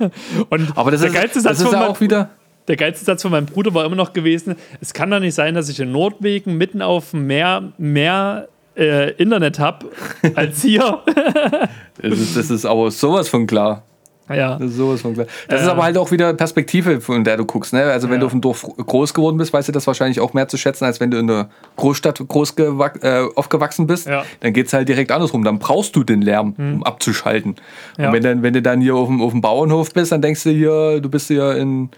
[0.51, 2.31] Und Aber das der ist, geilste Satz das ist auch wieder.
[2.67, 5.55] Der geilste Satz von meinem Bruder war immer noch gewesen: Es kann doch nicht sein,
[5.55, 8.49] dass ich in Nordwegen mitten auf dem Meer mehr
[8.79, 9.87] äh, Internet habe
[10.35, 11.01] als hier.
[12.03, 13.83] das, ist, das ist aber sowas von klar.
[14.29, 14.59] Ja.
[14.59, 15.27] Das ist sowas von klar.
[15.49, 17.73] Das äh, ist aber halt auch wieder Perspektive, von der du guckst.
[17.73, 17.85] Ne?
[17.85, 18.21] Also, wenn ja.
[18.21, 20.85] du auf dem Dorf groß geworden bist, weißt du das wahrscheinlich auch mehr zu schätzen,
[20.85, 24.07] als wenn du in der Großstadt groß äh, aufgewachsen bist.
[24.07, 24.25] Ja.
[24.41, 25.45] Dann geht es halt direkt andersrum.
[25.45, 26.75] Dann brauchst du den Lärm, hm.
[26.75, 27.57] um abzuschalten.
[27.97, 28.09] Ja.
[28.09, 30.45] Und wenn, dann, wenn du dann hier auf dem, auf dem Bauernhof bist, dann denkst
[30.45, 31.89] du hier, du bist hier in,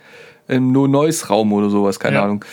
[0.47, 2.45] im No-Noise-Raum oder sowas, keine Ahnung.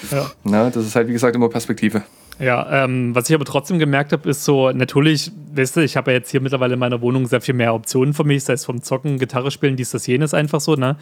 [0.43, 2.03] Na, das ist halt, wie gesagt, immer Perspektive.
[2.39, 6.11] Ja, ähm, was ich aber trotzdem gemerkt habe, ist so, natürlich, weißt du, ich habe
[6.11, 8.65] ja jetzt hier mittlerweile in meiner Wohnung sehr viel mehr Optionen für mich, sei es
[8.65, 10.97] vom Zocken, Gitarre spielen, dies, das, jenes einfach so, ne?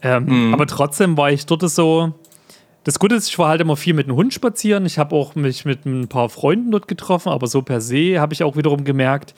[0.00, 0.54] Ähm, mhm.
[0.54, 2.14] Aber trotzdem war ich dort so.
[2.84, 4.86] Das Gute ist, ich war halt immer viel mit dem Hund spazieren.
[4.86, 8.32] Ich habe auch mich mit ein paar Freunden dort getroffen, aber so per se habe
[8.32, 9.34] ich auch wiederum gemerkt,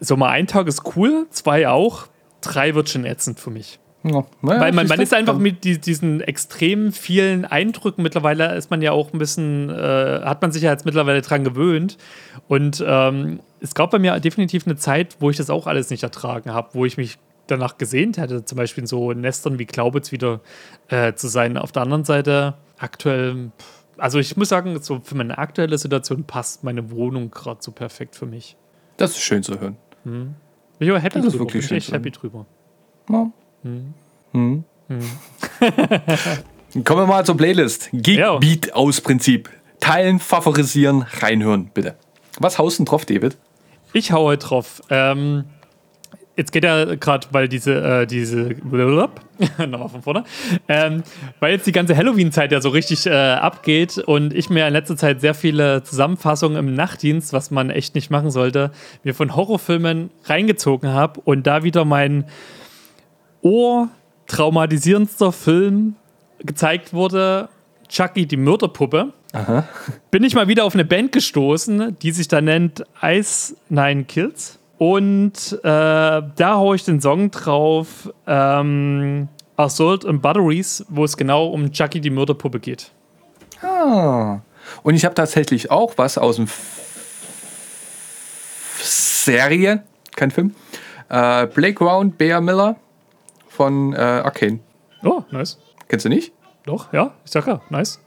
[0.00, 2.08] so mal ein Tag ist cool, zwei auch,
[2.40, 3.78] drei wird schon ätzend für mich.
[4.04, 8.70] Ja, naja, Weil man, man ist einfach mit die, diesen extrem vielen Eindrücken mittlerweile ist
[8.70, 11.96] man ja auch ein bisschen, äh, hat man sich ja jetzt mittlerweile dran gewöhnt.
[12.46, 16.02] Und ähm, es gab bei mir definitiv eine Zeit, wo ich das auch alles nicht
[16.02, 20.12] ertragen habe, wo ich mich danach gesehnt hätte, zum Beispiel in so Nestern wie Glaubitz
[20.12, 20.40] wieder
[20.88, 21.56] äh, zu sein.
[21.56, 23.52] Auf der anderen Seite aktuell,
[23.96, 28.16] also ich muss sagen, so für meine aktuelle Situation passt meine Wohnung gerade so perfekt
[28.16, 28.56] für mich.
[28.98, 29.76] Das ist schön zu hören.
[30.04, 30.34] Hm.
[30.78, 31.34] Ich bin happy das drüber.
[31.34, 32.46] Ist wirklich bin echt happy drüber.
[33.08, 33.30] Ja.
[33.64, 33.94] Hm.
[34.32, 34.64] Hm.
[34.88, 35.00] Hm.
[36.84, 37.88] Kommen wir mal zur Playlist.
[37.92, 39.48] Geekbeat aus Prinzip.
[39.80, 41.94] Teilen, favorisieren, reinhören, bitte.
[42.38, 43.38] Was haust du drauf, David?
[43.94, 44.82] Ich hau heute drauf.
[44.90, 45.44] Ähm,
[46.36, 48.50] jetzt geht ja gerade, weil diese, äh, diese,
[49.66, 50.24] nochmal von vorne,
[50.68, 51.02] ähm,
[51.40, 54.98] weil jetzt die ganze Halloween-Zeit ja so richtig äh, abgeht und ich mir in letzter
[54.98, 58.72] Zeit sehr viele Zusammenfassungen im Nachtdienst, was man echt nicht machen sollte,
[59.04, 62.24] mir von Horrorfilmen reingezogen habe und da wieder mein
[63.44, 65.94] ohrtraumatisierendster Film
[66.40, 67.48] gezeigt wurde,
[67.88, 69.68] Chucky, die Mörderpuppe, Aha.
[70.10, 74.58] bin ich mal wieder auf eine Band gestoßen, die sich da nennt Ice Nine Kills.
[74.78, 81.46] Und äh, da haue ich den Song drauf, ähm, Assault and Batteries, wo es genau
[81.46, 82.90] um Chucky, die Mörderpuppe geht.
[83.62, 84.40] Ah.
[84.82, 86.48] Und ich habe tatsächlich auch was aus dem
[88.80, 89.84] Serie,
[90.16, 90.54] kein Film.
[91.08, 92.76] Äh, Playground Bear Miller
[93.54, 94.60] von äh, Arcane.
[95.02, 95.58] Oh, nice.
[95.88, 96.32] Kennst du nicht?
[96.64, 98.00] Doch, ja, ich sag ja, nice.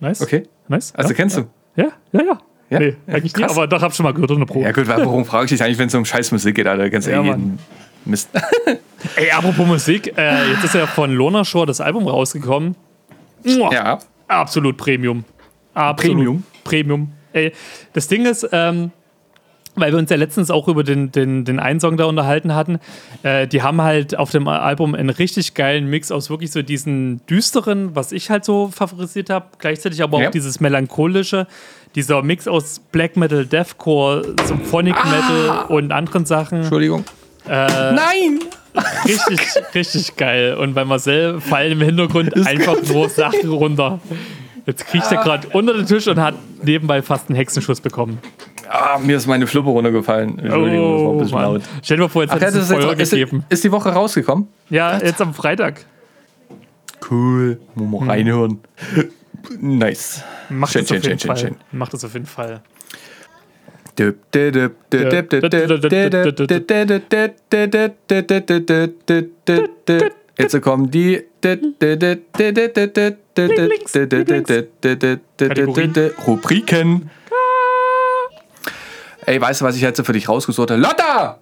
[0.00, 0.22] Nice.
[0.22, 0.44] Okay.
[0.68, 0.94] Nice.
[0.94, 1.42] Also ja, kennst ja.
[1.42, 1.82] du?
[1.82, 2.38] Ja, ja, ja.
[2.70, 2.78] Ja?
[2.80, 3.52] Nee, eigentlich krass.
[3.52, 4.60] aber doch, hab schon mal gehört in der Pro.
[4.60, 6.90] Ja gut, warum frage ich dich eigentlich, wenn es um scheiß Musik geht, Alter?
[6.90, 7.58] Kennst du Ja, eh jeden
[8.04, 8.28] Mist.
[9.16, 12.76] Ey, apropos Musik, äh, jetzt ist ja von Lona Shore das Album rausgekommen.
[13.44, 13.98] Muah, ja.
[14.26, 15.24] Absolut Premium.
[15.72, 16.44] Absolut Premium?
[16.64, 17.12] Premium.
[17.32, 17.52] Ey,
[17.92, 18.90] das Ding ist, ähm,
[19.80, 22.78] weil wir uns ja letztens auch über den, den, den einen Song da unterhalten hatten,
[23.22, 27.24] äh, die haben halt auf dem Album einen richtig geilen Mix aus wirklich so diesen
[27.26, 30.28] düsteren, was ich halt so favorisiert habe, gleichzeitig aber Ja.
[30.28, 31.46] auch dieses melancholische,
[31.94, 35.06] dieser Mix aus Black Metal, Deathcore, Symphonic Ah.
[35.08, 36.58] Metal und anderen Sachen.
[36.60, 37.04] Entschuldigung.
[37.48, 38.40] Äh, Nein!
[39.06, 39.40] Richtig,
[39.74, 40.54] richtig geil.
[40.54, 43.98] Und bei Marcel fallen im Hintergrund einfach nur Sachen runter.
[44.68, 48.18] Jetzt kriecht er gerade unter den Tisch und hat nebenbei fast einen Hexenschuss bekommen.
[48.68, 50.38] Ah, mir ist meine Fluppe runtergefallen.
[50.38, 51.62] Entschuldigung, das war ein bisschen laut.
[51.82, 53.44] Stell dir mal vor, jetzt Ach, hat es ist, Feuer jetzt, ist, gegeben.
[53.48, 54.46] ist die Woche rausgekommen?
[54.68, 55.86] Ja, jetzt am Freitag.
[57.10, 57.58] Cool.
[57.76, 58.60] Muss mal reinhören.
[59.58, 60.22] Nice.
[60.50, 61.36] Macht Schön, das auf schön, jeden schön, Fall.
[61.38, 61.56] schön.
[61.72, 62.60] Macht das auf jeden Fall.
[70.36, 71.24] Jetzt kommen die
[76.26, 77.10] Rubriken.
[79.26, 80.80] Ey, weißt du, was ich jetzt für dich rausgesucht habe?
[80.80, 81.38] Lotta!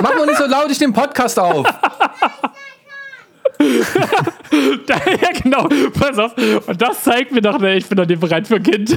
[0.00, 1.66] Mach mal nicht so laut, ich nehme Podcast auf.
[3.60, 4.98] ja,
[5.42, 5.68] genau.
[5.92, 6.32] Pass auf.
[6.66, 8.96] Und das zeigt mir doch, ne, ich bin doch nicht bereit für Kind.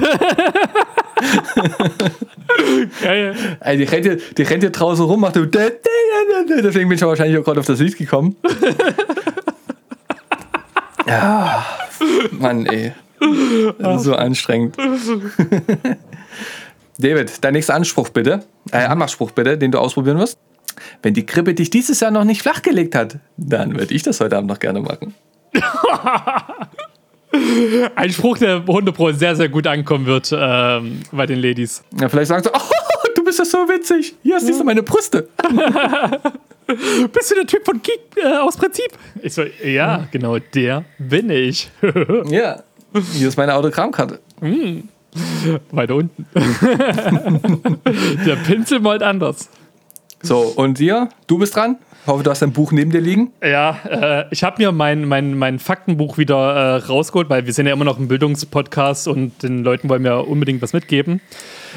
[3.02, 3.34] Geil.
[3.60, 5.44] Ey, die rennt hier, die rennt hier draußen rum, macht so.
[5.46, 8.36] Deswegen bin ich wahrscheinlich auch gerade auf das Lied gekommen.
[11.22, 11.64] Ja,
[12.32, 12.92] Mann, ey.
[13.98, 14.76] So anstrengend.
[16.98, 20.38] David, dein nächster Anspruch bitte, äh, Anmachspruch bitte, den du ausprobieren wirst.
[21.02, 24.36] Wenn die Krippe dich dieses Jahr noch nicht flachgelegt hat, dann würde ich das heute
[24.36, 25.14] Abend noch gerne machen.
[27.94, 31.82] Ein Spruch, der Hundepro sehr, sehr gut ankommen wird ähm, bei den Ladies.
[32.00, 34.14] Ja, vielleicht sagen sie, oh, du bist ja so witzig.
[34.22, 35.28] Hier siehst du meine Brüste.
[36.66, 38.88] Bist du der Typ von Geek äh, aus Prinzip?
[39.20, 41.70] Ich so, ja, genau, der bin ich.
[42.30, 42.62] Ja,
[43.12, 44.18] hier ist meine Autogrammkarte.
[45.70, 46.26] Weiter unten.
[48.26, 49.50] der Pinsel malt anders.
[50.24, 51.08] So, und dir?
[51.26, 51.76] Du bist dran?
[52.06, 53.32] Hoffe, du hast dein Buch neben dir liegen.
[53.42, 57.66] Ja, äh, ich habe mir mein, mein, mein Faktenbuch wieder äh, rausgeholt, weil wir sind
[57.66, 61.20] ja immer noch ein Bildungspodcast und den Leuten wollen wir unbedingt was mitgeben.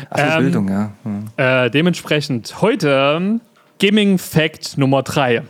[0.09, 0.91] Ach, Ähm, Bildung, ja.
[1.03, 1.25] Hm.
[1.37, 3.39] Äh, dementsprechend heute
[3.79, 5.43] Gaming Fact Nummer 3.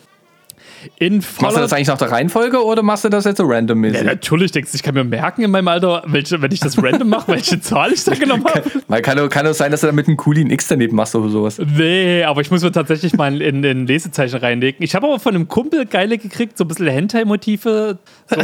[0.99, 3.45] In Machst du voller das eigentlich nach der Reihenfolge oder machst du das jetzt so
[3.45, 3.97] randommäßig?
[3.99, 6.81] ja, natürlich denkst du, ich kann mir merken in meinem Alter, welche, wenn ich das
[6.81, 9.01] random mache, welche Zahl ich da genommen habe.
[9.01, 11.29] Kann, doch- kann doch sein, dass du da mit einem coolen X daneben machst oder
[11.29, 11.59] sowas.
[11.59, 14.83] Nee, aber ich muss mir tatsächlich mal in, in Lesezeichen reinlegen.
[14.83, 17.97] Ich habe aber von einem Kumpel geile gekriegt, so ein bisschen Hentai-Motive.
[18.29, 18.41] So,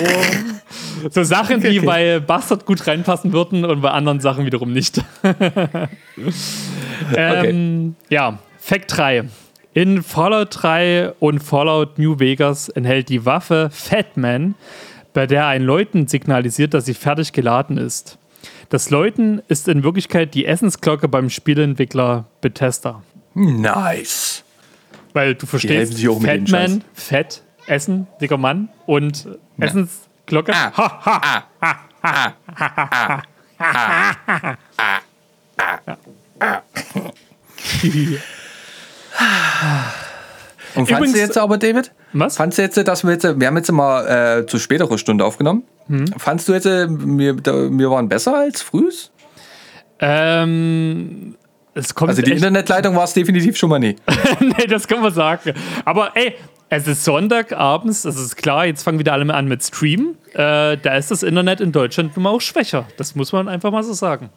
[1.10, 1.86] so Sachen, die Okay.
[1.86, 5.02] bei Bastard gut reinpassen würden und bei anderen Sachen wiederum nicht.
[7.16, 9.26] ähm, Ja, Fact 3.
[9.74, 14.54] In Fallout 3 und Fallout New Vegas enthält die Waffe Fatman,
[15.14, 18.20] bei der ein Läuten signalisiert, dass sie fertig geladen ist.
[18.70, 23.02] Das Läuten ist in Wirklichkeit die Essensglocke beim Spieleentwickler Bethesda.
[23.34, 24.44] Nice.
[25.14, 29.28] Weil du verstehst, sich auch mit dem Fatman, Fett, Essen, dicker Mann und
[29.60, 30.54] Essensglocke.
[30.54, 30.72] Ah.
[30.78, 33.24] Ha, ha.
[40.76, 41.92] Und fandst Übrigens- du jetzt aber, David?
[42.14, 42.38] Was?
[42.38, 45.64] Fandst du jetzt, dass wir jetzt, wir haben jetzt mal äh, zu späterer Stunde aufgenommen.
[45.88, 46.08] Hm.
[46.18, 49.12] Fandst du jetzt, äh, wir, wir waren besser als frühs?
[50.00, 51.36] Ähm,
[51.74, 53.96] es kommt Also die Internetleitung war es definitiv schon mal nie.
[54.40, 55.54] nee, das kann man sagen.
[55.86, 56.36] Aber ey,
[56.70, 60.16] es ist Sonntagabends, das ist klar, jetzt fangen wieder alle mal an mit Stream.
[60.34, 62.86] Äh, da ist das Internet in Deutschland nun mal auch schwächer.
[62.98, 64.30] Das muss man einfach mal so sagen.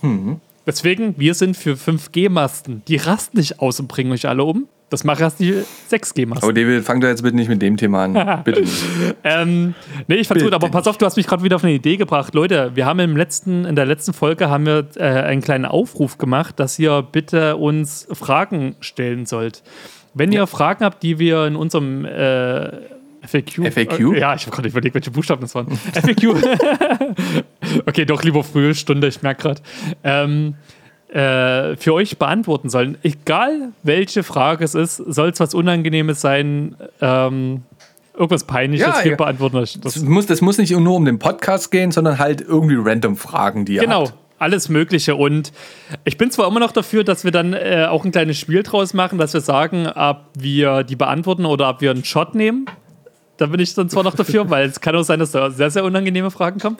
[0.00, 0.40] Mhm.
[0.66, 2.82] Deswegen, wir sind für 5G-Masten.
[2.86, 4.68] Die rasten nicht aus und bringen euch alle um.
[4.90, 5.54] Das machen erst die
[5.90, 6.44] 6G-Masten.
[6.44, 8.42] Aber David, fang doch jetzt bitte nicht mit dem Thema an.
[8.44, 8.84] Bitte nicht.
[9.24, 9.74] Ähm,
[10.06, 11.96] nee, ich fand's gut, aber pass auf, du hast mich gerade wieder auf eine Idee
[11.96, 12.34] gebracht.
[12.34, 16.18] Leute, wir haben im letzten, in der letzten Folge haben wir äh, einen kleinen Aufruf
[16.18, 19.62] gemacht, dass ihr bitte uns Fragen stellen sollt.
[20.12, 22.72] Wenn ihr Fragen habt, die wir in unserem äh,
[23.26, 23.72] FAQ.
[23.72, 24.00] FAQ?
[24.14, 25.68] Äh, ja, ich habe gerade überlegt, welche Buchstaben das waren.
[25.94, 26.34] FAQ.
[27.86, 29.62] okay, doch lieber frühe Stunde, ich merke gerade.
[30.04, 30.54] Ähm,
[31.08, 32.96] äh, für euch beantworten sollen.
[33.02, 37.62] Egal welche Frage es ist, soll es was Unangenehmes sein, ähm,
[38.14, 39.16] irgendwas Peinliches, Ja, wir ja.
[39.16, 39.94] beantworten euch das.
[39.94, 43.64] Das muss, das muss nicht nur um den Podcast gehen, sondern halt irgendwie random Fragen,
[43.66, 44.06] die ihr Genau.
[44.06, 44.14] habt.
[44.38, 45.14] alles Mögliche.
[45.14, 45.52] Und
[46.04, 48.92] ich bin zwar immer noch dafür, dass wir dann äh, auch ein kleines Spiel draus
[48.92, 52.66] machen, dass wir sagen, ob wir die beantworten oder ob wir einen Shot nehmen.
[53.36, 55.70] Da bin ich dann zwar noch dafür, weil es kann auch sein, dass da sehr,
[55.70, 56.76] sehr unangenehme Fragen kommen.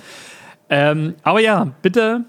[0.70, 2.24] Ähm, aber ja, bitte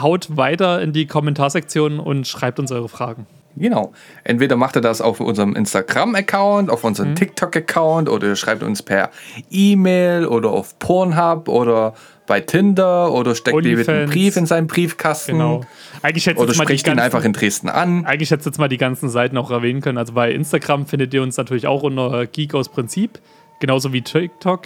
[0.00, 3.26] haut weiter in die Kommentarsektion und schreibt uns eure Fragen.
[3.56, 3.92] Genau.
[4.24, 7.14] Entweder macht ihr das auf unserem Instagram-Account, auf unserem Mhm.
[7.16, 9.10] TikTok-Account oder ihr schreibt uns per
[9.50, 11.92] E-Mail oder auf Pornhub oder
[12.26, 14.10] bei Tinder oder steckt David einen OnlyFans.
[14.10, 15.32] Brief in seinen Briefkasten.
[15.32, 15.60] Genau.
[16.00, 18.06] Eigentlich hätte Oder spricht ihn einfach in Dresden an.
[18.06, 19.98] eigentlich hättest du jetzt mal die ganzen Seiten auch erwähnen können.
[19.98, 23.18] Also bei Instagram findet ihr uns natürlich auch unter Geek aus Prinzip.
[23.62, 24.62] Genauso wie TikTok.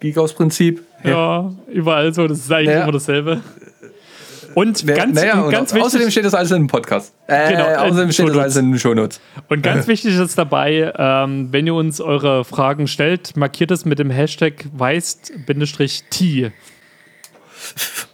[0.00, 0.82] Geek aus Prinzip.
[1.04, 2.26] Ja, überall so.
[2.26, 2.84] Das ist eigentlich Ja.
[2.84, 3.42] immer dasselbe.
[4.54, 7.12] Und Na- ganz, naja, und und ganz außerdem wichtig, steht das alles in dem Podcast.
[7.26, 9.20] Äh, Genau, äh, außerdem steht das alles in den Shownotes.
[9.50, 13.98] und ganz wichtig ist dabei, ähm, wenn ihr uns eure Fragen stellt, markiert es mit
[13.98, 16.52] dem Hashtag weist-t.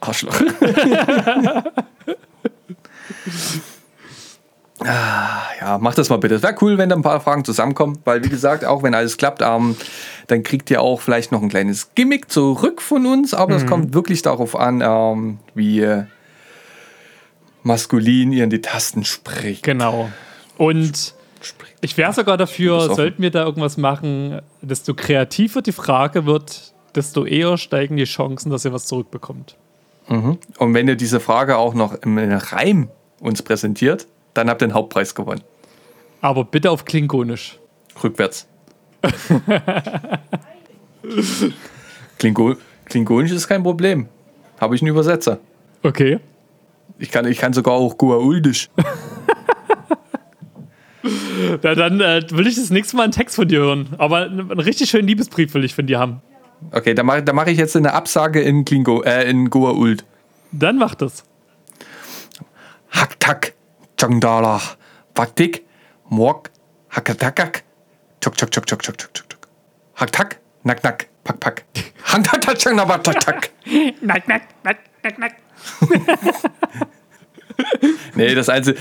[0.01, 0.41] Arschloch.
[4.85, 6.37] Ah, ja, macht das mal bitte.
[6.37, 9.17] Es wäre cool, wenn da ein paar Fragen zusammenkommen, weil wie gesagt, auch wenn alles
[9.17, 9.77] klappt, ähm,
[10.29, 13.59] dann kriegt ihr auch vielleicht noch ein kleines Gimmick zurück von uns, aber Mhm.
[13.59, 16.05] es kommt wirklich darauf an, ähm, wie äh,
[17.63, 19.63] maskulin ihr in die Tasten spricht.
[19.65, 20.11] Genau.
[20.57, 21.15] Und
[21.81, 27.25] ich wäre sogar dafür, sollten wir da irgendwas machen, desto kreativer die Frage wird, desto
[27.25, 29.57] eher steigen die Chancen, dass ihr was zurückbekommt.
[30.09, 32.89] Und wenn ihr diese Frage auch noch im Reim
[33.21, 35.43] uns präsentiert, dann habt ihr den Hauptpreis gewonnen.
[36.21, 37.59] Aber bitte auf Klingonisch.
[38.03, 38.47] Rückwärts.
[42.19, 42.57] Klingo
[42.87, 44.09] Klingonisch ist kein Problem.
[44.61, 45.39] Habe ich einen Übersetzer.
[45.83, 46.19] Okay.
[46.99, 48.69] Ich kann, ich kann sogar auch Goa'uldisch.
[51.63, 53.91] Na, dann äh, will ich das nächste Mal einen Text von dir hören.
[53.99, 56.21] Aber einen richtig schönen Liebesbrief will ich von dir haben.
[56.73, 60.03] Okay, da mache mach ich jetzt eine Absage in, Klingo, äh, in Goa'uld.
[60.51, 61.25] Dann mach das.
[62.91, 63.55] Haktak,
[63.99, 64.61] Changdala,
[65.15, 65.65] Waktik,
[66.09, 66.51] Morg,
[66.93, 67.63] Hakatakak,
[68.21, 69.49] Chok Chok Chok Chok Chok Chok Chok Chok.
[69.97, 71.65] Haktak, Nack Nack, Pack Pack.
[72.05, 73.51] Haktak, Changdabatak.
[74.01, 75.33] Nack, nack, nack, nack, nack.
[78.15, 78.79] Nee, das Einzige,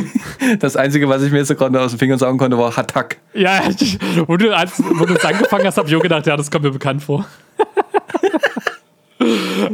[0.58, 3.16] das Einzige, was ich mir jetzt so gerade aus den Fingern sagen konnte, war Hatak.
[3.32, 3.62] Ja,
[4.26, 6.64] wo du, als, wo du es angefangen hast, habe ich auch gedacht, ja, das kommt
[6.64, 7.26] mir bekannt vor.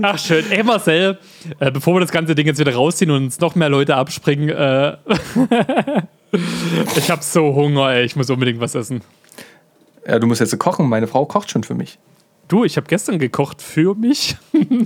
[0.02, 0.44] Ach, schön.
[0.50, 1.18] Ey, Marcel,
[1.58, 4.48] äh, bevor wir das ganze Ding jetzt wieder rausziehen und uns noch mehr Leute abspringen,
[4.50, 4.96] äh,
[6.96, 9.02] ich habe so Hunger, ey, ich muss unbedingt was essen.
[10.06, 10.88] Ja, du musst jetzt kochen.
[10.88, 11.98] Meine Frau kocht schon für mich.
[12.48, 14.36] Du, ich habe gestern gekocht für mich.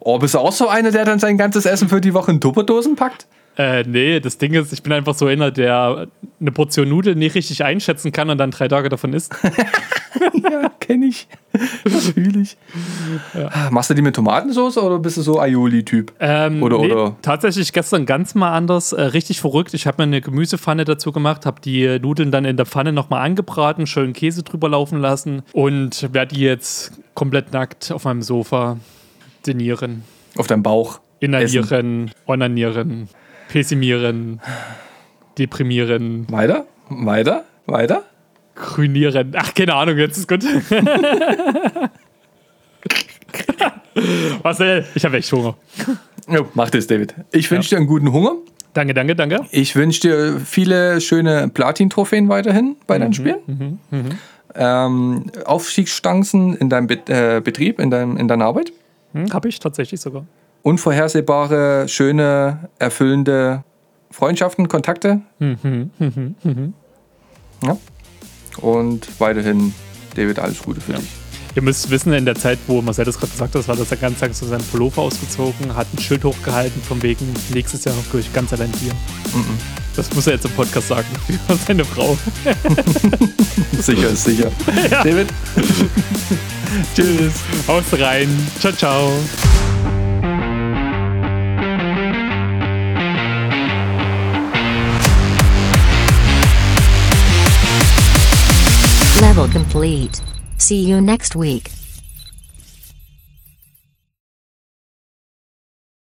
[0.00, 2.40] Oh, bist du auch so einer, der dann sein ganzes Essen für die Woche in
[2.40, 3.26] Tupperdosen packt?
[3.56, 6.08] Äh, nee, das Ding ist, ich bin einfach so einer, der
[6.40, 9.34] eine Portion Nudeln nicht richtig einschätzen kann und dann drei Tage davon isst.
[10.50, 11.26] Ja, kenne ich.
[11.84, 12.56] Das fühle ich.
[13.70, 16.12] Machst du die mit Tomatensauce oder bist du so Aioli-Typ?
[16.20, 19.74] Ähm, Oder- nee, oder- Tatsächlich gestern ganz mal anders, äh, richtig verrückt.
[19.74, 23.24] Ich habe mir eine Gemüsepfanne dazu gemacht, habe die Nudeln dann in der Pfanne nochmal
[23.26, 28.78] angebraten, schön Käse drüber laufen lassen und werde die jetzt komplett nackt auf meinem Sofa
[29.46, 30.04] dinieren,
[30.36, 31.00] Auf deinem Bauch.
[31.20, 33.08] Inhalieren, onanieren,
[33.48, 34.40] pessimieren,
[35.38, 36.66] deprimieren, Weiter?
[36.88, 37.44] Weiter?
[37.66, 38.04] Weiter?
[38.54, 39.32] grünieren.
[39.36, 40.44] Ach, keine Ahnung, jetzt ist gut.
[44.42, 45.56] Marcel, ich habe echt Hunger.
[46.28, 47.14] Jo, mach das, David.
[47.32, 48.36] Ich wünsche dir einen guten Hunger.
[48.72, 49.40] Danke, danke, danke.
[49.50, 53.78] Ich wünsche dir viele schöne Platin-Trophäen weiterhin bei deinen Spielen.
[54.56, 58.72] Ähm, Aufstiegschancen in deinem Bet äh, Betrieb, in, deinem, in deiner Arbeit.
[59.12, 60.26] Hm, habe ich tatsächlich sogar.
[60.64, 63.64] Unvorhersehbare, schöne, erfüllende
[64.10, 65.20] Freundschaften, Kontakte.
[67.62, 67.76] Ja.
[68.60, 69.74] Und weiterhin,
[70.16, 71.08] David, alles Gute für dich.
[71.54, 73.98] Ihr müsst wissen, in der Zeit, wo Marcel das gerade gesagt hat, war das der
[73.98, 78.20] ganze Tag so seinen Pullover ausgezogen, hat ein Schild hochgehalten, von wegen nächstes Jahr gehe
[78.20, 78.92] ich ganz allein hier.
[79.94, 81.06] Das muss er jetzt im Podcast sagen,
[81.46, 82.16] für seine Frau.
[83.78, 84.50] Sicher ist sicher.
[84.90, 85.28] David,
[86.96, 87.34] Tschüss,
[87.68, 88.28] haust rein,
[88.58, 89.12] ciao, ciao.
[99.24, 100.20] Level complete.
[100.58, 101.70] See you next week.